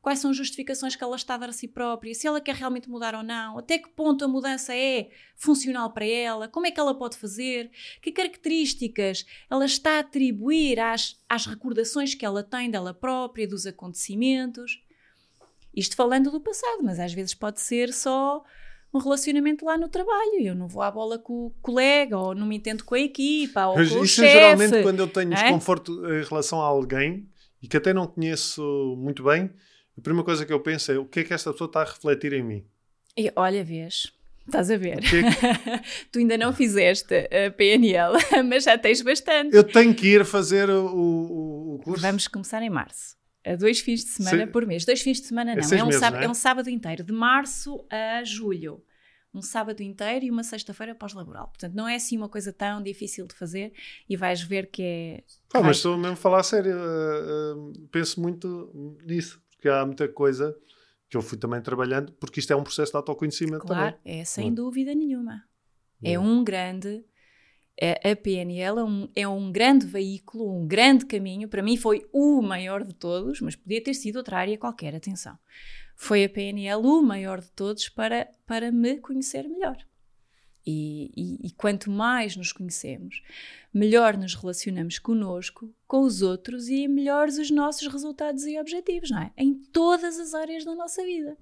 quais 0.00 0.20
são 0.20 0.30
as 0.30 0.36
justificações 0.36 0.94
que 0.94 1.02
ela 1.02 1.16
está 1.16 1.34
a 1.34 1.38
dar 1.38 1.48
a 1.48 1.52
si 1.52 1.68
própria, 1.68 2.14
se 2.14 2.26
ela 2.26 2.40
quer 2.40 2.54
realmente 2.54 2.88
mudar 2.88 3.14
ou 3.14 3.22
não, 3.22 3.58
até 3.58 3.78
que 3.78 3.88
ponto 3.90 4.24
a 4.24 4.28
mudança 4.28 4.74
é 4.74 5.10
funcional 5.36 5.92
para 5.92 6.06
ela, 6.06 6.48
como 6.48 6.66
é 6.66 6.70
que 6.70 6.80
ela 6.80 6.94
pode 6.94 7.16
fazer, 7.16 7.70
que 8.00 8.12
características 8.12 9.26
ela 9.50 9.64
está 9.64 9.96
a 9.96 10.00
atribuir 10.00 10.78
às, 10.80 11.20
às 11.28 11.46
recordações 11.46 12.14
que 12.14 12.24
ela 12.24 12.42
tem 12.42 12.70
dela 12.70 12.94
própria, 12.94 13.46
dos 13.46 13.66
acontecimentos. 13.66 14.82
Isto 15.74 15.96
falando 15.96 16.30
do 16.30 16.40
passado, 16.40 16.82
mas 16.82 16.98
às 16.98 17.12
vezes 17.12 17.34
pode 17.34 17.60
ser 17.60 17.92
só 17.92 18.42
um 18.92 18.98
relacionamento 18.98 19.64
lá 19.64 19.76
no 19.76 19.88
trabalho. 19.88 20.40
Eu 20.40 20.54
não 20.54 20.66
vou 20.66 20.82
à 20.82 20.90
bola 20.90 21.18
com 21.18 21.46
o 21.46 21.50
colega, 21.60 22.16
ou 22.16 22.34
não 22.34 22.46
me 22.46 22.56
entendo 22.56 22.84
com 22.84 22.94
a 22.94 23.00
equipa, 23.00 23.66
ou 23.66 23.76
Mas 23.76 23.90
com 23.90 24.00
o 24.00 24.04
isso 24.04 24.24
é 24.24 24.32
geralmente 24.32 24.70
chefe. 24.70 24.82
quando 24.82 25.00
eu 25.00 25.08
tenho 25.08 25.32
é? 25.32 25.34
desconforto 25.34 25.92
em 26.06 26.24
relação 26.24 26.60
a 26.60 26.64
alguém 26.64 27.28
e 27.62 27.68
que 27.68 27.76
até 27.76 27.92
não 27.92 28.06
conheço 28.06 28.62
muito 28.96 29.22
bem, 29.22 29.50
a 29.98 30.00
primeira 30.00 30.24
coisa 30.24 30.46
que 30.46 30.52
eu 30.52 30.60
penso 30.60 30.92
é 30.92 30.98
o 30.98 31.04
que 31.04 31.20
é 31.20 31.24
que 31.24 31.34
esta 31.34 31.50
pessoa 31.52 31.66
está 31.68 31.82
a 31.82 31.84
refletir 31.84 32.32
em 32.32 32.42
mim. 32.42 32.64
E 33.16 33.32
olha, 33.34 33.64
vês, 33.64 34.12
estás 34.46 34.70
a 34.70 34.76
ver. 34.76 35.00
Que 35.00 35.16
é 35.16 35.22
que- 35.22 35.84
tu 36.12 36.18
ainda 36.20 36.38
não 36.38 36.52
fizeste 36.52 37.14
a 37.14 37.50
PNL, 37.50 38.12
mas 38.48 38.64
já 38.64 38.78
tens 38.78 39.02
bastante. 39.02 39.54
eu 39.56 39.64
tenho 39.64 39.94
que 39.94 40.06
ir 40.06 40.24
fazer 40.24 40.70
o, 40.70 40.86
o, 40.86 41.74
o 41.74 41.78
curso. 41.80 42.02
Vamos 42.02 42.28
começar 42.28 42.62
em 42.62 42.70
março. 42.70 43.16
A 43.44 43.54
dois 43.56 43.80
fins 43.80 44.04
de 44.04 44.10
semana 44.10 44.46
Se- 44.46 44.52
por 44.52 44.66
mês. 44.66 44.84
Dois 44.84 45.00
fins 45.00 45.20
de 45.20 45.26
semana 45.28 45.54
não. 45.54 45.62
seis 45.62 45.80
É, 45.80 45.84
um 45.84 45.86
meses, 45.86 46.00
sábado, 46.00 46.16
não 46.16 46.22
é? 46.22 46.26
é 46.26 46.30
um 46.30 46.34
sábado 46.34 46.68
inteiro, 46.70 47.02
de 47.02 47.12
março 47.12 47.84
a 47.90 48.22
julho. 48.24 48.82
Um 49.34 49.42
sábado 49.42 49.82
inteiro 49.82 50.24
e 50.24 50.30
uma 50.30 50.42
sexta-feira 50.42 50.94
pós-laboral. 50.94 51.48
Portanto, 51.48 51.74
não 51.74 51.86
é 51.86 51.96
assim 51.96 52.16
uma 52.16 52.28
coisa 52.28 52.52
tão 52.52 52.82
difícil 52.82 53.26
de 53.26 53.34
fazer 53.34 53.72
e 54.08 54.16
vais 54.16 54.40
ver 54.42 54.66
que 54.70 54.82
é. 54.82 55.22
Ah, 55.52 55.60
mas 55.62 55.76
estou 55.76 55.96
mesmo 55.96 56.14
a 56.14 56.16
falar 56.16 56.40
a 56.40 56.42
sério. 56.42 56.74
uh, 56.76 57.68
uh, 57.70 57.88
penso 57.92 58.20
muito 58.20 58.96
nisso, 59.06 59.40
porque 59.58 59.68
há 59.68 59.84
muita 59.84 60.08
coisa 60.08 60.56
que 61.10 61.16
eu 61.16 61.22
fui 61.22 61.36
também 61.36 61.60
trabalhando, 61.60 62.12
porque 62.12 62.38
isto 62.38 62.52
é 62.52 62.56
um 62.56 62.62
processo 62.62 62.92
de 62.92 62.96
autoconhecimento 62.96 63.66
Claro, 63.66 63.96
também. 63.96 64.20
é 64.20 64.24
sem 64.24 64.44
Claro. 64.44 64.54
dúvida 64.56 64.94
nenhuma. 64.94 65.42
É 66.02 66.16
um 66.18 66.44
grande. 66.44 67.04
é- 67.80 68.10
A 68.12 68.16
PNL 68.16 68.78
é 68.80 68.84
um, 68.84 69.08
é 69.16 69.28
um 69.28 69.50
grande 69.52 69.86
veículo, 69.86 70.52
um 70.52 70.66
grande 70.66 71.06
caminho. 71.06 71.48
Para 71.48 71.62
mim 71.62 71.76
foi 71.76 72.04
o 72.12 72.40
maior 72.42 72.84
de 72.84 72.92
todos, 72.94 73.40
mas 73.40 73.54
podia 73.56 73.82
ter 73.82 73.94
sido 73.94 74.16
outra 74.16 74.38
área 74.38 74.56
qualquer, 74.58 74.94
atenção. 74.94 75.36
Foi 75.96 76.24
a 76.24 76.28
PNL 76.28 76.84
o 76.86 77.02
maior 77.02 77.40
de 77.40 77.50
todos 77.52 77.88
para, 77.88 78.28
para 78.46 78.70
me 78.72 78.98
conhecer 78.98 79.48
melhor. 79.48 79.76
E, 80.70 81.10
e- 81.16 81.46
e 81.46 81.50
quanto 81.52 81.90
mais 81.90 82.36
nos 82.36 82.52
conhecemos, 82.52 83.22
melhor 83.72 84.18
nos 84.18 84.34
relacionamos 84.34 84.98
conosco, 84.98 85.72
com 85.86 86.02
os 86.02 86.20
outros 86.20 86.68
e 86.68 86.86
melhores 86.86 87.38
os 87.38 87.50
nossos 87.50 87.88
resultados 87.90 88.44
e 88.44 88.60
objetivos, 88.60 89.10
não 89.10 89.22
é? 89.22 89.32
Em 89.34 89.54
todas 89.54 90.18
as 90.18 90.34
áreas 90.34 90.66
da 90.66 90.74
nossa 90.74 91.02
vida. 91.02 91.38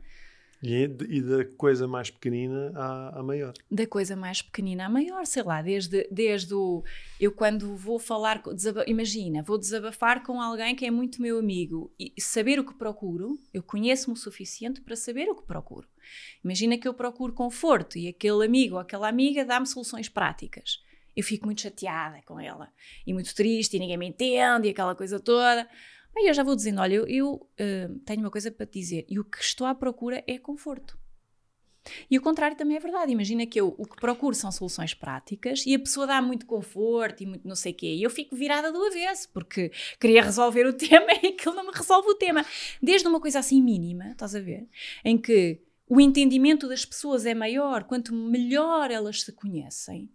E, 0.62 0.74
é 0.74 0.84
e 0.84 1.22
da 1.22 1.44
coisa 1.56 1.86
mais 1.86 2.10
pequenina 2.10 2.72
à, 2.74 3.20
à 3.20 3.22
maior. 3.22 3.52
da 3.70 3.86
coisa 3.86 4.16
mais 4.16 4.42
pequenina 4.42 4.86
à 4.86 4.88
maior, 4.88 5.26
sei 5.26 5.42
lá, 5.42 5.60
desde, 5.60 6.08
desde 6.10 6.54
o. 6.54 6.82
Eu, 7.20 7.32
quando 7.32 7.76
vou 7.76 7.98
falar. 7.98 8.42
imagina, 8.86 9.42
vou 9.42 9.58
desabafar 9.58 10.22
com 10.22 10.40
alguém 10.40 10.74
que 10.74 10.86
é 10.86 10.90
muito 10.90 11.20
meu 11.20 11.38
amigo 11.38 11.92
e 11.98 12.12
saber 12.20 12.58
o 12.58 12.64
que 12.64 12.74
procuro, 12.74 13.38
eu 13.52 13.62
conheço-me 13.62 14.14
o 14.14 14.16
suficiente 14.16 14.80
para 14.80 14.96
saber 14.96 15.28
o 15.28 15.34
que 15.34 15.46
procuro. 15.46 15.86
Imagina 16.44 16.78
que 16.78 16.86
eu 16.86 16.94
procuro 16.94 17.32
conforto 17.32 17.98
e 17.98 18.08
aquele 18.08 18.44
amigo 18.44 18.76
ou 18.76 18.80
aquela 18.80 19.08
amiga 19.08 19.44
dá-me 19.44 19.66
soluções 19.66 20.08
práticas. 20.08 20.80
Eu 21.14 21.22
fico 21.22 21.46
muito 21.46 21.62
chateada 21.62 22.20
com 22.26 22.38
ela 22.38 22.70
e 23.06 23.12
muito 23.12 23.34
triste 23.34 23.76
e 23.76 23.80
ninguém 23.80 23.96
me 23.96 24.06
entende 24.06 24.68
e 24.68 24.70
aquela 24.70 24.94
coisa 24.94 25.18
toda. 25.18 25.66
Aí 26.16 26.26
eu 26.26 26.34
já 26.34 26.42
vou 26.42 26.56
dizendo: 26.56 26.80
olha, 26.80 26.94
eu, 26.94 27.06
eu, 27.06 27.50
eh, 27.58 27.88
tenho 28.04 28.20
uma 28.20 28.30
coisa 28.30 28.50
para 28.50 28.66
te 28.66 28.78
dizer 28.78 29.06
e 29.08 29.18
o 29.20 29.24
que 29.24 29.38
estou 29.38 29.66
à 29.66 29.74
procura 29.74 30.24
é 30.26 30.38
conforto. 30.38 30.98
E 32.10 32.18
o 32.18 32.20
contrário 32.20 32.56
também 32.56 32.76
é 32.76 32.80
verdade. 32.80 33.12
Imagina 33.12 33.46
que 33.46 33.60
eu 33.60 33.74
o 33.78 33.86
que 33.86 33.96
procuro 33.96 34.34
são 34.34 34.50
soluções 34.50 34.92
práticas 34.94 35.64
e 35.66 35.74
a 35.74 35.78
pessoa 35.78 36.06
dá 36.06 36.20
muito 36.20 36.46
conforto 36.46 37.22
e 37.22 37.26
muito 37.26 37.46
não 37.46 37.54
sei 37.54 37.72
o 37.72 37.74
quê. 37.76 37.94
E 37.94 38.02
eu 38.02 38.10
fico 38.10 38.34
virada 38.34 38.72
do 38.72 38.82
avesso 38.84 39.28
porque 39.32 39.70
queria 40.00 40.22
resolver 40.22 40.66
o 40.66 40.72
tema 40.74 41.12
e 41.22 41.28
aquilo 41.28 41.54
não 41.54 41.66
me 41.66 41.72
resolve 41.72 42.08
o 42.08 42.14
tema. 42.14 42.44
Desde 42.82 43.06
uma 43.06 43.20
coisa 43.20 43.38
assim 43.38 43.62
mínima, 43.62 44.08
estás 44.10 44.34
a 44.34 44.40
ver? 44.40 44.68
Em 45.04 45.16
que 45.18 45.60
o 45.88 46.00
entendimento 46.00 46.68
das 46.68 46.84
pessoas 46.84 47.26
é 47.26 47.34
maior 47.34 47.84
quanto 47.84 48.12
melhor 48.12 48.90
elas 48.90 49.22
se 49.22 49.32
conhecem 49.32 50.10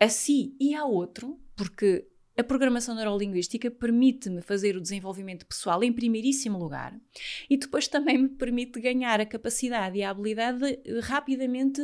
a 0.00 0.08
si 0.08 0.56
e 0.58 0.74
ao 0.74 0.90
outro, 0.90 1.38
porque 1.54 2.08
a 2.36 2.42
programação 2.42 2.94
neurolinguística 2.94 3.70
permite-me 3.70 4.40
fazer 4.42 4.76
o 4.76 4.80
desenvolvimento 4.80 5.44
pessoal 5.46 5.82
em 5.84 5.92
primeiríssimo 5.92 6.58
lugar 6.58 6.94
e 7.50 7.56
depois 7.56 7.86
também 7.88 8.18
me 8.18 8.28
permite 8.28 8.80
ganhar 8.80 9.20
a 9.20 9.26
capacidade 9.26 9.98
e 9.98 10.02
a 10.02 10.10
habilidade 10.10 10.58
de 10.58 10.66
eh, 10.84 11.00
rapidamente 11.00 11.82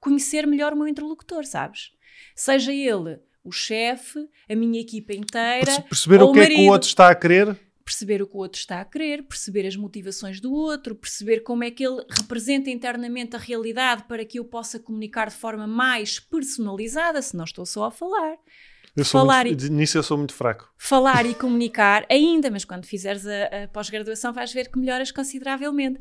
conhecer 0.00 0.46
melhor 0.46 0.72
o 0.72 0.76
meu 0.76 0.86
interlocutor, 0.88 1.44
sabes? 1.44 1.90
Seja 2.34 2.72
ele 2.72 3.18
o 3.42 3.50
chefe, 3.50 4.28
a 4.48 4.54
minha 4.54 4.80
equipa 4.80 5.12
inteira, 5.14 5.64
Perce- 5.66 5.82
perceber 5.82 6.22
ou 6.22 6.30
o 6.30 6.32
que 6.32 6.40
é 6.40 6.46
que 6.46 6.52
o 6.52 6.56
marido. 6.56 6.70
outro 6.72 6.88
está 6.88 7.08
a 7.08 7.14
querer. 7.14 7.56
perceber 7.84 8.20
o 8.22 8.26
que 8.26 8.36
o 8.36 8.40
outro 8.40 8.60
está 8.60 8.80
a 8.80 8.84
querer, 8.84 9.22
perceber 9.22 9.66
as 9.66 9.74
motivações 9.74 10.40
do 10.40 10.52
outro, 10.52 10.94
perceber 10.94 11.40
como 11.40 11.64
é 11.64 11.70
que 11.70 11.84
ele 11.84 12.04
representa 12.10 12.68
internamente 12.70 13.34
a 13.34 13.38
realidade 13.38 14.04
para 14.04 14.24
que 14.24 14.38
eu 14.38 14.44
possa 14.44 14.78
comunicar 14.78 15.28
de 15.30 15.34
forma 15.36 15.66
mais 15.66 16.20
personalizada, 16.20 17.22
se 17.22 17.34
não 17.36 17.44
estou 17.44 17.64
só 17.64 17.84
a 17.84 17.90
falar. 17.90 18.36
Eu 18.98 19.04
sou 19.04 19.20
Falar 19.20 19.44
muito, 19.46 19.72
Nisso 19.72 19.96
eu 19.98 20.02
sou 20.02 20.16
muito 20.18 20.34
fraco. 20.34 20.68
falar 20.76 21.24
e 21.26 21.34
comunicar 21.34 22.04
ainda, 22.10 22.50
mas 22.50 22.64
quando 22.64 22.84
fizeres 22.86 23.26
a, 23.26 23.64
a 23.64 23.68
pós-graduação 23.68 24.32
vais 24.32 24.52
ver 24.52 24.70
que 24.70 24.78
melhoras 24.78 25.12
consideravelmente. 25.12 26.00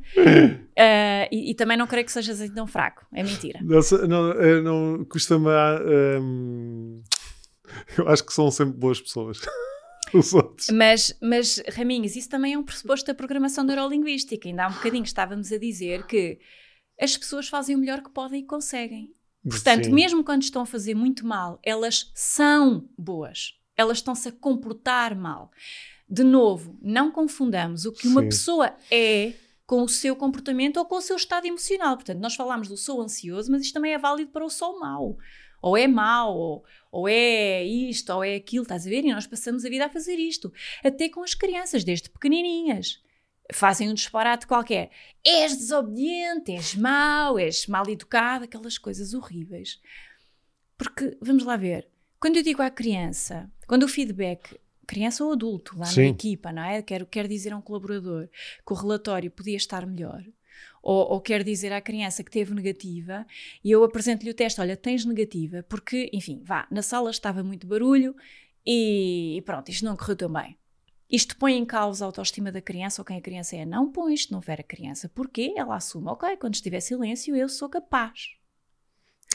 Ah, 0.78 1.28
e, 1.32 1.52
e 1.52 1.56
também 1.56 1.78
não 1.78 1.88
creio 1.88 2.06
que 2.06 2.12
sejas 2.12 2.42
assim 2.42 2.54
tão 2.54 2.66
fraco, 2.68 3.06
é 3.14 3.24
mentira. 3.24 3.60
Não, 3.62 3.80
não, 4.08 4.32
eu 4.34 4.64
não 4.64 5.06
custa-me. 5.06 5.48
hum, 6.20 7.02
eu 7.98 8.08
acho 8.08 8.26
que 8.26 8.34
são 8.34 8.50
sempre 8.50 8.78
boas 8.78 9.00
pessoas. 9.00 9.40
Mas, 10.72 11.14
mas, 11.22 11.62
Raminhos, 11.76 12.16
isso 12.16 12.30
também 12.30 12.54
é 12.54 12.58
um 12.58 12.64
pressuposto 12.64 13.06
da 13.08 13.14
programação 13.14 13.64
neurolinguística. 13.66 14.48
Ainda 14.48 14.64
há 14.64 14.68
um 14.70 14.74
bocadinho 14.74 15.04
estávamos 15.04 15.52
a 15.52 15.58
dizer 15.58 16.06
que 16.08 16.40
as 17.00 17.18
pessoas 17.18 17.50
fazem 17.50 17.76
o 17.76 17.80
melhor 17.80 18.02
que 18.02 18.10
podem 18.10 18.42
e 18.42 18.46
conseguem. 18.46 19.14
Portanto, 19.50 19.86
Sim. 19.86 19.94
mesmo 19.94 20.24
quando 20.24 20.44
estão 20.44 20.62
a 20.62 20.66
fazer 20.66 20.94
muito 20.94 21.26
mal, 21.26 21.60
elas 21.64 22.12
são 22.14 22.88
boas. 22.98 23.54
Elas 23.76 24.00
estão-se 24.00 24.30
a 24.30 24.32
comportar 24.32 25.16
mal. 25.16 25.52
De 26.10 26.24
novo, 26.24 26.78
não 26.82 27.12
confundamos 27.12 27.86
o 27.86 27.92
que 27.92 28.08
uma 28.08 28.22
Sim. 28.22 28.30
pessoa 28.30 28.76
é 28.90 29.34
com 29.66 29.84
o 29.84 29.90
seu 29.90 30.16
comportamento 30.16 30.78
ou 30.78 30.86
com 30.86 30.96
o 30.96 31.02
seu 31.02 31.16
estado 31.16 31.46
emocional. 31.46 31.96
Portanto, 31.96 32.20
nós 32.20 32.36
falamos 32.36 32.68
do 32.70 32.78
sou 32.78 33.02
ansioso, 33.02 33.52
mas 33.52 33.62
isto 33.62 33.74
também 33.74 33.94
é 33.94 33.98
válido 33.98 34.32
para 34.32 34.46
o 34.46 34.50
sou 34.50 34.80
mau. 34.80 35.18
Ou 35.62 35.78
é 35.78 35.88
mau, 35.88 36.36
ou, 36.38 36.64
ou 36.92 37.10
é 37.10 37.64
isto, 37.64 38.14
ou 38.14 38.24
é 38.24 38.36
aquilo, 38.36 38.64
estás 38.64 38.88
a 38.88 38.90
ver? 38.90 39.04
E 39.04 39.12
nós 39.12 39.28
passamos 39.28 39.66
a 39.66 39.70
vida 39.70 39.86
a 39.86 39.90
fazer 39.90 40.16
isto. 40.16 40.54
Até 40.84 41.10
com 41.10 41.22
as 41.24 41.34
crianças, 41.34 41.84
desde 41.84 42.10
pequenininhas. 42.10 43.02
Fazem 43.54 43.90
um 43.90 43.94
disparate 43.94 44.46
qualquer. 44.46 44.92
És 45.24 45.56
desobediente, 45.56 46.52
és 46.52 46.76
mau, 46.76 47.40
és 47.40 47.68
mal 47.68 47.88
educado, 47.90 48.46
aquelas 48.46 48.78
coisas 48.78 49.14
horríveis. 49.14 49.80
Porque, 50.78 51.18
vamos 51.22 51.44
lá 51.44 51.56
ver, 51.56 51.88
quando 52.20 52.38
eu 52.38 52.44
digo 52.44 52.62
à 52.62 52.70
criança, 52.70 53.50
quando 53.68 53.84
o 53.84 53.88
feedback, 53.88 54.60
criança 54.86 55.24
ou 55.24 55.34
adulto, 55.34 55.78
lá 55.78 55.86
Sim. 55.86 56.02
na 56.02 56.08
equipa, 56.08 56.52
não 56.52 56.64
é? 56.64 56.82
Quero, 56.82 57.06
quero 57.06 57.28
dizer 57.28 57.54
a 57.54 57.58
um 57.58 57.62
colaborador 57.62 58.28
que 58.66 58.74
o 58.74 58.76
relatório 58.76 59.30
podia 59.30 59.58
estar 59.58 59.86
melhor, 59.86 60.24
ou, 60.82 61.12
ou 61.12 61.22
quero 61.22 61.44
dizer 61.44 61.74
à 61.74 61.82
criança 61.82 62.24
que 62.24 62.32
teve 62.32 62.54
negativa, 62.54 63.26
e 63.64 63.70
eu 63.70 63.84
apresento-lhe 63.84 64.32
o 64.32 64.34
teste, 64.34 64.62
olha, 64.62 64.78
tens 64.78 65.06
negativa, 65.06 65.64
porque, 65.68 66.10
enfim, 66.14 66.42
vá, 66.44 66.68
na 66.72 66.82
sala 66.82 67.12
estava 67.12 67.44
muito 67.44 67.68
barulho 67.68 68.16
e 68.66 69.42
pronto, 69.46 69.70
isto 69.70 69.86
não 69.86 69.96
correu 69.96 70.16
tão 70.16 70.32
bem. 70.32 70.58
Isto 71.10 71.38
põe 71.38 71.56
em 71.56 71.66
causa 71.66 72.04
a 72.04 72.08
autoestima 72.08 72.52
da 72.52 72.62
criança 72.62 73.02
ou 73.02 73.06
quem 73.06 73.18
a 73.18 73.22
criança 73.22 73.56
é? 73.56 73.66
Não 73.66 73.92
põe 73.92 74.14
isto, 74.14 74.34
não 74.34 74.42
ver 74.42 74.60
a 74.60 74.64
criança. 74.64 75.08
Porquê? 75.10 75.54
Ela 75.56 75.76
assume, 75.76 76.08
ok, 76.10 76.36
quando 76.38 76.56
estiver 76.56 76.82
silêncio 76.82 77.36
eu 77.36 77.48
sou 77.48 77.70
capaz. 77.70 78.32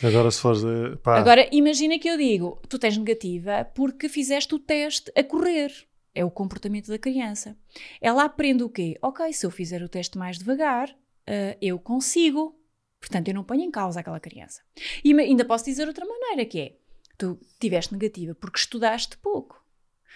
Agora 0.03 0.31
se 0.31 0.41
fores. 0.41 0.63
eh, 0.65 0.97
pá, 0.97 1.19
Agora, 1.19 1.49
imagina 1.53 1.99
que 1.99 2.09
eu 2.09 2.17
digo, 2.17 2.61
tu 2.69 2.79
tens 2.79 2.97
negativa 2.97 3.65
porque 3.75 4.09
fizeste 4.09 4.55
o 4.55 4.59
teste 4.59 5.13
a 5.17 5.23
correr. 5.23 5.73
É 6.15 6.25
o 6.25 6.31
comportamento 6.31 6.89
da 6.89 6.99
criança. 6.99 7.57
Ela 8.01 8.25
aprende 8.25 8.63
o 8.63 8.69
quê? 8.69 8.99
Ok, 9.01 9.33
se 9.33 9.47
eu 9.47 9.51
fizer 9.51 9.83
o 9.83 9.89
teste 9.89 10.19
mais 10.19 10.39
devagar, 10.39 10.95
ah, 11.27 11.57
eu 11.61 11.79
consigo. 11.79 12.59
Portanto, 13.01 13.29
eu 13.29 13.35
não 13.35 13.45
ponho 13.45 13.63
em 13.63 13.71
causa 13.71 14.01
aquela 14.01 14.21
criança. 14.21 14.61
E 15.03 15.13
ainda 15.15 15.45
posso 15.45 15.65
dizer 15.65 15.89
outra 15.89 16.05
maneira, 16.05 16.45
que 16.45 16.61
é, 16.61 16.77
tu 17.17 17.39
tiveste 17.59 17.93
negativa 17.93 18.35
porque 18.35 18.59
estudaste 18.59 19.17
pouco. 19.19 19.62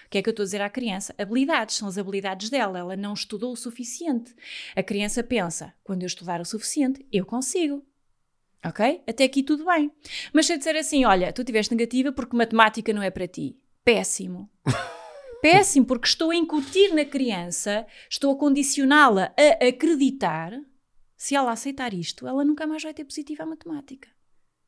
O 0.06 0.10
que 0.10 0.18
é 0.18 0.22
que 0.22 0.28
eu 0.28 0.32
estou 0.32 0.42
a 0.42 0.46
dizer 0.46 0.60
à 0.60 0.68
criança? 0.68 1.14
Habilidades, 1.18 1.76
são 1.76 1.88
as 1.88 1.96
habilidades 1.98 2.50
dela. 2.50 2.78
Ela 2.78 2.96
não 2.96 3.14
estudou 3.14 3.52
o 3.52 3.56
suficiente. 3.56 4.34
A 4.74 4.82
criança 4.82 5.22
pensa, 5.22 5.74
quando 5.82 6.02
eu 6.02 6.06
estudar 6.06 6.40
o 6.40 6.44
suficiente, 6.44 7.06
eu 7.12 7.24
consigo. 7.24 7.84
Ok? 8.64 9.02
Até 9.06 9.24
aqui 9.24 9.42
tudo 9.42 9.64
bem. 9.64 9.90
Mas 10.32 10.46
se 10.46 10.52
eu 10.52 10.58
disser 10.58 10.76
assim, 10.76 11.04
olha, 11.04 11.32
tu 11.32 11.44
tiveste 11.44 11.74
negativa 11.74 12.12
porque 12.12 12.36
matemática 12.36 12.92
não 12.92 13.02
é 13.02 13.10
para 13.10 13.28
ti. 13.28 13.56
Péssimo. 13.84 14.50
Péssimo, 15.40 15.86
porque 15.86 16.08
estou 16.08 16.30
a 16.30 16.34
incutir 16.34 16.92
na 16.92 17.04
criança, 17.04 17.86
estou 18.10 18.32
a 18.32 18.38
condicioná-la 18.38 19.32
a 19.38 19.66
acreditar, 19.66 20.52
se 21.16 21.36
ela 21.36 21.52
aceitar 21.52 21.94
isto, 21.94 22.26
ela 22.26 22.44
nunca 22.44 22.66
mais 22.66 22.82
vai 22.82 22.92
ter 22.92 23.04
positiva 23.04 23.44
a 23.44 23.46
matemática. 23.46 24.08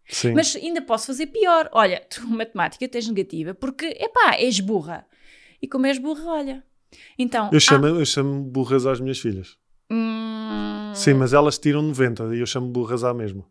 sim. 0.09 0.33
Mas 0.33 0.55
ainda 0.55 0.81
posso 0.81 1.07
fazer 1.07 1.27
pior. 1.27 1.69
Olha, 1.73 2.01
tu 2.09 2.27
matemática 2.29 2.89
tens 2.89 3.09
negativa 3.09 3.55
porque, 3.55 3.87
epá, 3.99 4.37
és 4.39 4.61
burra. 4.61 5.07
E 5.61 5.67
como 5.69 5.87
és 5.87 5.99
burra, 5.99 6.25
olha. 6.33 6.65
Então, 7.19 7.51
Eu 7.53 7.61
chamo, 7.61 7.87
eu 7.87 8.05
chamo 8.07 8.43
burras 8.43 8.87
às 8.87 9.01
minhas 9.01 9.19
filhas. 9.19 9.57
ah, 9.91 9.95
hum, 10.91 10.95
Sim, 10.95 11.15
mas 11.15 11.33
elas 11.33 11.59
tiram 11.59 11.83
90 11.83 12.35
e 12.35 12.41
eu 12.41 12.47
chamo 12.47 12.67
burras 12.69 13.05
à 13.05 13.13
mesma. 13.13 13.45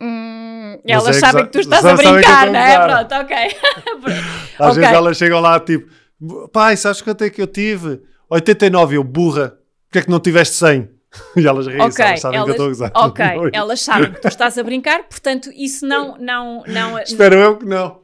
hum, 0.00 0.78
elas 0.86 1.16
é 1.16 1.20
sabem 1.20 1.42
sa- 1.42 1.46
que 1.46 1.52
tu 1.52 1.60
estás 1.60 1.84
a 1.84 1.94
brincar, 1.94 2.50
não 2.50 2.58
é? 2.58 2.78
brincar. 2.78 3.06
Pronto, 3.08 3.14
ok. 3.22 3.36
Às 4.58 4.68
Ok. 4.72 4.74
vezes 4.80 4.92
elas 4.92 5.16
chegam 5.16 5.40
lá 5.40 5.60
tipo, 5.60 5.88
pai, 6.52 6.76
sabes 6.76 7.02
quanto 7.02 7.22
é 7.24 7.30
que 7.30 7.40
eu 7.42 7.46
tive? 7.46 8.00
89, 8.30 8.96
eu 8.96 9.04
burra. 9.04 9.58
Porquê 9.86 9.98
é 9.98 10.02
que 10.02 10.10
não 10.10 10.20
tiveste 10.20 10.54
100? 10.56 10.88
E 11.36 11.44
elas 11.46 11.66
riem, 11.66 11.80
Ok, 11.82 12.04
elas 12.04 12.20
sabem 12.20 12.44
que 12.44 12.48
eu 12.50 12.52
estou 12.52 12.66
a 12.66 12.68
gozar. 12.68 12.92
ok, 12.94 13.26
elas 13.52 13.80
sabem 13.80 14.12
que 14.12 14.20
tu 14.20 14.28
estás 14.28 14.56
a 14.56 14.62
brincar, 14.62 15.02
portanto, 15.08 15.50
isso 15.56 15.84
não, 15.84 16.16
não, 16.18 16.62
não, 16.68 16.96
Espero 17.00 17.34
eu 17.34 17.58
que 17.58 17.66
não. 17.66 17.99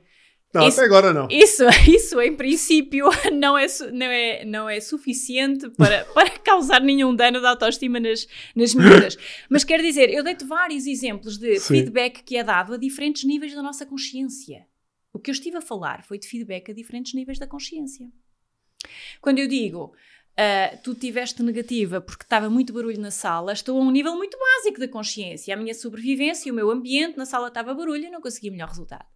Não, 0.57 0.69
Isso- 0.69 0.81
até 0.81 0.87
agora 0.87 1.13
não. 1.13 1.29
Isso, 1.31 1.65
isso 1.89 2.21
em 2.21 2.35
princípio 2.35 3.07
não 3.33 3.57
é, 3.57 3.67
não 3.93 4.07
é, 4.07 4.45
não 4.45 4.69
é 4.69 4.81
suficiente 4.81 5.69
para, 5.71 6.05
para 6.15 6.31
causar 6.39 6.81
nenhum 6.81 7.15
dano 7.15 7.41
de 7.41 7.47
autoestima 7.47 8.01
nas, 8.01 8.27
nas 8.55 8.75
miúdas. 8.75 9.17
Mas 9.49 9.65
quero 9.65 9.83
dizer, 9.83 10.11
eu 10.11 10.23
dei-te 10.23 10.45
vários 10.45 10.87
exemplos 10.87 11.37
de 11.39 11.59
Sim. 11.59 11.75
feedback 11.75 12.23
que 12.23 12.37
é 12.37 12.45
dado 12.45 12.75
a 12.75 12.77
diferentes 12.77 13.25
níveis 13.25 13.55
da 13.55 13.63
nossa 13.63 13.85
consciência. 13.85 14.67
O 15.13 15.19
que 15.19 15.31
eu 15.31 15.33
estive 15.33 15.57
a 15.57 15.63
falar 15.63 16.05
foi 16.05 16.19
de 16.19 16.27
feedback 16.27 16.71
a 16.71 16.75
diferentes 16.75 17.15
níveis 17.15 17.39
da 17.39 17.47
consciência. 17.47 18.07
Quando 19.21 19.39
eu 19.39 19.49
digo 19.49 19.95
ah, 20.39 20.77
tu 20.83 20.95
tiveste 20.95 21.43
negativa 21.43 21.99
porque 21.99 22.25
estava 22.25 22.51
muito 22.51 22.71
barulho 22.73 23.01
na 23.01 23.11
sala, 23.11 23.55
estou 23.55 23.79
a 23.79 23.83
um 23.83 23.91
nível 23.91 24.15
muito 24.15 24.37
básico 24.39 24.79
da 24.79 24.87
consciência. 24.87 25.55
A 25.55 25.57
minha 25.57 25.73
sobrevivência, 25.75 26.53
o 26.53 26.55
meu 26.55 26.71
ambiente, 26.71 27.17
na 27.17 27.25
sala 27.25 27.49
estava 27.49 27.73
barulho 27.73 28.05
e 28.05 28.11
não 28.11 28.21
consegui 28.21 28.51
melhor 28.51 28.69
resultado. 28.69 29.07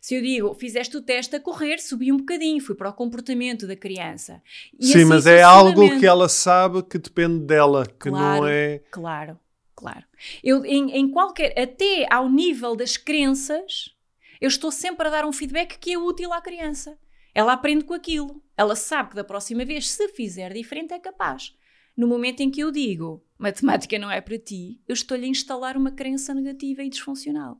Se 0.00 0.14
eu 0.14 0.22
digo, 0.22 0.54
fizeste 0.54 0.96
o 0.96 1.02
teste 1.02 1.36
a 1.36 1.40
correr, 1.40 1.78
subi 1.78 2.12
um 2.12 2.18
bocadinho, 2.18 2.60
fui 2.60 2.74
para 2.74 2.90
o 2.90 2.92
comportamento 2.92 3.66
da 3.66 3.76
criança. 3.76 4.42
E 4.78 4.86
Sim, 4.86 4.98
assim 4.98 5.04
mas 5.04 5.26
é 5.26 5.42
algo 5.42 5.98
que 5.98 6.06
ela 6.06 6.28
sabe 6.28 6.82
que 6.82 6.98
depende 6.98 7.40
dela, 7.44 7.86
que 7.86 8.10
Claro. 8.10 8.42
não 8.42 8.46
é. 8.46 8.80
Claro, 8.90 9.38
claro. 9.74 10.04
Eu, 10.42 10.64
em, 10.64 10.90
em 10.92 11.10
qualquer, 11.10 11.58
até 11.58 12.06
ao 12.10 12.30
nível 12.30 12.76
das 12.76 12.96
crenças, 12.96 13.94
eu 14.40 14.48
estou 14.48 14.70
sempre 14.70 15.08
a 15.08 15.10
dar 15.10 15.24
um 15.24 15.32
feedback 15.32 15.78
que 15.78 15.92
é 15.92 15.98
útil 15.98 16.32
à 16.32 16.40
criança. 16.40 16.98
Ela 17.34 17.52
aprende 17.52 17.84
com 17.84 17.94
aquilo. 17.94 18.42
Ela 18.56 18.74
sabe 18.74 19.10
que 19.10 19.16
da 19.16 19.24
próxima 19.24 19.64
vez, 19.64 19.90
se 19.90 20.08
fizer 20.08 20.52
diferente, 20.52 20.94
é 20.94 20.98
capaz. 20.98 21.54
No 21.96 22.06
momento 22.06 22.40
em 22.40 22.50
que 22.50 22.60
eu 22.60 22.70
digo 22.70 23.22
matemática 23.38 23.98
não 23.98 24.10
é 24.10 24.20
para 24.20 24.38
ti, 24.38 24.80
eu 24.88 24.94
estou-lhe 24.94 25.24
a 25.26 25.28
instalar 25.28 25.76
uma 25.76 25.90
crença 25.90 26.32
negativa 26.34 26.82
e 26.82 26.88
disfuncional. 26.88 27.58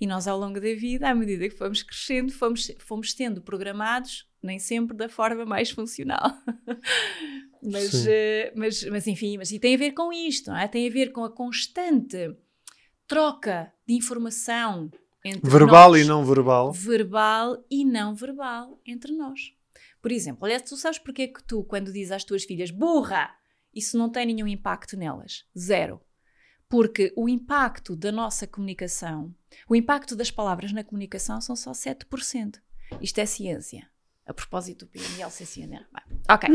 E 0.00 0.06
nós, 0.06 0.26
ao 0.26 0.38
longo 0.38 0.60
da 0.60 0.74
vida, 0.74 1.08
à 1.08 1.14
medida 1.14 1.48
que 1.48 1.56
fomos 1.56 1.82
crescendo, 1.82 2.32
fomos, 2.32 2.70
fomos 2.78 3.12
sendo 3.12 3.40
programados, 3.40 4.28
nem 4.42 4.58
sempre 4.58 4.96
da 4.96 5.08
forma 5.08 5.44
mais 5.44 5.70
funcional. 5.70 6.32
mas, 7.62 8.06
eh, 8.06 8.52
mas, 8.54 8.84
mas, 8.84 9.06
enfim, 9.06 9.36
mas 9.36 9.50
e 9.50 9.58
tem 9.58 9.74
a 9.74 9.78
ver 9.78 9.92
com 9.92 10.12
isto, 10.12 10.50
é? 10.52 10.68
Tem 10.68 10.88
a 10.88 10.92
ver 10.92 11.12
com 11.12 11.24
a 11.24 11.30
constante 11.30 12.34
troca 13.06 13.72
de 13.86 13.94
informação 13.94 14.90
entre 15.24 15.50
Verbal 15.50 15.90
nós 15.90 16.00
e 16.00 16.04
não 16.04 16.24
verbal. 16.24 16.72
verbal 16.72 17.64
e 17.70 17.84
não 17.84 18.14
verbal 18.14 18.80
entre 18.86 19.12
nós. 19.12 19.52
Por 20.00 20.12
exemplo, 20.12 20.44
aliás, 20.44 20.62
tu 20.62 20.76
sabes 20.76 20.98
porque 20.98 21.22
é 21.22 21.28
que 21.28 21.42
tu, 21.42 21.64
quando 21.64 21.92
dizes 21.92 22.12
às 22.12 22.24
tuas 22.24 22.44
filhas 22.44 22.70
burra, 22.70 23.34
isso 23.74 23.98
não 23.98 24.10
tem 24.10 24.26
nenhum 24.26 24.46
impacto 24.46 24.96
nelas? 24.96 25.44
Zero. 25.58 26.00
Porque 26.68 27.12
o 27.16 27.28
impacto 27.28 27.96
da 27.96 28.12
nossa 28.12 28.46
comunicação, 28.46 29.34
o 29.68 29.76
impacto 29.76 30.16
das 30.16 30.30
palavras 30.30 30.72
na 30.72 30.84
comunicação 30.84 31.40
são 31.40 31.56
só 31.56 31.72
7%. 31.72 32.56
Isto 33.00 33.18
é 33.18 33.26
ciência. 33.26 33.88
A 34.26 34.34
propósito 34.34 34.84
do 34.84 34.90
PNL, 34.90 35.30
ser 35.30 35.46
ciência. 35.46 35.86
Vai. 35.92 36.02
Ok. 36.28 36.48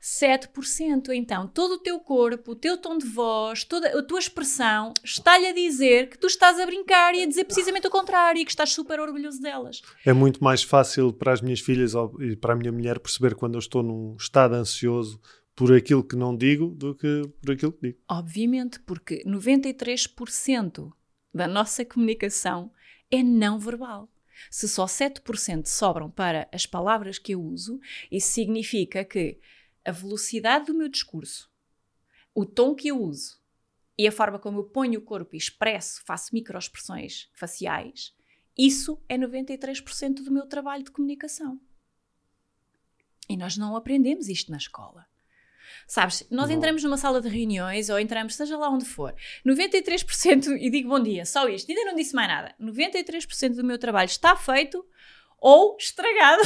7%. 0.00 1.10
Então, 1.10 1.46
todo 1.46 1.72
o 1.72 1.78
teu 1.78 1.98
corpo, 2.00 2.52
o 2.52 2.56
teu 2.56 2.76
tom 2.76 2.98
de 2.98 3.06
voz, 3.06 3.64
toda 3.64 3.98
a 3.98 4.02
tua 4.02 4.18
expressão 4.18 4.92
está-lhe 5.04 5.46
a 5.46 5.52
dizer 5.52 6.08
que 6.08 6.18
tu 6.18 6.26
estás 6.26 6.58
a 6.58 6.66
brincar 6.66 7.14
e 7.14 7.22
a 7.22 7.26
dizer 7.26 7.44
precisamente 7.44 7.86
o 7.86 7.90
contrário 7.90 8.40
e 8.40 8.44
que 8.44 8.50
estás 8.50 8.72
super 8.72 9.00
orgulhoso 9.00 9.40
delas. 9.40 9.82
É 10.04 10.12
muito 10.12 10.42
mais 10.42 10.62
fácil 10.62 11.12
para 11.12 11.32
as 11.32 11.40
minhas 11.40 11.60
filhas 11.60 11.92
e 12.20 12.36
para 12.36 12.52
a 12.52 12.56
minha 12.56 12.72
mulher 12.72 12.98
perceber 13.00 13.34
quando 13.34 13.54
eu 13.54 13.60
estou 13.60 13.82
num 13.82 14.16
estado 14.16 14.54
ansioso 14.54 15.20
por 15.54 15.74
aquilo 15.74 16.04
que 16.04 16.14
não 16.14 16.36
digo 16.36 16.68
do 16.68 16.94
que 16.94 17.22
por 17.40 17.52
aquilo 17.52 17.72
que 17.72 17.88
digo. 17.88 17.98
Obviamente, 18.08 18.78
porque 18.80 19.24
93% 19.26 20.92
da 21.38 21.46
nossa 21.46 21.84
comunicação 21.84 22.72
é 23.10 23.22
não 23.22 23.58
verbal. 23.58 24.10
Se 24.50 24.68
só 24.68 24.86
7% 24.86 25.66
sobram 25.66 26.10
para 26.10 26.48
as 26.52 26.66
palavras 26.66 27.18
que 27.18 27.32
eu 27.32 27.40
uso, 27.40 27.80
isso 28.10 28.32
significa 28.32 29.04
que 29.04 29.40
a 29.84 29.92
velocidade 29.92 30.66
do 30.66 30.74
meu 30.74 30.88
discurso, 30.88 31.50
o 32.34 32.44
tom 32.44 32.74
que 32.74 32.88
eu 32.88 33.00
uso 33.00 33.40
e 33.96 34.06
a 34.06 34.12
forma 34.12 34.38
como 34.38 34.58
eu 34.58 34.64
ponho 34.64 34.98
o 34.98 35.02
corpo 35.02 35.34
e 35.34 35.38
expresso, 35.38 36.02
faço 36.04 36.34
microexpressões 36.34 37.30
faciais, 37.32 38.14
isso 38.56 39.00
é 39.08 39.16
93% 39.16 40.24
do 40.24 40.32
meu 40.32 40.46
trabalho 40.46 40.84
de 40.84 40.90
comunicação. 40.90 41.60
E 43.28 43.36
nós 43.36 43.56
não 43.56 43.76
aprendemos 43.76 44.28
isto 44.28 44.50
na 44.50 44.56
escola. 44.56 45.06
Sabes, 45.88 46.22
nós 46.30 46.50
Não. 46.50 46.56
entramos 46.56 46.84
numa 46.84 46.98
sala 46.98 47.18
de 47.18 47.30
reuniões 47.30 47.88
ou 47.88 47.98
entramos, 47.98 48.34
seja 48.34 48.58
lá 48.58 48.68
onde 48.68 48.84
for, 48.84 49.14
93%, 49.44 50.54
e 50.60 50.68
digo 50.68 50.90
bom 50.90 51.02
dia, 51.02 51.24
só 51.24 51.48
isto, 51.48 51.70
ainda 51.70 51.86
não 51.86 51.94
disse 51.94 52.14
mais 52.14 52.28
nada, 52.28 52.54
93% 52.60 53.54
do 53.54 53.64
meu 53.64 53.78
trabalho 53.78 54.06
está 54.06 54.36
feito 54.36 54.84
ou 55.40 55.78
estragado. 55.78 56.42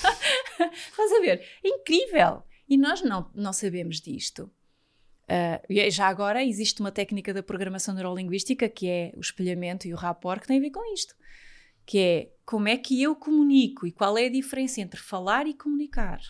Estás 0.88 1.12
a 1.12 1.20
ver? 1.20 1.44
É 1.62 1.68
incrível. 1.68 2.42
E 2.66 2.78
nós 2.78 3.02
não, 3.02 3.30
não 3.34 3.52
sabemos 3.52 4.00
disto. 4.00 4.50
Uh, 5.24 5.90
já 5.90 6.06
agora 6.06 6.42
existe 6.42 6.80
uma 6.80 6.90
técnica 6.90 7.34
da 7.34 7.42
programação 7.42 7.94
neurolinguística 7.94 8.70
que 8.70 8.88
é 8.88 9.12
o 9.16 9.20
espelhamento 9.20 9.86
e 9.86 9.92
o 9.92 9.96
rapport 9.96 10.40
que 10.40 10.46
tem 10.46 10.56
a 10.56 10.62
ver 10.62 10.70
com 10.70 10.94
isto. 10.94 11.14
Que 11.84 11.98
é 11.98 12.32
como 12.46 12.68
é 12.68 12.76
que 12.78 13.02
eu 13.02 13.14
comunico 13.14 13.86
e 13.86 13.92
qual 13.92 14.16
é 14.16 14.26
a 14.26 14.30
diferença 14.30 14.80
entre 14.80 14.98
falar 14.98 15.46
e 15.46 15.52
comunicar. 15.52 16.20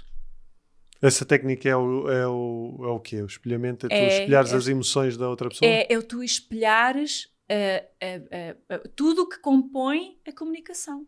Essa 1.00 1.24
técnica 1.24 1.68
é 1.68 1.76
o, 1.76 2.10
é 2.10 2.26
o, 2.26 2.76
é 2.80 2.88
o 2.88 3.00
quê? 3.00 3.22
O 3.22 3.26
espelhamento? 3.26 3.86
É 3.86 3.88
tu 3.88 3.94
é, 3.94 4.18
espelhares 4.20 4.52
é, 4.52 4.56
as 4.56 4.68
emoções 4.68 5.16
da 5.16 5.28
outra 5.28 5.48
pessoa? 5.48 5.70
É, 5.70 5.92
é 5.92 6.00
tu 6.00 6.22
espelhares 6.22 7.28
uh, 7.50 7.84
uh, 8.04 8.76
uh, 8.76 8.88
tudo 8.96 9.22
o 9.22 9.28
que 9.28 9.38
compõe 9.38 10.18
a 10.26 10.32
comunicação. 10.32 11.06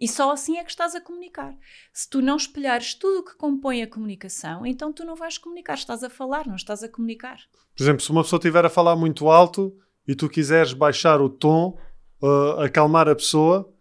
E 0.00 0.08
só 0.08 0.32
assim 0.32 0.58
é 0.58 0.64
que 0.64 0.70
estás 0.70 0.94
a 0.94 1.00
comunicar. 1.00 1.56
Se 1.92 2.08
tu 2.08 2.20
não 2.20 2.36
espelhares 2.36 2.94
tudo 2.94 3.20
o 3.20 3.24
que 3.24 3.36
compõe 3.36 3.82
a 3.82 3.86
comunicação, 3.86 4.66
então 4.66 4.92
tu 4.92 5.04
não 5.04 5.14
vais 5.14 5.38
comunicar. 5.38 5.74
Estás 5.74 6.02
a 6.02 6.10
falar, 6.10 6.46
não 6.46 6.56
estás 6.56 6.82
a 6.82 6.88
comunicar. 6.88 7.38
Por 7.76 7.82
exemplo, 7.82 8.02
se 8.02 8.10
uma 8.10 8.22
pessoa 8.22 8.38
estiver 8.38 8.64
a 8.64 8.70
falar 8.70 8.96
muito 8.96 9.28
alto 9.28 9.76
e 10.06 10.14
tu 10.14 10.28
quiseres 10.28 10.72
baixar 10.72 11.20
o 11.20 11.28
tom, 11.28 11.78
uh, 12.22 12.60
acalmar 12.60 13.08
a 13.08 13.14
pessoa, 13.14 13.72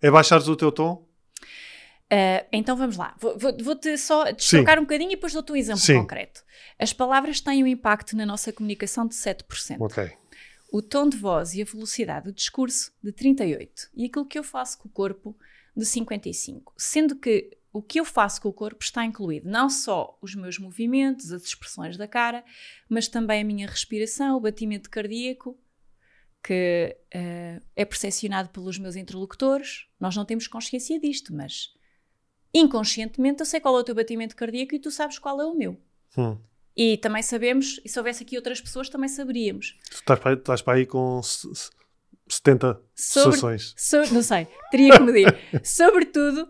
é 0.00 0.10
baixares 0.10 0.48
o 0.48 0.56
teu 0.56 0.70
tom? 0.70 1.06
Uh, 2.12 2.46
então 2.52 2.76
vamos 2.76 2.98
lá. 2.98 3.16
Vou-te 3.18 3.62
vou, 3.62 3.74
vou 3.74 3.96
só 3.96 4.30
deslocar 4.32 4.78
um 4.78 4.82
bocadinho 4.82 5.12
e 5.12 5.14
depois 5.14 5.32
dou-te 5.32 5.50
um 5.50 5.56
exemplo 5.56 5.80
Sim. 5.80 6.00
concreto. 6.00 6.44
As 6.78 6.92
palavras 6.92 7.40
têm 7.40 7.64
um 7.64 7.66
impacto 7.66 8.14
na 8.14 8.26
nossa 8.26 8.52
comunicação 8.52 9.06
de 9.06 9.14
7%. 9.14 9.80
Ok. 9.80 10.12
O 10.70 10.82
tom 10.82 11.08
de 11.08 11.16
voz 11.16 11.54
e 11.54 11.62
a 11.62 11.64
velocidade 11.64 12.26
do 12.26 12.32
discurso 12.32 12.92
de 13.02 13.12
38%. 13.12 13.88
E 13.94 14.04
aquilo 14.04 14.26
que 14.26 14.38
eu 14.38 14.44
faço 14.44 14.78
com 14.78 14.88
o 14.88 14.92
corpo 14.92 15.34
de 15.74 15.86
55. 15.86 16.74
Sendo 16.76 17.16
que 17.16 17.56
o 17.72 17.80
que 17.80 17.98
eu 17.98 18.04
faço 18.04 18.42
com 18.42 18.50
o 18.50 18.52
corpo 18.52 18.84
está 18.84 19.06
incluído 19.06 19.48
não 19.48 19.70
só 19.70 20.18
os 20.20 20.34
meus 20.34 20.58
movimentos, 20.58 21.32
as 21.32 21.44
expressões 21.44 21.96
da 21.96 22.06
cara, 22.06 22.44
mas 22.90 23.08
também 23.08 23.40
a 23.40 23.44
minha 23.44 23.66
respiração, 23.66 24.36
o 24.36 24.40
batimento 24.40 24.90
cardíaco, 24.90 25.58
que 26.44 26.94
uh, 27.14 27.64
é 27.74 27.84
percepcionado 27.86 28.50
pelos 28.50 28.78
meus 28.78 28.96
interlocutores. 28.96 29.86
Nós 29.98 30.14
não 30.14 30.26
temos 30.26 30.46
consciência 30.46 31.00
disto, 31.00 31.34
mas 31.34 31.72
inconscientemente 32.54 33.40
eu 33.40 33.46
sei 33.46 33.60
qual 33.60 33.76
é 33.76 33.80
o 33.80 33.84
teu 33.84 33.94
batimento 33.94 34.36
cardíaco 34.36 34.74
e 34.74 34.78
tu 34.78 34.90
sabes 34.90 35.18
qual 35.18 35.40
é 35.40 35.46
o 35.46 35.54
meu. 35.54 35.76
Hum. 36.16 36.36
E 36.76 36.96
também 36.96 37.22
sabemos, 37.22 37.80
e 37.84 37.88
se 37.88 37.98
houvesse 37.98 38.22
aqui 38.22 38.36
outras 38.36 38.60
pessoas, 38.60 38.88
também 38.88 39.08
saberíamos. 39.08 39.78
Tu 39.90 39.96
estás 39.96 40.18
para 40.18 40.30
aí, 40.30 40.36
estás 40.36 40.62
para 40.62 40.74
aí 40.74 40.86
com 40.86 41.20
70 42.28 42.80
sobre, 42.94 43.32
sessões. 43.32 43.74
Sobre, 43.76 44.10
não 44.10 44.22
sei, 44.22 44.48
teria 44.70 44.96
que 44.96 45.02
medir. 45.02 45.38
sobretudo, 45.62 46.48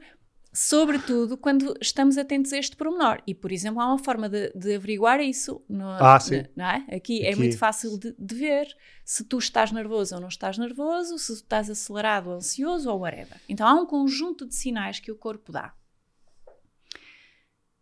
sobretudo 0.52 1.36
quando 1.36 1.74
estamos 1.80 2.16
atentos 2.16 2.52
a 2.52 2.58
este 2.58 2.76
pormenor. 2.76 3.20
E, 3.26 3.34
por 3.34 3.50
exemplo, 3.50 3.80
há 3.80 3.86
uma 3.86 3.98
forma 3.98 4.28
de, 4.28 4.52
de 4.54 4.76
averiguar 4.76 5.20
isso. 5.20 5.60
No, 5.68 5.88
ah, 5.88 6.20
sim. 6.20 6.44
não 6.54 6.66
é? 6.66 6.76
Aqui, 6.88 6.94
Aqui, 6.94 7.26
é 7.26 7.34
muito 7.34 7.58
fácil 7.58 7.98
de, 7.98 8.14
de, 8.16 8.34
ver 8.34 8.68
se 9.04 9.24
tu 9.24 9.38
estás 9.38 9.72
nervoso 9.72 10.14
ou 10.14 10.20
não 10.20 10.28
estás 10.28 10.56
nervoso, 10.56 11.18
se 11.18 11.26
tu 11.26 11.32
estás 11.32 11.68
acelerado 11.68 12.30
ou 12.30 12.36
ansioso 12.36 12.88
ou 12.88 13.00
whatever. 13.00 13.40
Então 13.48 13.66
há 13.66 13.74
um 13.74 13.86
conjunto 13.86 14.46
de 14.46 14.54
sinais 14.54 15.00
que 15.00 15.10
o 15.10 15.16
corpo 15.16 15.50
dá. 15.50 15.74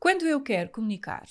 Quando 0.01 0.26
eu 0.26 0.42
quero 0.42 0.70
comunicar 0.70 1.24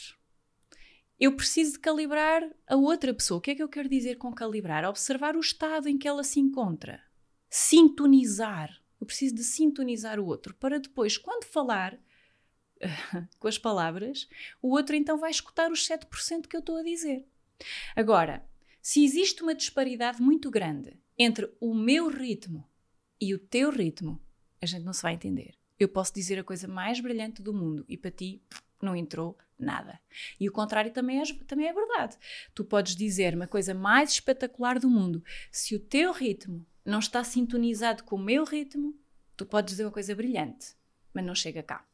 eu 1.19 1.35
preciso 1.35 1.73
de 1.73 1.79
calibrar 1.79 2.49
a 2.65 2.77
outra 2.77 3.13
pessoa. 3.13 3.39
O 3.39 3.41
que 3.41 3.51
é 3.51 3.55
que 3.55 3.61
eu 3.61 3.67
quero 3.67 3.89
dizer 3.89 4.17
com 4.17 4.31
calibrar? 4.31 4.85
Observar 4.85 5.35
o 5.35 5.41
estado 5.41 5.89
em 5.89 5.97
que 5.97 6.07
ela 6.07 6.23
se 6.23 6.39
encontra. 6.39 7.03
Sintonizar. 7.49 8.81
Eu 9.01 9.05
preciso 9.05 9.35
de 9.35 9.43
sintonizar 9.43 10.17
o 10.19 10.25
outro 10.25 10.53
para 10.53 10.79
depois, 10.79 11.17
quando 11.17 11.43
falar 11.43 11.99
com 13.37 13.47
as 13.49 13.57
palavras, 13.57 14.29
o 14.61 14.69
outro 14.69 14.95
então 14.95 15.17
vai 15.17 15.31
escutar 15.31 15.71
os 15.71 15.85
7% 15.85 16.47
que 16.47 16.55
eu 16.55 16.61
estou 16.61 16.77
a 16.77 16.83
dizer. 16.83 17.27
Agora, 17.95 18.45
se 18.81 19.03
existe 19.03 19.43
uma 19.43 19.55
disparidade 19.55 20.21
muito 20.21 20.49
grande 20.49 20.97
entre 21.17 21.53
o 21.59 21.73
meu 21.73 22.07
ritmo 22.07 22.65
e 23.19 23.33
o 23.33 23.39
teu 23.39 23.69
ritmo, 23.71 24.21
a 24.61 24.65
gente 24.65 24.85
não 24.85 24.93
se 24.93 25.01
vai 25.01 25.13
entender. 25.15 25.58
Eu 25.79 25.87
posso 25.87 26.13
dizer 26.13 26.37
a 26.39 26.43
coisa 26.43 26.67
mais 26.67 26.99
brilhante 26.99 27.41
do 27.41 27.53
mundo 27.53 27.85
e 27.87 27.97
para 27.97 28.11
ti 28.11 28.41
não 28.81 28.95
entrou 28.95 29.37
nada. 29.57 29.99
E 30.39 30.47
o 30.47 30.51
contrário 30.51 30.91
também 30.91 31.21
é, 31.21 31.23
também 31.45 31.67
é 31.67 31.73
verdade. 31.73 32.17
Tu 32.53 32.63
podes 32.63 32.95
dizer 32.95 33.35
uma 33.35 33.47
coisa 33.47 33.73
mais 33.73 34.11
espetacular 34.11 34.79
do 34.79 34.89
mundo. 34.89 35.23
Se 35.51 35.75
o 35.75 35.79
teu 35.79 36.11
ritmo 36.11 36.65
não 36.85 36.99
está 36.99 37.23
sintonizado 37.23 38.03
com 38.03 38.15
o 38.15 38.23
meu 38.23 38.43
ritmo, 38.43 38.97
tu 39.35 39.45
podes 39.45 39.73
dizer 39.73 39.85
uma 39.85 39.91
coisa 39.91 40.15
brilhante, 40.15 40.75
mas 41.13 41.25
não 41.25 41.35
chega 41.35 41.61
cá. 41.61 41.85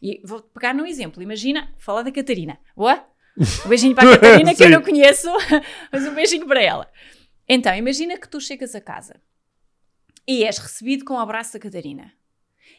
E 0.00 0.20
vou 0.24 0.40
pegar 0.40 0.74
num 0.74 0.86
exemplo. 0.86 1.22
Imagina, 1.22 1.72
fala 1.78 2.04
da 2.04 2.12
Catarina. 2.12 2.58
Boa? 2.76 3.04
Um 3.64 3.68
beijinho 3.68 3.94
para 3.94 4.08
a 4.08 4.12
Catarina, 4.18 4.54
que 4.54 4.64
eu 4.64 4.70
não 4.70 4.82
conheço, 4.82 5.28
mas 5.90 6.06
um 6.06 6.14
beijinho 6.14 6.46
para 6.46 6.62
ela. 6.62 6.90
Então, 7.48 7.74
imagina 7.74 8.16
que 8.16 8.28
tu 8.28 8.40
chegas 8.40 8.74
a 8.74 8.80
casa 8.80 9.20
e 10.26 10.44
és 10.44 10.56
recebido 10.58 11.04
com 11.04 11.14
o 11.14 11.16
um 11.16 11.20
abraço 11.20 11.52
da 11.52 11.58
Catarina. 11.58 12.12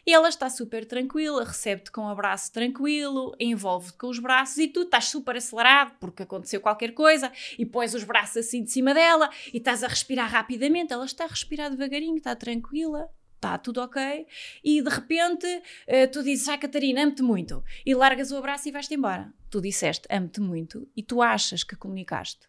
E 0.06 0.14
ela 0.14 0.28
está 0.28 0.48
super 0.48 0.86
tranquila, 0.86 1.42
recebe-te 1.42 1.90
com 1.90 2.02
um 2.02 2.08
abraço 2.08 2.52
tranquilo, 2.52 3.34
envolve-te 3.40 3.98
com 3.98 4.06
os 4.06 4.20
braços 4.20 4.56
e 4.58 4.68
tu 4.68 4.82
estás 4.82 5.06
super 5.06 5.36
acelerado 5.36 5.96
porque 5.98 6.22
aconteceu 6.22 6.60
qualquer 6.60 6.92
coisa 6.92 7.32
e 7.58 7.66
pões 7.66 7.92
os 7.92 8.04
braços 8.04 8.36
assim 8.36 8.62
de 8.62 8.70
cima 8.70 8.94
dela 8.94 9.28
e 9.52 9.56
estás 9.56 9.82
a 9.82 9.88
respirar 9.88 10.30
rapidamente. 10.30 10.92
Ela 10.92 11.04
está 11.04 11.24
a 11.24 11.28
respirar 11.28 11.70
devagarinho, 11.70 12.18
está 12.18 12.36
tranquila, 12.36 13.10
está 13.34 13.58
tudo 13.58 13.80
ok, 13.80 14.26
e 14.62 14.80
de 14.80 14.88
repente 14.88 15.46
uh, 15.46 16.10
tu 16.12 16.22
dizes, 16.22 16.48
ah, 16.48 16.56
Catarina, 16.56 17.02
amo-te 17.02 17.22
muito, 17.22 17.64
e 17.84 17.92
largas 17.92 18.30
o 18.30 18.36
abraço 18.36 18.68
e 18.68 18.72
vais-te 18.72 18.94
embora. 18.94 19.32
Tu 19.50 19.60
disseste, 19.60 20.06
amo-te 20.08 20.40
muito, 20.40 20.88
e 20.96 21.02
tu 21.02 21.20
achas 21.20 21.64
que 21.64 21.74
comunicaste. 21.74 22.48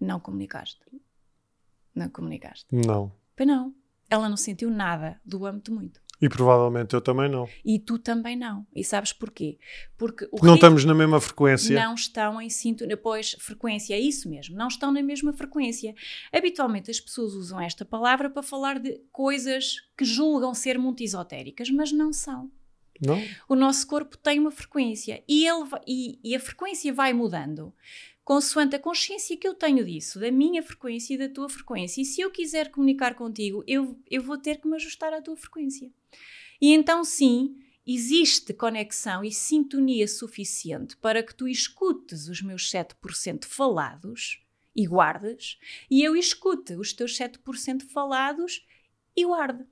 Não 0.00 0.18
comunicaste. 0.18 0.80
Não 1.94 2.08
comunicaste. 2.08 2.66
Não. 2.72 3.12
Pois 3.36 3.46
não. 3.46 3.74
Ela 4.08 4.28
não 4.28 4.36
sentiu 4.36 4.70
nada 4.70 5.20
do 5.24 5.44
amo-te 5.44 5.70
muito. 5.70 6.00
E 6.20 6.28
provavelmente 6.28 6.94
eu 6.94 7.00
também 7.00 7.30
não. 7.30 7.48
E 7.64 7.78
tu 7.78 7.98
também 7.98 8.36
não. 8.36 8.66
E 8.74 8.84
sabes 8.84 9.12
porquê? 9.12 9.58
Porque 9.96 10.28
não 10.42 10.54
estamos 10.54 10.84
na 10.84 10.94
mesma 10.94 11.18
frequência. 11.18 11.74
Não 11.80 11.94
estão 11.94 12.40
em 12.40 12.50
sintonia. 12.50 12.96
Pois, 12.96 13.32
frequência, 13.38 13.94
é 13.94 14.00
isso 14.00 14.28
mesmo. 14.28 14.56
Não 14.56 14.68
estão 14.68 14.92
na 14.92 15.02
mesma 15.02 15.32
frequência. 15.32 15.94
Habitualmente 16.30 16.90
as 16.90 17.00
pessoas 17.00 17.32
usam 17.32 17.58
esta 17.58 17.84
palavra 17.84 18.28
para 18.28 18.42
falar 18.42 18.78
de 18.78 19.00
coisas 19.10 19.76
que 19.96 20.04
julgam 20.04 20.52
ser 20.52 20.78
muito 20.78 21.02
esotéricas, 21.02 21.70
mas 21.70 21.90
não 21.90 22.12
são. 22.12 22.50
Não? 23.00 23.18
O 23.48 23.54
nosso 23.54 23.86
corpo 23.86 24.18
tem 24.18 24.38
uma 24.38 24.50
frequência 24.50 25.24
e, 25.26 25.46
ele, 25.46 25.64
e, 25.86 26.18
e 26.22 26.36
a 26.36 26.40
frequência 26.40 26.92
vai 26.92 27.14
mudando 27.14 27.72
consoante 28.22 28.76
a 28.76 28.78
consciência 28.78 29.36
que 29.36 29.48
eu 29.48 29.54
tenho 29.54 29.84
disso, 29.84 30.20
da 30.20 30.30
minha 30.30 30.62
frequência 30.62 31.14
e 31.14 31.18
da 31.18 31.28
tua 31.28 31.48
frequência. 31.48 32.00
E 32.00 32.04
se 32.04 32.20
eu 32.20 32.30
quiser 32.30 32.70
comunicar 32.70 33.14
contigo, 33.14 33.64
eu, 33.66 33.98
eu 34.08 34.22
vou 34.22 34.38
ter 34.38 34.60
que 34.60 34.68
me 34.68 34.76
ajustar 34.76 35.12
à 35.12 35.20
tua 35.20 35.36
frequência. 35.36 35.90
E 36.60 36.72
então, 36.72 37.02
sim, 37.04 37.56
existe 37.86 38.52
conexão 38.52 39.24
e 39.24 39.32
sintonia 39.32 40.06
suficiente 40.06 40.96
para 40.96 41.22
que 41.22 41.34
tu 41.34 41.48
escutes 41.48 42.28
os 42.28 42.42
meus 42.42 42.70
7% 42.70 43.46
falados 43.46 44.44
e 44.74 44.86
guardes, 44.86 45.58
e 45.90 46.02
eu 46.02 46.14
escute 46.14 46.74
os 46.74 46.92
teus 46.92 47.16
7% 47.16 47.82
falados 47.90 48.64
e 49.16 49.24
guarde. 49.24 49.62
Hum. 49.62 49.66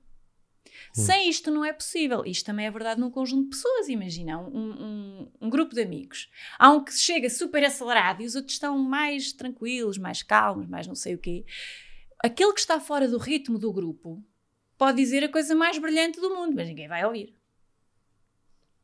Sem 0.93 1.29
isto 1.29 1.49
não 1.51 1.63
é 1.63 1.73
possível. 1.73 2.23
Isto 2.25 2.47
também 2.47 2.65
é 2.65 2.71
verdade 2.71 2.99
num 2.99 3.09
conjunto 3.09 3.43
de 3.45 3.49
pessoas. 3.49 3.87
Imagina, 3.87 4.39
um, 4.39 4.71
um, 4.71 5.31
um, 5.41 5.49
grupo 5.49 5.73
de 5.73 5.81
amigos. 5.81 6.29
Há 6.57 6.71
um 6.71 6.83
que 6.83 6.93
chega 6.93 7.29
super 7.29 7.63
acelerado 7.63 8.21
e 8.21 8.25
os 8.25 8.35
outros 8.35 8.53
estão 8.53 8.77
mais 8.77 9.31
tranquilos, 9.31 9.97
mais 9.97 10.21
calmos, 10.21 10.67
mais 10.67 10.85
não 10.85 10.95
sei 10.95 11.15
o 11.15 11.17
quê. 11.17 11.45
Aquele 12.23 12.53
que 12.53 12.59
está 12.59 12.79
fora 12.79 13.07
do 13.07 13.17
ritmo 13.17 13.57
do 13.57 13.71
grupo 13.71 14.23
pode 14.79 14.97
dizer 14.97 15.23
a 15.25 15.29
coisa 15.29 15.53
mais 15.53 15.77
brilhante 15.77 16.19
do 16.21 16.33
mundo, 16.33 16.55
mas 16.55 16.67
ninguém 16.67 16.87
vai 16.87 17.05
ouvir. 17.05 17.35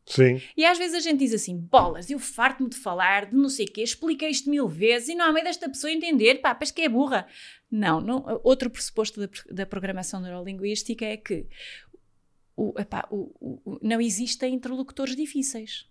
Sim. 0.06 0.40
E 0.56 0.64
às 0.64 0.78
vezes 0.78 0.94
a 0.94 1.00
gente 1.00 1.20
diz 1.20 1.34
assim: 1.34 1.58
bolas, 1.58 2.12
eu 2.12 2.20
farto-me 2.20 2.70
de 2.70 2.76
falar, 2.76 3.26
de 3.26 3.36
não 3.36 3.50
sei 3.50 3.66
o 3.66 3.72
quê, 3.72 3.82
expliquei 3.82 4.30
isto 4.30 4.50
mil 4.50 4.68
vezes 4.68 5.10
e 5.10 5.16
não 5.16 5.26
há 5.26 5.34
meio 5.34 5.46
desta 5.46 5.68
pessoa 5.68 5.92
entender, 5.92 6.36
pá, 6.36 6.54
parece 6.54 6.74
que 6.74 6.82
é 6.82 6.90
burra. 6.90 7.26
Não, 7.72 8.00
não 8.00 8.40
outro 8.44 8.70
pressuposto 8.70 9.20
da, 9.20 9.30
da 9.50 9.66
programação 9.66 10.22
neurolinguística 10.22 11.04
é 11.04 11.18
que 11.18 11.48
o, 12.56 12.74
epá, 12.78 13.08
o, 13.10 13.32
o, 13.40 13.80
não 13.82 14.00
existem 14.00 14.54
interlocutores 14.54 15.16
difíceis. 15.16 15.88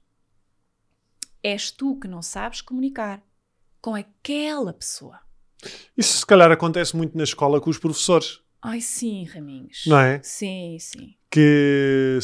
És 1.43 1.73
tu 1.73 1.99
que 1.99 2.07
não 2.07 2.23
sabes 2.23 2.61
comunicar 2.61 3.21
com 3.81 3.95
aquela 3.95 4.73
pessoa. 4.73 5.19
Isso 5.97 6.19
se 6.19 6.27
calhar 6.27 6.53
acontece 6.53 6.97
muito 6.97 7.17
na 7.17 7.25
escola 7.25 7.61
com 7.61 7.69
os 7.69 7.79
professores. 7.79 8.44
Ai, 8.67 8.81
sim, 8.81 9.25
Raminhos. 9.25 9.85
Não 9.87 9.99
é? 9.99 10.23
Sim, 10.23 10.79
sim. 10.81 11.15
Que 11.35 12.17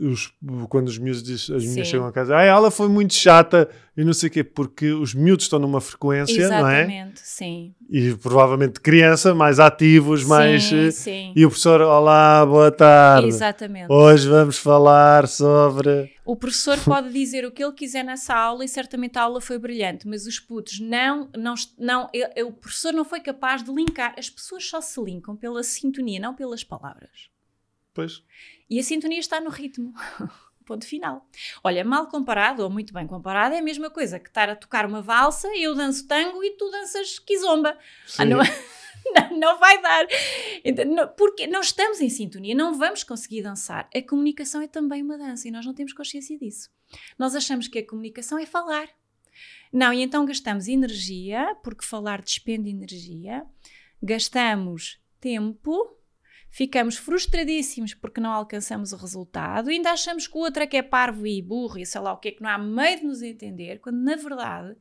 os- 0.00 0.32
quando 0.68 0.86
os 0.86 0.96
miúdos 0.96 1.20
diz- 1.20 1.50
as 1.50 1.64
Sim. 1.64 1.84
chegam 1.84 2.06
a 2.06 2.12
casa, 2.12 2.36
ah, 2.36 2.42
ela 2.44 2.70
foi 2.70 2.88
muito 2.88 3.12
chata 3.12 3.68
e 3.96 4.04
não 4.04 4.12
sei 4.12 4.28
o 4.28 4.32
quê, 4.32 4.44
porque 4.44 4.92
os 4.92 5.14
miúdos 5.14 5.46
estão 5.46 5.58
numa 5.58 5.80
frequência, 5.80 6.48
não 6.48 6.68
é? 6.68 6.82
Exatamente, 6.82 7.20
sim. 7.24 7.74
E 7.90 8.14
provavelmente 8.14 8.74
de 8.74 8.80
criança, 8.80 9.34
mais 9.34 9.58
ativos, 9.58 10.22
mais. 10.24 10.62
sim, 10.62 10.86
eh, 10.86 10.90
sim. 10.92 11.32
E 11.34 11.44
o 11.44 11.48
professor, 11.48 11.80
olá, 11.80 12.46
boa 12.46 12.70
tarde. 12.70 13.26
Exatamente. 13.26 13.90
Hoje 13.92 14.28
vamos 14.28 14.56
falar 14.58 15.26
sobre. 15.26 16.12
O 16.24 16.36
professor 16.36 16.78
pode 16.84 17.12
dizer 17.12 17.44
o 17.44 17.50
que 17.50 17.64
ele 17.64 17.72
quiser 17.72 18.04
nessa 18.04 18.32
aula 18.32 18.64
e 18.64 18.68
certamente 18.68 19.18
a 19.18 19.22
aula 19.22 19.40
foi 19.40 19.58
brilhante, 19.58 20.06
mas 20.06 20.24
os 20.24 20.38
putos 20.38 20.78
não, 20.78 21.28
não, 21.36 21.54
não 21.76 22.08
ele- 22.14 22.44
o 22.44 22.52
professor 22.52 22.92
não 22.92 23.04
foi 23.04 23.18
capaz 23.18 23.64
de 23.64 23.72
linkar. 23.72 24.14
As 24.16 24.30
pessoas 24.30 24.64
só 24.68 24.80
se 24.80 25.02
linkam 25.02 25.34
pela 25.34 25.64
sintonia, 25.64 26.20
não 26.20 26.32
pelas 26.32 26.62
palavras. 26.62 27.31
Pois. 27.94 28.22
E 28.68 28.78
a 28.78 28.82
sintonia 28.82 29.20
está 29.20 29.40
no 29.40 29.50
ritmo. 29.50 29.92
Ponto 30.64 30.86
final. 30.86 31.28
Olha, 31.62 31.84
mal 31.84 32.06
comparado 32.06 32.62
ou 32.62 32.70
muito 32.70 32.94
bem 32.94 33.06
comparado 33.06 33.54
é 33.54 33.58
a 33.58 33.62
mesma 33.62 33.90
coisa 33.90 34.18
que 34.18 34.28
estar 34.28 34.48
a 34.48 34.56
tocar 34.56 34.86
uma 34.86 35.02
valsa 35.02 35.48
e 35.54 35.64
eu 35.64 35.74
danço 35.74 36.06
tango 36.06 36.42
e 36.42 36.52
tu 36.52 36.70
danças 36.70 37.18
kizomba. 37.18 37.76
Ah, 38.16 38.24
não, 38.24 38.38
não, 39.12 39.38
não 39.38 39.58
vai 39.58 39.82
dar. 39.82 40.06
Então, 40.64 40.86
porque 41.16 41.46
não 41.46 41.60
estamos 41.60 42.00
em 42.00 42.08
sintonia, 42.08 42.54
não 42.54 42.78
vamos 42.78 43.02
conseguir 43.02 43.42
dançar. 43.42 43.88
A 43.94 44.02
comunicação 44.02 44.62
é 44.62 44.68
também 44.68 45.02
uma 45.02 45.18
dança 45.18 45.48
e 45.48 45.50
nós 45.50 45.66
não 45.66 45.74
temos 45.74 45.92
consciência 45.92 46.38
disso. 46.38 46.70
Nós 47.18 47.34
achamos 47.34 47.66
que 47.66 47.80
a 47.80 47.86
comunicação 47.86 48.38
é 48.38 48.46
falar. 48.46 48.88
Não, 49.72 49.92
e 49.92 50.02
então 50.02 50.24
gastamos 50.24 50.68
energia, 50.68 51.56
porque 51.62 51.84
falar 51.84 52.20
despende 52.20 52.68
energia, 52.68 53.44
gastamos 54.02 55.00
tempo, 55.18 55.96
ficamos 56.52 56.98
frustradíssimos 56.98 57.94
porque 57.94 58.20
não 58.20 58.30
alcançamos 58.30 58.92
o 58.92 58.96
resultado, 58.96 59.70
ainda 59.70 59.90
achamos 59.90 60.28
que 60.28 60.36
o 60.36 60.40
outro 60.40 60.62
é 60.62 60.66
que 60.66 60.76
é 60.76 60.82
parvo 60.82 61.26
e 61.26 61.40
burro 61.40 61.78
e 61.78 61.86
sei 61.86 62.00
lá 62.02 62.12
o 62.12 62.18
que 62.18 62.28
é 62.28 62.32
que 62.32 62.42
não 62.42 62.50
há 62.50 62.58
meio 62.58 63.00
de 63.00 63.06
nos 63.06 63.22
entender, 63.22 63.80
quando 63.80 63.96
na 63.96 64.14
verdade 64.14 64.76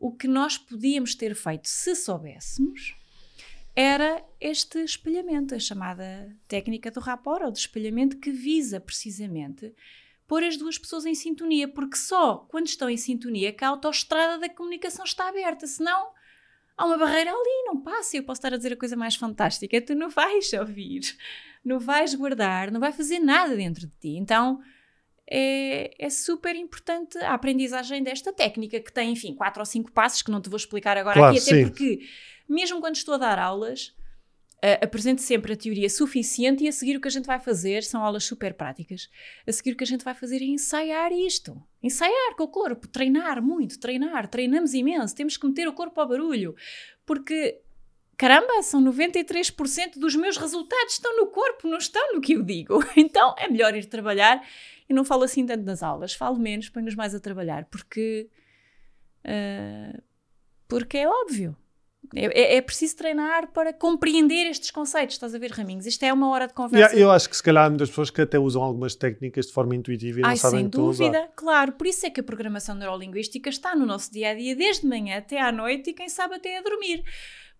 o 0.00 0.10
que 0.10 0.26
nós 0.26 0.56
podíamos 0.56 1.14
ter 1.14 1.34
feito 1.34 1.68
se 1.68 1.94
soubéssemos 1.94 2.96
era 3.76 4.24
este 4.40 4.78
espelhamento, 4.78 5.54
a 5.54 5.58
chamada 5.58 6.34
técnica 6.48 6.90
do 6.90 7.00
rapport 7.00 7.44
ou 7.44 7.52
de 7.52 7.58
espelhamento 7.58 8.18
que 8.18 8.30
visa 8.30 8.80
precisamente 8.80 9.72
pôr 10.26 10.42
as 10.42 10.56
duas 10.56 10.78
pessoas 10.78 11.04
em 11.04 11.14
sintonia, 11.14 11.68
porque 11.68 11.96
só 11.96 12.38
quando 12.48 12.66
estão 12.66 12.88
em 12.88 12.96
sintonia 12.96 13.52
que 13.52 13.64
a 13.64 13.68
autoestrada 13.68 14.38
da 14.38 14.48
comunicação 14.48 15.04
está 15.04 15.28
aberta, 15.28 15.66
senão 15.66 16.10
há 16.76 16.86
uma 16.86 16.98
barreira 16.98 17.30
ali, 17.30 17.64
não 17.66 17.80
passa. 17.80 18.16
Eu 18.16 18.24
posso 18.24 18.38
estar 18.38 18.52
a 18.52 18.56
dizer 18.56 18.72
a 18.72 18.76
coisa 18.76 18.96
mais 18.96 19.16
fantástica, 19.16 19.80
tu 19.80 19.94
não 19.94 20.08
vais 20.08 20.52
ouvir, 20.52 21.00
não 21.64 21.78
vais 21.78 22.14
guardar, 22.14 22.70
não 22.70 22.80
vai 22.80 22.92
fazer 22.92 23.18
nada 23.18 23.56
dentro 23.56 23.86
de 23.86 23.92
ti. 24.00 24.16
Então 24.16 24.60
é, 25.28 25.94
é 25.98 26.10
super 26.10 26.54
importante 26.56 27.16
a 27.18 27.34
aprendizagem 27.34 28.02
desta 28.02 28.32
técnica, 28.32 28.80
que 28.80 28.92
tem, 28.92 29.12
enfim, 29.12 29.34
quatro 29.34 29.60
ou 29.60 29.66
cinco 29.66 29.90
passos 29.92 30.22
que 30.22 30.30
não 30.30 30.40
te 30.40 30.48
vou 30.48 30.56
explicar 30.56 30.96
agora 30.96 31.18
Claro, 31.18 31.36
aqui, 31.36 31.42
até 31.42 31.56
sim. 31.56 31.68
porque, 31.68 32.00
mesmo 32.48 32.80
quando 32.80 32.96
estou 32.96 33.14
a 33.14 33.18
dar 33.18 33.38
aulas, 33.38 33.94
Uh, 34.64 34.78
apresento 34.84 35.20
sempre 35.20 35.54
a 35.54 35.56
teoria 35.56 35.90
suficiente 35.90 36.62
e 36.62 36.68
a 36.68 36.72
seguir 36.72 36.96
o 36.96 37.00
que 37.00 37.08
a 37.08 37.10
gente 37.10 37.26
vai 37.26 37.40
fazer 37.40 37.82
são 37.82 38.04
aulas 38.04 38.22
super 38.22 38.54
práticas. 38.54 39.10
A 39.44 39.50
seguir 39.50 39.72
o 39.72 39.76
que 39.76 39.82
a 39.82 39.86
gente 39.86 40.04
vai 40.04 40.14
fazer 40.14 40.40
é 40.40 40.44
ensaiar 40.44 41.10
isto. 41.10 41.60
Ensaiar 41.82 42.36
com 42.36 42.44
o 42.44 42.48
corpo, 42.48 42.86
treinar 42.86 43.42
muito, 43.42 43.80
treinar, 43.80 44.28
treinamos 44.28 44.72
imenso, 44.72 45.16
temos 45.16 45.36
que 45.36 45.46
meter 45.48 45.66
o 45.66 45.72
corpo 45.72 46.00
ao 46.00 46.06
barulho, 46.06 46.54
porque 47.04 47.60
caramba, 48.16 48.62
são 48.62 48.80
93% 48.80 49.98
dos 49.98 50.14
meus 50.14 50.36
resultados 50.36 50.92
estão 50.92 51.16
no 51.16 51.26
corpo, 51.26 51.66
não 51.66 51.78
estão 51.78 52.14
no 52.14 52.20
que 52.20 52.34
eu 52.34 52.42
digo. 52.44 52.78
Então 52.96 53.34
é 53.36 53.48
melhor 53.48 53.74
ir 53.74 53.86
trabalhar. 53.86 54.46
E 54.88 54.94
não 54.94 55.04
falo 55.04 55.24
assim 55.24 55.44
tanto 55.44 55.64
nas 55.64 55.82
aulas, 55.82 56.14
falo 56.14 56.38
menos, 56.38 56.68
ponho-nos 56.68 56.94
mais 56.94 57.16
a 57.16 57.20
trabalhar, 57.20 57.64
porque 57.64 58.28
uh, 59.24 60.02
porque 60.68 60.98
é 60.98 61.08
óbvio. 61.08 61.56
É, 62.14 62.56
é, 62.56 62.60
preciso 62.60 62.96
treinar 62.96 63.52
para 63.52 63.72
compreender 63.72 64.46
estes 64.46 64.70
conceitos. 64.70 65.14
Estás 65.16 65.34
a 65.34 65.38
ver, 65.38 65.50
Raminhos? 65.50 65.86
Isto 65.86 66.04
é 66.04 66.12
uma 66.12 66.28
hora 66.28 66.46
de 66.46 66.54
conversa. 66.54 66.94
Yeah, 66.94 66.98
eu 66.98 67.10
acho 67.10 67.28
que 67.28 67.36
se 67.36 67.42
calhar 67.42 67.66
há 67.66 67.68
muitas 67.68 67.88
pessoas 67.88 68.10
que 68.10 68.20
até 68.20 68.38
usam 68.38 68.62
algumas 68.62 68.94
técnicas 68.94 69.46
de 69.46 69.52
forma 69.52 69.74
intuitiva 69.74 70.20
e 70.20 70.24
Ai, 70.24 70.30
não 70.30 70.36
sabem 70.36 70.60
sem 70.60 70.68
que 70.68 70.76
estão 70.76 70.86
a 70.86 70.90
usar. 70.90 71.04
dúvida, 71.04 71.28
claro. 71.34 71.72
Por 71.72 71.86
isso 71.86 72.06
é 72.06 72.10
que 72.10 72.20
a 72.20 72.24
programação 72.24 72.74
neurolinguística 72.74 73.48
está 73.48 73.74
no 73.74 73.86
nosso 73.86 74.12
dia 74.12 74.30
a 74.30 74.34
dia, 74.34 74.54
desde 74.54 74.86
manhã 74.86 75.18
até 75.18 75.40
à 75.40 75.50
noite 75.50 75.90
e 75.90 75.94
quem 75.94 76.08
sabe 76.08 76.34
até 76.34 76.58
a 76.58 76.62
dormir. 76.62 77.02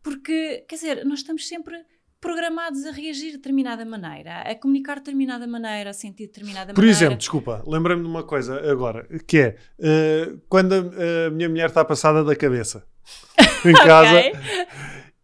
Porque, 0.02 0.64
quer 0.68 0.74
dizer, 0.74 1.04
nós 1.04 1.20
estamos 1.20 1.46
sempre 1.46 1.76
programados 2.22 2.86
a 2.86 2.92
reagir 2.92 3.32
de 3.32 3.36
determinada 3.38 3.84
maneira, 3.84 4.42
a 4.42 4.54
comunicar 4.54 4.94
de 4.94 5.00
determinada 5.00 5.44
maneira, 5.44 5.90
a 5.90 5.92
sentir 5.92 6.26
de 6.26 6.28
determinada 6.28 6.72
Por 6.72 6.80
maneira. 6.80 6.96
exemplo, 6.96 7.16
desculpa, 7.16 7.64
lembrei-me 7.66 8.02
de 8.02 8.08
uma 8.08 8.22
coisa 8.22 8.70
agora, 8.70 9.08
que 9.26 9.38
é 9.38 9.56
uh, 9.80 10.40
quando 10.48 10.72
a, 10.72 11.26
a, 11.26 11.30
minha 11.30 11.48
mulher 11.48 11.68
está 11.68 11.84
passada 11.84 12.22
da 12.22 12.36
cabeça 12.36 12.86
em 13.64 13.72
casa 13.72 14.18
Ok. 14.18 14.32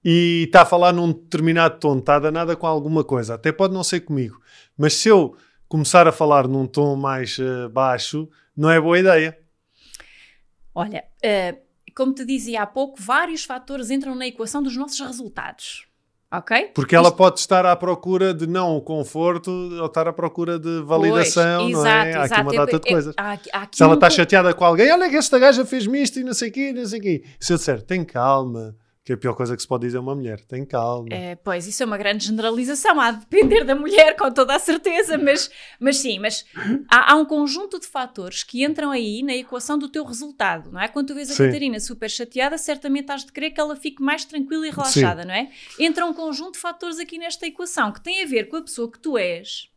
e 0.05 0.45
está 0.47 0.63
a 0.63 0.67
falar 0.67 0.93
num 0.93 1.13
determinado 1.13 1.79
tom, 1.79 1.99
está 1.99 2.19
danada 2.19 2.57
com 2.57 2.67
alguma 2.67 3.05
coisa, 3.05 3.35
até 3.35 3.53
pode 3.53 3.75
não 3.75 3.85
ser 3.85 4.01
comigo, 4.01 4.41
mas 4.77 4.95
se 4.95 5.09
eu 5.09 5.37
começar 5.69 6.07
a 6.09 6.13
falar 6.13 6.49
num 6.49 6.67
tom 6.67 6.97
mais 6.97 7.39
uh, 7.39 7.69
baixo, 7.69 8.29
não 8.57 8.71
é 8.71 8.81
boa 8.81 8.99
ideia. 8.99 9.39
Olha, 10.75 11.05
uh, 11.25 11.69
como 11.95 12.15
te 12.15 12.25
dizia 12.25 12.63
há 12.63 12.67
pouco, 12.67 13.01
vários 13.01 13.45
fatores 13.45 13.91
entram 13.91 14.15
na 14.15 14.27
equação 14.27 14.63
dos 14.63 14.77
nossos 14.77 15.01
resultados. 15.01 15.88
Ok? 16.31 16.73
Porque 16.75 16.95
ela 16.95 17.11
pode 17.11 17.41
estar 17.41 17.65
à 17.65 17.75
procura 17.75 18.35
de 18.35 18.47
não 18.47 18.77
o 18.77 18.83
conforto 18.83 19.51
ou 19.51 19.87
estar 19.87 20.07
à 20.07 20.13
procura 20.13 20.59
de 20.59 20.83
validação, 20.83 21.61
pois, 21.63 21.73
não 21.73 21.81
exato, 21.81 22.07
é? 22.07 22.15
Há 22.17 22.23
aqui 22.25 22.41
uma 22.43 22.53
data 22.53 22.73
Eu- 22.73 22.79
de 22.81 22.89
eu- 22.89 22.93
coisas. 22.93 23.15
há 23.17 23.33
há 23.33 23.69
Se 23.73 23.83
ela 23.83 23.93
um 23.93 23.95
está 23.95 24.11
chateada 24.11 24.53
com 24.53 24.63
alguém, 24.65 24.93
olha 24.93 25.09
que 25.09 25.17
esta 25.17 25.39
gaja 25.39 25.65
fez-me 25.65 26.03
isto 26.03 26.21
e 26.21 26.25
não 26.25 26.35
sei 26.35 26.51
o 26.51 26.53
quê, 26.53 26.73
não 26.73 26.85
sei 26.85 26.99
o 26.99 27.03
quê. 27.03 27.25
Se 27.41 27.53
eu 27.53 27.57
disser, 27.57 27.81
tem 27.81 28.05
calma, 28.05 28.77
que 29.09 29.13
é 29.13 29.15
a 29.15 29.19
pior 29.19 29.35
coisa 29.35 29.57
que 29.57 29.63
se 29.63 29.67
pode 29.67 29.87
dizer 29.87 29.97
a 29.97 30.01
uma 30.03 30.15
mulher, 30.15 30.39
tem 30.43 30.67
calma. 30.67 31.09
É, 31.11 31.35
pois, 31.35 31.67
isso 31.67 31.83
é 31.83 31.87
uma 31.87 31.97
grande 31.97 32.27
generalização, 32.27 33.01
há 33.01 33.13
de 33.13 33.21
depender 33.21 33.65
da 33.65 33.75
mulher, 33.75 34.15
com 34.15 34.31
toda 34.31 34.55
a 34.55 34.59
certeza, 34.59 35.17
mas, 35.17 35.51
mas 35.81 35.97
sim, 35.97 36.19
mas 36.19 36.45
há, 36.91 37.13
há 37.13 37.17
um 37.17 37.25
conjunto 37.25 37.81
de 37.81 37.87
fatores 37.87 38.43
que 38.43 38.63
entram 38.63 38.91
aí 38.91 39.23
na 39.23 39.35
equação 39.35 39.79
do 39.79 39.89
teu 39.89 40.05
resultado, 40.05 40.71
não 40.71 40.79
é? 40.79 40.89
Quando 40.89 41.07
tu 41.07 41.15
vês 41.15 41.31
a 41.31 41.35
Sim. 41.35 41.47
Catarina 41.47 41.81
super 41.81 42.11
chateada, 42.11 42.59
certamente 42.59 43.11
has 43.11 43.25
de 43.25 43.33
querer 43.33 43.51
que 43.51 43.59
ela 43.59 43.75
fique 43.77 44.03
mais 44.03 44.27
tranquila 44.27 44.67
e 44.67 44.71
relaxada, 44.71 45.25
não 45.25 45.33
é? 45.33 45.49
Entra 45.81 46.05
um 46.05 46.13
conjunto 46.13 46.53
de 46.53 46.59
fatores 46.59 46.99
aqui 46.99 47.17
nesta 47.17 47.47
equação 47.47 47.91
que 47.91 48.03
tem 48.03 48.23
a 48.23 48.27
ver 48.27 48.51
com 48.51 48.57
a 48.57 48.63
pessoa 48.63 48.93
que 48.93 48.99
tu 48.99 49.17
és 49.17 49.71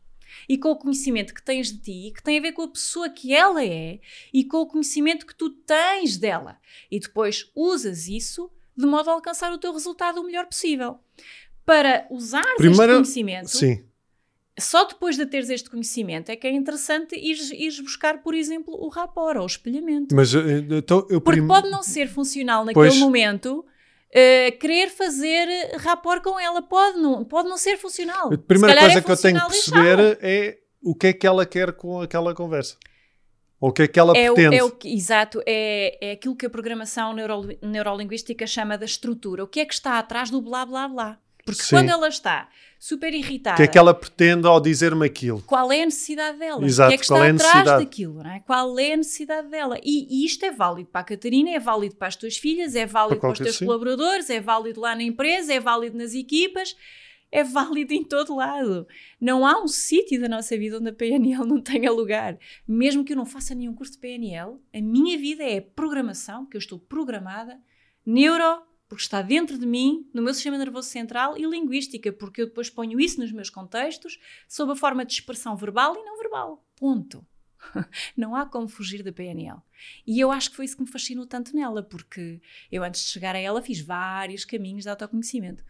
e 0.46 0.58
com 0.58 0.72
o 0.72 0.76
conhecimento 0.76 1.32
que 1.32 1.42
tens 1.42 1.72
de 1.72 1.78
ti, 1.78 2.12
que 2.14 2.22
tem 2.22 2.38
a 2.38 2.42
ver 2.42 2.52
com 2.52 2.62
a 2.62 2.68
pessoa 2.68 3.08
que 3.08 3.32
ela 3.32 3.64
é 3.64 3.98
e 4.30 4.44
com 4.44 4.58
o 4.58 4.66
conhecimento 4.66 5.24
que 5.24 5.34
tu 5.34 5.48
tens 5.48 6.18
dela. 6.18 6.58
E 6.90 7.00
depois 7.00 7.50
usas 7.54 8.08
isso 8.08 8.50
de 8.76 8.86
modo 8.86 9.10
a 9.10 9.12
alcançar 9.14 9.52
o 9.52 9.58
teu 9.58 9.72
resultado 9.72 10.20
o 10.20 10.24
melhor 10.24 10.46
possível. 10.46 10.98
Para 11.64 12.06
usar 12.10 12.42
este 12.58 12.76
conhecimento, 12.76 13.48
Sim, 13.50 13.84
só 14.58 14.84
depois 14.84 15.16
de 15.16 15.24
teres 15.26 15.48
este 15.48 15.70
conhecimento 15.70 16.28
é 16.30 16.36
que 16.36 16.46
é 16.46 16.50
interessante 16.52 17.14
ires, 17.16 17.50
ires 17.52 17.78
buscar, 17.80 18.22
por 18.22 18.34
exemplo, 18.34 18.74
o 18.74 18.88
rapport 18.88 19.36
ou 19.36 19.44
o 19.44 19.46
espelhamento. 19.46 20.14
mas 20.14 20.34
eh, 20.34 20.40
então 20.70 21.06
eu 21.08 21.20
Porque 21.20 21.40
pode 21.42 21.70
não 21.70 21.82
ser 21.82 22.08
funcional 22.08 22.64
naquele 22.64 22.88
Pois. 22.88 22.98
momento. 22.98 23.64
eh, 24.14 24.50
querer 24.52 24.90
fazer 24.90 25.46
rapport 25.78 26.22
com 26.22 26.38
ela 26.38 26.60
pode 26.60 26.98
não, 26.98 27.24
pode 27.24 27.48
não 27.48 27.56
ser 27.56 27.78
funcional. 27.78 28.32
a 28.32 28.36
primeira 28.36 28.78
coisa 28.80 28.98
é 28.98 29.02
que 29.02 29.10
eu 29.10 29.16
tenho 29.16 29.40
que 29.40 29.46
perceber 29.48 30.18
é 30.20 30.58
o 30.82 30.94
que 30.94 31.06
é 31.06 31.12
que 31.12 31.26
ela 31.26 31.46
quer 31.46 31.72
com 31.72 32.00
aquela 32.02 32.34
conversa. 32.34 32.76
Ou 33.62 33.70
o 33.70 33.72
que 33.72 33.82
é 33.82 33.86
que 33.88 33.98
ela 34.00 34.12
É 34.18 34.28
o, 34.28 34.34
pretende. 34.34 34.56
é 34.56 34.64
o 34.64 34.70
que, 34.72 34.92
exato, 34.92 35.40
é, 35.46 35.96
é 36.08 36.12
aquilo 36.12 36.34
que 36.34 36.44
a 36.44 36.50
programação 36.50 37.12
neuro, 37.14 37.48
neurolinguística 37.62 38.44
chama 38.44 38.76
da 38.76 38.84
estrutura. 38.84 39.44
O 39.44 39.46
que 39.46 39.60
é 39.60 39.64
que 39.64 39.72
está 39.72 39.98
atrás 40.00 40.30
do 40.30 40.42
blá 40.42 40.66
blá 40.66 40.88
blá? 40.88 41.18
Porque 41.44 41.62
Sim. 41.62 41.70
quando 41.76 41.88
ela 41.90 42.08
está 42.08 42.48
super 42.78 43.12
irritada, 43.14 43.54
O 43.54 43.56
que 43.58 43.62
é 43.62 43.66
que 43.68 43.78
ela 43.78 43.92
pretende 43.94 44.46
ao 44.46 44.60
dizer-me 44.60 45.06
aquilo? 45.06 45.42
qual 45.46 45.70
é 45.72 45.82
a 45.82 45.84
necessidade 45.84 46.38
dela? 46.38 46.64
Exato, 46.64 46.88
o 46.88 46.90
que 46.90 46.94
é 46.94 46.98
que 46.98 47.06
qual 47.06 47.18
está 47.20 47.26
é 47.26 47.30
atrás 47.30 47.54
necessidade? 47.54 47.84
daquilo? 47.84 48.14
Não 48.22 48.30
é? 48.30 48.40
Qual 48.40 48.78
é 48.78 48.92
a 48.92 48.96
necessidade 48.96 49.48
dela? 49.48 49.78
E, 49.82 50.06
e 50.22 50.24
isto 50.24 50.44
é 50.44 50.50
válido 50.52 50.88
para 50.90 51.00
a 51.00 51.04
Catarina, 51.04 51.50
é 51.50 51.58
válido 51.60 51.94
para 51.96 52.08
as 52.08 52.16
tuas 52.16 52.36
filhas, 52.36 52.74
é 52.76 52.84
válido 52.86 53.20
Para 53.20 53.28
para, 53.30 53.32
os 53.32 53.38
teus 53.38 53.56
sim. 53.56 53.64
colaboradores, 53.66 54.28
é 54.30 54.40
válido 54.40 54.80
lá 54.80 54.94
na 54.96 55.02
empresa, 55.02 55.52
é 55.52 55.58
válido 55.60 55.96
nas 55.98 56.14
equipas, 56.14 56.76
é 57.32 57.42
válido 57.42 57.94
em 57.94 58.04
todo 58.04 58.36
lado. 58.36 58.86
Não 59.18 59.46
há 59.46 59.60
um 59.60 59.66
sítio 59.66 60.20
da 60.20 60.28
nossa 60.28 60.56
vida 60.56 60.76
onde 60.78 60.90
a 60.90 60.92
PNL 60.92 61.46
não 61.46 61.60
tenha 61.60 61.90
lugar. 61.90 62.38
Mesmo 62.68 63.02
que 63.02 63.14
eu 63.14 63.16
não 63.16 63.24
faça 63.24 63.54
nenhum 63.54 63.74
curso 63.74 63.94
de 63.94 63.98
PNL, 63.98 64.60
a 64.72 64.80
minha 64.80 65.18
vida 65.18 65.42
é 65.42 65.60
programação, 65.60 66.44
que 66.44 66.56
eu 66.56 66.60
estou 66.60 66.78
programada, 66.78 67.58
neuro, 68.04 68.62
porque 68.86 69.02
está 69.02 69.22
dentro 69.22 69.56
de 69.56 69.64
mim, 69.64 70.06
no 70.12 70.22
meu 70.22 70.34
sistema 70.34 70.58
nervoso 70.58 70.90
central, 70.90 71.38
e 71.38 71.46
linguística, 71.46 72.12
porque 72.12 72.42
eu 72.42 72.46
depois 72.46 72.68
ponho 72.68 73.00
isso 73.00 73.18
nos 73.18 73.32
meus 73.32 73.48
contextos, 73.48 74.20
sob 74.46 74.72
a 74.72 74.76
forma 74.76 75.02
de 75.02 75.14
expressão 75.14 75.56
verbal 75.56 75.96
e 75.96 76.04
não 76.04 76.18
verbal. 76.18 76.62
Ponto. 76.76 77.26
Não 78.16 78.34
há 78.34 78.44
como 78.44 78.66
fugir 78.66 79.04
da 79.04 79.12
PNL. 79.12 79.60
E 80.04 80.18
eu 80.18 80.32
acho 80.32 80.50
que 80.50 80.56
foi 80.56 80.64
isso 80.64 80.76
que 80.76 80.82
me 80.82 80.90
fascinou 80.90 81.24
tanto 81.26 81.54
nela, 81.54 81.80
porque 81.80 82.40
eu 82.72 82.82
antes 82.82 83.04
de 83.04 83.10
chegar 83.10 83.36
a 83.36 83.38
ela 83.38 83.62
fiz 83.62 83.80
vários 83.80 84.44
caminhos 84.44 84.82
de 84.82 84.88
autoconhecimento. 84.88 85.64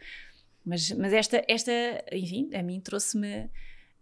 Mas, 0.65 0.91
mas 0.93 1.13
esta, 1.13 1.45
esta, 1.49 1.73
enfim, 2.13 2.51
a 2.55 2.63
mim 2.63 2.81
trouxe-me 2.81 3.51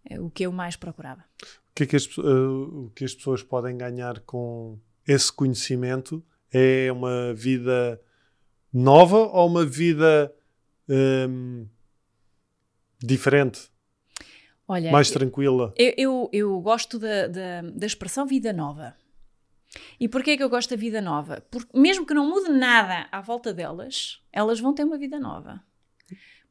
é 0.05 0.19
o 0.19 0.29
que 0.29 0.45
eu 0.45 0.51
mais 0.51 0.75
procurava. 0.75 1.23
O 1.41 1.73
que, 1.75 1.83
é 1.83 1.85
que 1.85 1.95
as, 1.95 2.05
uh, 2.17 2.85
o 2.85 2.91
que 2.95 3.05
as 3.05 3.13
pessoas 3.13 3.43
podem 3.43 3.77
ganhar 3.77 4.19
com 4.21 4.79
esse 5.07 5.31
conhecimento 5.31 6.23
é 6.51 6.91
uma 6.91 7.33
vida 7.33 8.01
nova 8.73 9.17
ou 9.17 9.47
uma 9.47 9.65
vida 9.65 10.33
um, 10.89 11.67
diferente? 12.99 13.69
Olha, 14.67 14.91
mais 14.91 15.11
tranquila? 15.11 15.73
Eu, 15.77 15.93
eu, 15.97 16.29
eu 16.31 16.61
gosto 16.61 16.97
da, 16.97 17.27
da, 17.27 17.61
da, 17.61 17.85
expressão 17.85 18.25
vida 18.25 18.53
nova. 18.53 18.95
E 19.99 20.07
porquê 20.07 20.31
é 20.31 20.37
que 20.37 20.43
eu 20.43 20.49
gosto 20.49 20.69
da 20.69 20.75
vida 20.75 21.01
nova? 21.01 21.41
Porque 21.49 21.77
mesmo 21.77 22.05
que 22.05 22.13
não 22.13 22.29
mude 22.29 22.49
nada 22.51 23.07
à 23.11 23.21
volta 23.21 23.53
delas, 23.53 24.21
elas 24.31 24.59
vão 24.59 24.73
ter 24.73 24.83
uma 24.83 24.97
vida 24.97 25.19
nova. 25.19 25.61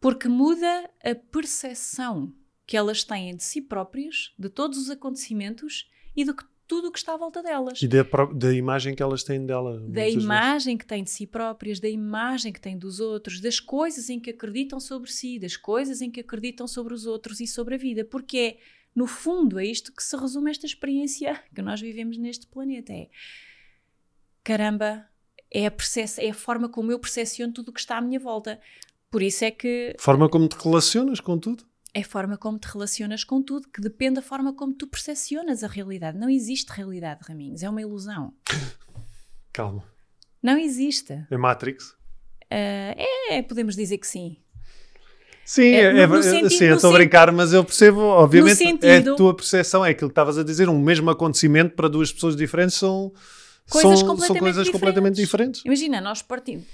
Porque 0.01 0.29
muda 0.29 0.91
a 1.05 1.15
percepção 1.15 2.33
que 2.67 2.77
elas 2.77 3.05
têm 3.05 3.37
de 3.37 3.43
si 3.43 3.61
próprias, 3.61 4.33
de 4.39 4.49
todos 4.49 4.79
os 4.79 4.91
acontecimentos 4.91 5.91
e 6.17 6.25
que 6.25 6.45
tudo 6.71 6.87
o 6.87 6.93
que 6.93 7.01
está 7.01 7.15
à 7.15 7.17
volta 7.17 7.43
delas. 7.43 7.83
E 7.83 7.89
da, 7.89 8.07
da 8.33 8.55
imagem 8.55 8.95
que 8.95 9.03
elas 9.03 9.25
têm 9.25 9.45
dela. 9.45 9.81
Da 9.89 10.09
imagem 10.09 10.77
vezes. 10.77 10.79
que 10.79 10.87
têm 10.87 11.03
de 11.03 11.11
si 11.11 11.27
próprias, 11.27 11.81
da 11.81 11.89
imagem 11.89 12.53
que 12.53 12.61
têm 12.61 12.79
dos 12.79 13.01
outros, 13.01 13.41
das 13.41 13.59
coisas 13.59 14.09
em 14.09 14.21
que 14.21 14.31
acreditam 14.31 14.79
sobre 14.79 15.11
si, 15.11 15.37
das 15.37 15.57
coisas 15.57 16.01
em 16.01 16.09
que 16.09 16.21
acreditam 16.21 16.69
sobre 16.69 16.95
os 16.95 17.07
outros 17.07 17.41
e 17.41 17.47
sobre 17.49 17.75
a 17.75 17.79
vida. 17.79 18.05
Porque 18.05 18.39
é, 18.39 18.59
no 18.95 19.09
fundo, 19.09 19.59
é 19.59 19.67
isto 19.67 19.93
que 19.93 20.01
se 20.01 20.17
resume 20.17 20.49
esta 20.53 20.65
experiência 20.65 21.43
que 21.53 21.61
nós 21.61 21.81
vivemos 21.81 22.17
neste 22.17 22.47
planeta. 22.47 22.93
É, 22.93 23.09
caramba, 24.45 25.09
é 25.51 25.67
a, 25.67 25.73
é 26.19 26.31
a 26.31 26.35
forma 26.35 26.69
como 26.69 26.93
eu 26.93 27.01
percepciono 27.01 27.53
tudo 27.53 27.71
o 27.71 27.73
que 27.73 27.81
está 27.81 27.99
à 27.99 28.01
minha 28.01 28.21
volta. 28.21 28.61
Por 29.11 29.23
isso 29.23 29.45
é 29.45 29.51
que... 29.51 29.95
Forma 29.99 30.29
como 30.29 30.49
te 30.49 30.57
relacionas 30.63 31.21
com 31.21 31.39
tudo 31.39 31.65
é 31.93 32.01
a 32.01 32.05
forma 32.05 32.37
como 32.37 32.59
te 32.59 32.69
relacionas 32.69 33.25
com 33.25 33.43
tudo, 33.43 33.69
que 33.69 33.81
depende 33.81 34.17
da 34.17 34.23
forma 34.23 34.55
como 34.55 34.73
tu 34.73 34.87
percepcionas 34.87 35.65
a 35.65 35.67
realidade. 35.67 36.17
Não 36.19 36.29
existe 36.29 36.71
realidade, 36.71 37.21
Raminhos, 37.27 37.63
é 37.63 37.69
uma 37.69 37.81
ilusão. 37.81 38.33
Calma. 39.53 39.85
Não 40.43 40.57
existe. 40.57 41.27
É 41.31 41.37
Matrix? 41.37 41.91
Uh, 41.91 42.95
é, 43.31 43.43
podemos 43.43 43.77
dizer 43.77 43.99
que 43.99 44.07
sim. 44.07 44.37
Sim, 45.45 45.73
é, 45.73 45.99
é, 45.99 46.03
é 46.03 46.23
sentido, 46.23 46.51
sim 46.51 46.65
eu 46.67 46.77
estou 46.77 46.91
a 46.91 46.93
brincar, 46.95 47.33
mas 47.33 47.53
eu 47.53 47.65
percebo, 47.65 48.01
obviamente, 48.03 48.55
sentido, 48.55 48.85
é 48.85 48.99
a 48.99 49.17
tua 49.17 49.35
percepção, 49.35 49.85
é 49.85 49.91
aquilo 49.91 50.09
que 50.09 50.13
estavas 50.13 50.39
a 50.39 50.45
dizer, 50.45 50.69
um 50.69 50.79
mesmo 50.79 51.11
acontecimento 51.11 51.75
para 51.75 51.89
duas 51.89 52.13
pessoas 52.13 52.37
diferentes 52.37 52.77
são 52.77 53.13
coisas, 53.69 53.99
são, 53.99 54.09
completamente, 54.09 54.27
são 54.27 54.37
coisas 54.37 54.65
diferentes. 54.67 54.71
completamente 54.71 55.17
diferentes. 55.17 55.63
Imagina, 55.65 56.01
nós 56.01 56.23
partimos, 56.23 56.67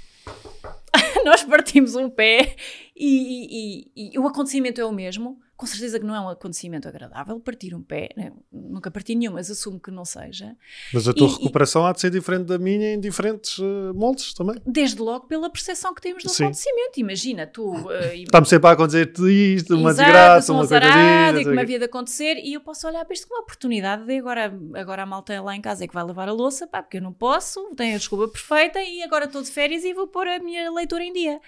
nós 1.27 1.43
partimos 1.43 1.97
um 1.97 2.09
pé 2.09 2.55
e, 2.95 3.89
e, 3.97 4.13
e, 4.15 4.19
o 4.19 4.29
acontecimento 4.29 4.81
é 4.81 4.85
o 4.85 4.93
mesmo. 4.93 5.41
Com 5.57 5.67
certeza 5.67 5.99
que 5.99 6.05
não 6.05 6.15
é 6.15 6.21
um 6.21 6.29
acontecimento 6.29 6.87
agradável 6.87 7.41
partir 7.41 7.75
um 7.75 7.83
pé, 7.83 8.11
né? 8.17 8.33
nunca 8.53 8.91
parti 8.91 9.15
nenhum, 9.15 9.33
mas 9.33 9.51
assumo 9.51 9.81
que 9.81 9.91
não 9.91 10.05
seja. 10.05 10.55
Mas 10.93 11.09
a 11.09 11.15
tua 11.15 11.29
e, 11.29 11.33
recuperação 11.33 11.87
há 11.87 11.93
de 11.93 12.01
ser 12.01 12.11
diferente 12.11 12.45
da 12.45 12.59
minha 12.59 12.93
em 12.93 13.01
diferentes 13.01 13.59
uh, 13.59 13.93
moldes 13.95 14.35
também. 14.35 14.61
Desde 14.67 15.01
logo 15.01 15.27
pela 15.27 15.49
percepção 15.49 15.95
que 15.95 16.03
temos 16.03 16.23
do 16.23 16.29
Sim. 16.29 16.45
acontecimento. 16.45 17.01
Imagina, 17.01 17.47
tu. 17.47 17.75
Uh, 17.75 17.91
Está-me 18.15 18.47
sempre 18.47 18.69
a 18.69 18.73
acontecer 18.73 19.13
isto, 19.29 19.77
uma 19.77 19.91
Exato, 19.91 20.11
desgraça, 20.11 20.53
uma 20.53 20.59
coisa 20.67 20.81
disso. 20.81 21.41
e 21.41 21.45
que 21.45 21.51
me 21.51 21.61
havia 21.61 21.79
de 21.79 21.85
acontecer, 21.87 22.37
e 22.37 22.53
eu 22.53 22.61
posso 22.61 22.87
olhar 22.87 23.05
para 23.05 23.15
isto 23.15 23.27
como 23.27 23.41
uma 23.41 23.45
oportunidade 23.45 24.05
de 24.05 24.19
agora, 24.19 24.53
agora 24.75 25.03
a 25.03 25.07
malta 25.07 25.41
lá 25.41 25.57
em 25.57 25.61
casa 25.61 25.85
é 25.85 25.89
que 25.89 25.95
vai 25.95 26.05
lavar 26.05 26.29
a 26.29 26.33
louça, 26.33 26.67
pá, 26.67 26.83
porque 26.83 26.99
eu 26.99 27.03
não 27.03 27.13
posso, 27.13 27.75
tenho 27.75 27.95
a 27.95 27.99
desculpa 27.99 28.29
perfeita 28.29 28.83
e 28.83 29.03
agora 29.03 29.25
estou 29.25 29.43
de 29.43 29.51
férias 29.51 29.85
e 29.85 29.95
vou 29.95 30.07
pôr 30.07 30.27
a 30.29 30.39
minha 30.39 30.71
leitura 30.71 31.03
em 31.03 31.13
dia. 31.13 31.41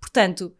Portanto, 0.00 0.54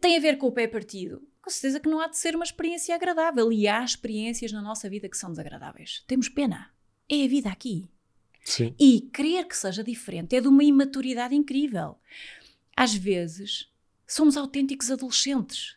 tem 0.00 0.16
a 0.16 0.20
ver 0.20 0.36
com 0.36 0.46
o 0.46 0.52
pé 0.52 0.66
partido. 0.66 1.20
Com 1.42 1.50
certeza 1.50 1.80
que 1.80 1.88
não 1.88 2.00
há 2.00 2.06
de 2.06 2.16
ser 2.16 2.36
uma 2.36 2.44
experiência 2.44 2.94
agradável. 2.94 3.52
E 3.52 3.66
há 3.66 3.84
experiências 3.84 4.52
na 4.52 4.62
nossa 4.62 4.88
vida 4.88 5.08
que 5.08 5.16
são 5.16 5.30
desagradáveis. 5.30 6.04
Temos 6.06 6.28
pena. 6.28 6.72
É 7.08 7.24
a 7.24 7.28
vida 7.28 7.50
aqui. 7.50 7.90
Sim. 8.44 8.74
E 8.78 9.02
querer 9.12 9.46
que 9.46 9.56
seja 9.56 9.82
diferente 9.82 10.36
é 10.36 10.40
de 10.40 10.48
uma 10.48 10.62
imaturidade 10.62 11.34
incrível. 11.34 11.98
Às 12.76 12.94
vezes, 12.94 13.70
somos 14.06 14.36
autênticos 14.36 14.90
adolescentes. 14.90 15.76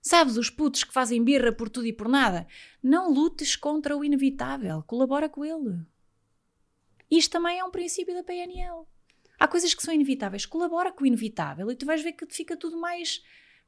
Sabes, 0.00 0.36
os 0.36 0.50
putos 0.50 0.82
que 0.82 0.92
fazem 0.92 1.22
birra 1.22 1.52
por 1.52 1.68
tudo 1.68 1.86
e 1.86 1.92
por 1.92 2.08
nada. 2.08 2.46
Não 2.82 3.12
lutes 3.12 3.54
contra 3.54 3.96
o 3.96 4.04
inevitável. 4.04 4.82
Colabora 4.82 5.28
com 5.28 5.44
ele. 5.44 5.78
Isto 7.10 7.32
também 7.32 7.58
é 7.58 7.64
um 7.64 7.70
princípio 7.70 8.14
da 8.14 8.22
PNL. 8.22 8.86
Há 9.38 9.46
coisas 9.46 9.74
que 9.74 9.82
são 9.82 9.92
inevitáveis. 9.92 10.46
Colabora 10.46 10.90
com 10.90 11.04
o 11.04 11.06
inevitável 11.06 11.70
e 11.70 11.76
tu 11.76 11.84
vais 11.84 12.02
ver 12.02 12.12
que 12.12 12.26
fica 12.26 12.56
tudo 12.56 12.80
mais 12.80 13.22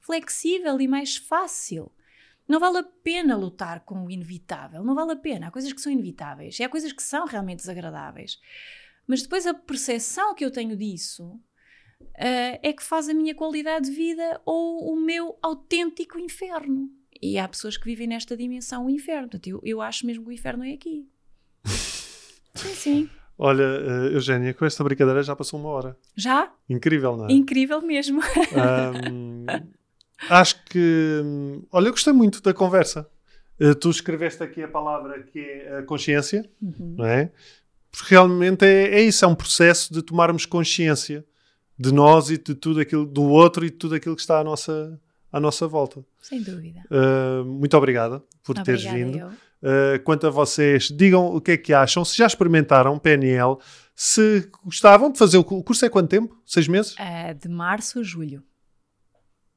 flexível 0.04 0.80
e 0.80 0.88
mais 0.88 1.16
fácil. 1.16 1.90
Não 2.46 2.60
vale 2.60 2.78
a 2.78 2.82
pena 2.82 3.36
lutar 3.36 3.80
com 3.80 4.04
o 4.04 4.10
inevitável. 4.10 4.84
Não 4.84 4.94
vale 4.94 5.12
a 5.12 5.16
pena. 5.16 5.48
Há 5.48 5.50
coisas 5.50 5.72
que 5.72 5.80
são 5.80 5.90
inevitáveis. 5.90 6.58
E 6.58 6.62
há 6.62 6.68
coisas 6.68 6.92
que 6.92 7.02
são 7.02 7.26
realmente 7.26 7.60
desagradáveis. 7.60 8.38
Mas 9.06 9.22
depois 9.22 9.46
a 9.46 9.54
percepção 9.54 10.34
que 10.34 10.44
eu 10.44 10.50
tenho 10.50 10.76
disso 10.76 11.24
uh, 11.24 12.58
é 12.62 12.72
que 12.72 12.82
faz 12.82 13.08
a 13.08 13.14
minha 13.14 13.34
qualidade 13.34 13.86
de 13.86 13.96
vida 13.96 14.40
ou 14.44 14.92
o 14.92 14.96
meu 14.96 15.38
autêntico 15.42 16.18
inferno. 16.18 16.90
E 17.20 17.38
há 17.38 17.48
pessoas 17.48 17.76
que 17.78 17.86
vivem 17.86 18.06
nesta 18.06 18.36
dimensão 18.36 18.86
o 18.86 18.90
inferno. 18.90 19.28
Portanto, 19.28 19.46
eu, 19.46 19.60
eu 19.64 19.80
acho 19.80 20.06
mesmo 20.06 20.24
que 20.24 20.30
o 20.30 20.32
inferno 20.32 20.64
é 20.64 20.72
aqui. 20.72 21.08
sim, 21.64 22.74
sim. 22.74 23.10
Olha, 23.38 23.64
uh, 23.64 24.12
Eugénia, 24.12 24.52
com 24.52 24.66
esta 24.66 24.84
brincadeira 24.84 25.22
já 25.22 25.34
passou 25.34 25.58
uma 25.58 25.70
hora. 25.70 25.98
Já? 26.14 26.52
Incrível, 26.68 27.16
não 27.16 27.26
é? 27.26 27.32
Incrível 27.32 27.80
mesmo. 27.80 28.20
Um, 28.20 29.46
acho 30.30 30.64
que. 30.64 31.22
Olha, 31.70 31.88
eu 31.88 31.92
gostei 31.92 32.12
muito 32.12 32.42
da 32.42 32.52
conversa. 32.54 33.08
Uh, 33.60 33.74
tu 33.74 33.90
escreveste 33.90 34.42
aqui 34.42 34.62
a 34.62 34.68
palavra 34.68 35.22
que 35.22 35.38
é 35.38 35.78
a 35.78 35.82
consciência, 35.82 36.48
uhum. 36.60 36.96
não 36.98 37.06
é? 37.06 37.30
Porque 37.90 38.12
realmente 38.12 38.64
é, 38.64 38.94
é 38.94 39.02
isso, 39.02 39.24
é 39.24 39.28
um 39.28 39.34
processo 39.34 39.92
de 39.92 40.02
tomarmos 40.02 40.44
consciência 40.44 41.24
de 41.78 41.92
nós 41.92 42.30
e 42.30 42.38
de 42.38 42.54
tudo 42.54 42.80
aquilo, 42.80 43.06
do 43.06 43.22
outro 43.22 43.64
e 43.64 43.70
de 43.70 43.76
tudo 43.76 43.94
aquilo 43.94 44.16
que 44.16 44.20
está 44.20 44.40
à 44.40 44.44
nossa, 44.44 45.00
à 45.30 45.38
nossa 45.38 45.68
volta. 45.68 46.04
Sem 46.20 46.42
dúvida. 46.42 46.82
Uh, 46.90 47.44
muito 47.44 47.76
obrigada 47.76 48.20
por 48.42 48.58
Obrigada 48.58 48.64
teres 48.64 48.84
vindo. 48.84 49.24
Uh, 49.26 50.02
quanto 50.02 50.26
a 50.26 50.30
vocês, 50.30 50.88
digam 50.88 51.34
o 51.34 51.40
que 51.40 51.52
é 51.52 51.56
que 51.56 51.72
acham, 51.72 52.04
se 52.04 52.16
já 52.16 52.26
experimentaram 52.26 52.98
PNL, 52.98 53.58
se 53.94 54.50
gostavam 54.64 55.12
de 55.12 55.18
fazer 55.18 55.38
o 55.38 55.44
curso. 55.44 55.84
É 55.84 55.88
quanto 55.88 56.08
tempo? 56.08 56.36
Seis 56.44 56.66
meses? 56.66 56.96
De 57.40 57.48
março 57.48 58.00
a 58.00 58.02
julho. 58.02 58.42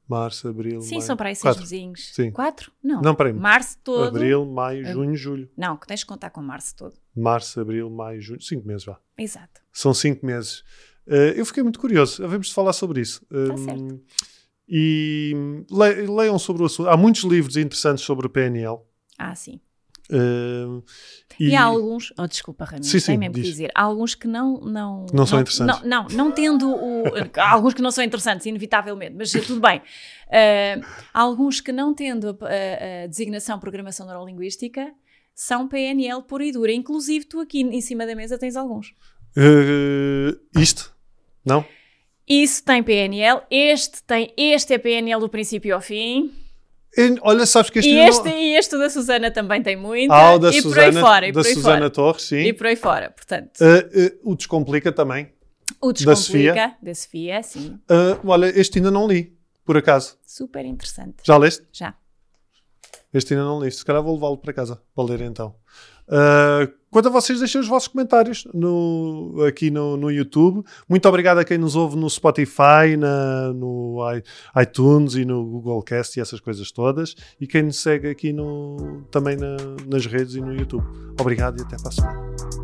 Março, 0.08 0.48
abril, 0.48 0.80
Sim, 0.80 0.96
maio. 0.96 1.06
são 1.06 1.16
para 1.16 1.28
aí 1.28 1.36
seis 1.36 1.56
vizinhos. 1.56 2.14
Sim. 2.14 2.30
Quatro? 2.30 2.72
Não. 2.82 3.02
Não, 3.02 3.14
para 3.14 3.28
aí. 3.28 3.34
Março 3.34 3.76
todo. 3.84 4.08
Abril, 4.08 4.46
maio, 4.46 4.84
junho, 4.86 5.14
julho. 5.14 5.50
Não, 5.54 5.76
que 5.76 5.86
tens 5.86 6.00
de 6.00 6.06
contar 6.06 6.30
com 6.30 6.40
março 6.40 6.74
todo. 6.74 6.94
Março, 7.14 7.60
abril, 7.60 7.90
maio, 7.90 8.20
junho. 8.20 8.40
Cinco 8.40 8.66
meses, 8.66 8.86
vá. 8.86 8.98
Exato. 9.18 9.60
São 9.70 9.92
cinco 9.92 10.24
meses. 10.24 10.60
Uh, 11.06 11.34
eu 11.36 11.44
fiquei 11.44 11.62
muito 11.62 11.78
curioso. 11.78 12.24
Havemos 12.24 12.48
de 12.48 12.54
falar 12.54 12.72
sobre 12.72 13.02
isso. 13.02 13.22
Está 13.30 13.54
um, 13.54 13.58
certo. 13.58 14.00
E 14.66 15.64
le 15.70 16.06
leiam 16.06 16.38
sobre 16.38 16.62
o 16.62 16.66
assunto. 16.66 16.88
Há 16.88 16.96
muitos 16.96 17.22
livros 17.24 17.56
interessantes 17.56 18.02
sobre 18.02 18.26
o 18.26 18.30
PNL. 18.30 18.78
Ah, 19.18 19.34
sim. 19.34 19.60
Uh, 20.10 20.82
e... 21.38 21.50
e... 21.50 21.56
há 21.56 21.64
alguns, 21.64 22.12
oh, 22.18 22.26
desculpa, 22.26 22.64
Ramiro, 22.64 22.84
sim, 22.84 22.98
sim, 22.98 23.16
mesmo 23.18 23.34
diz. 23.34 23.44
dizer, 23.44 23.70
há 23.74 23.82
alguns 23.82 24.14
que 24.14 24.26
não. 24.26 24.58
Não, 24.60 25.06
não 25.12 25.26
são 25.26 25.40
interessantes. 25.40 25.82
Não, 25.82 26.04
não, 26.04 26.08
não 26.08 26.32
tendo 26.32 26.70
o. 26.70 27.04
há 27.36 27.52
alguns 27.52 27.74
que 27.74 27.82
não 27.82 27.90
são 27.90 28.02
interessantes, 28.02 28.46
inevitavelmente, 28.46 29.14
mas 29.16 29.30
tudo 29.46 29.60
bem. 29.60 29.78
Uh, 29.78 30.84
há 31.12 31.20
alguns 31.20 31.60
que 31.60 31.72
não 31.72 31.94
tendo 31.94 32.28
a, 32.28 32.46
a, 32.46 33.04
a, 33.04 33.06
designação 33.06 33.58
Programação 33.58 34.06
Neurolinguística 34.06 34.92
são 35.34 35.68
PNL 35.68 36.22
pura 36.22 36.44
e 36.44 36.52
dura. 36.52 36.72
Inclusive, 36.72 37.26
tu 37.26 37.40
aqui 37.40 37.60
em 37.60 37.80
cima 37.80 38.06
da 38.06 38.14
mesa 38.14 38.38
tens 38.38 38.56
alguns. 38.56 38.94
Uh, 39.36 40.38
isto? 40.58 40.96
Não? 41.44 41.64
Isso 42.26 42.62
tem 42.62 42.82
PNL, 42.82 43.40
este 43.50 44.02
tem, 44.02 44.32
este 44.36 44.74
é 44.74 44.78
PNL 44.78 45.20
do 45.20 45.28
princípio 45.28 45.74
ao 45.74 45.80
fim. 45.80 46.30
Olha, 47.22 47.46
sabes 47.46 47.70
que 47.70 47.78
este. 47.78 47.90
E 47.90 47.98
este, 47.98 48.24
não... 48.24 48.36
e 48.36 48.56
este 48.56 48.78
da 48.78 48.90
Susana 48.90 49.30
também 49.30 49.62
tem 49.62 49.76
muito. 49.76 50.10
Ah, 50.12 50.34
o 50.34 50.38
da 50.38 50.50
e 50.50 50.60
Susana, 50.60 50.74
por 50.74 50.80
aí 50.80 50.92
fora. 50.92 51.28
E 51.28 51.32
da 51.32 51.44
Susana 51.44 51.62
fora. 51.62 51.90
Torres, 51.90 52.22
sim. 52.22 52.38
E 52.38 52.52
por 52.52 52.66
aí 52.66 52.76
fora, 52.76 53.10
portanto. 53.10 53.60
Uh, 53.60 54.26
uh, 54.26 54.32
o 54.32 54.36
Descomplica 54.36 54.90
também. 54.90 55.32
O 55.80 55.92
Descomplica, 55.92 56.06
da 56.06 56.16
Sofia, 56.16 56.76
da 56.82 56.94
Sofia 56.94 57.42
sim. 57.42 57.78
Uh, 57.90 58.28
olha, 58.28 58.46
este 58.58 58.78
ainda 58.78 58.90
não 58.90 59.06
li, 59.06 59.36
por 59.64 59.76
acaso. 59.76 60.16
Super 60.26 60.64
interessante. 60.64 61.16
Já 61.22 61.36
leste? 61.36 61.64
Já. 61.72 61.94
Este 63.12 63.34
ainda 63.34 63.44
não 63.44 63.62
li. 63.62 63.70
Se 63.70 63.84
calhar 63.84 64.02
vou 64.02 64.14
levá-lo 64.14 64.38
para 64.38 64.52
casa 64.52 64.80
para 64.94 65.04
ler 65.04 65.20
então. 65.20 65.54
Uh, 66.08 66.72
quanto 66.90 67.08
a 67.08 67.10
vocês, 67.10 67.38
deixem 67.38 67.60
os 67.60 67.68
vossos 67.68 67.88
comentários 67.88 68.46
no, 68.54 69.44
aqui 69.46 69.70
no, 69.70 69.96
no 69.96 70.10
YouTube. 70.10 70.64
Muito 70.88 71.06
obrigado 71.08 71.38
a 71.38 71.44
quem 71.44 71.58
nos 71.58 71.76
ouve 71.76 71.96
no 71.96 72.08
Spotify, 72.08 72.96
na, 72.98 73.52
no 73.52 73.98
iTunes 74.60 75.14
e 75.14 75.24
no 75.24 75.44
Google 75.44 75.82
Cast 75.82 76.18
e 76.18 76.22
essas 76.22 76.40
coisas 76.40 76.70
todas. 76.72 77.14
E 77.40 77.46
quem 77.46 77.62
nos 77.62 77.80
segue 77.80 78.08
aqui 78.08 78.32
no, 78.32 79.02
também 79.10 79.36
na, 79.36 79.56
nas 79.86 80.06
redes 80.06 80.34
e 80.34 80.40
no 80.40 80.54
YouTube. 80.54 80.84
Obrigado 81.20 81.58
e 81.58 81.62
até 81.62 81.76
para 81.76 81.88
a 81.88 81.92
semana. 81.92 82.57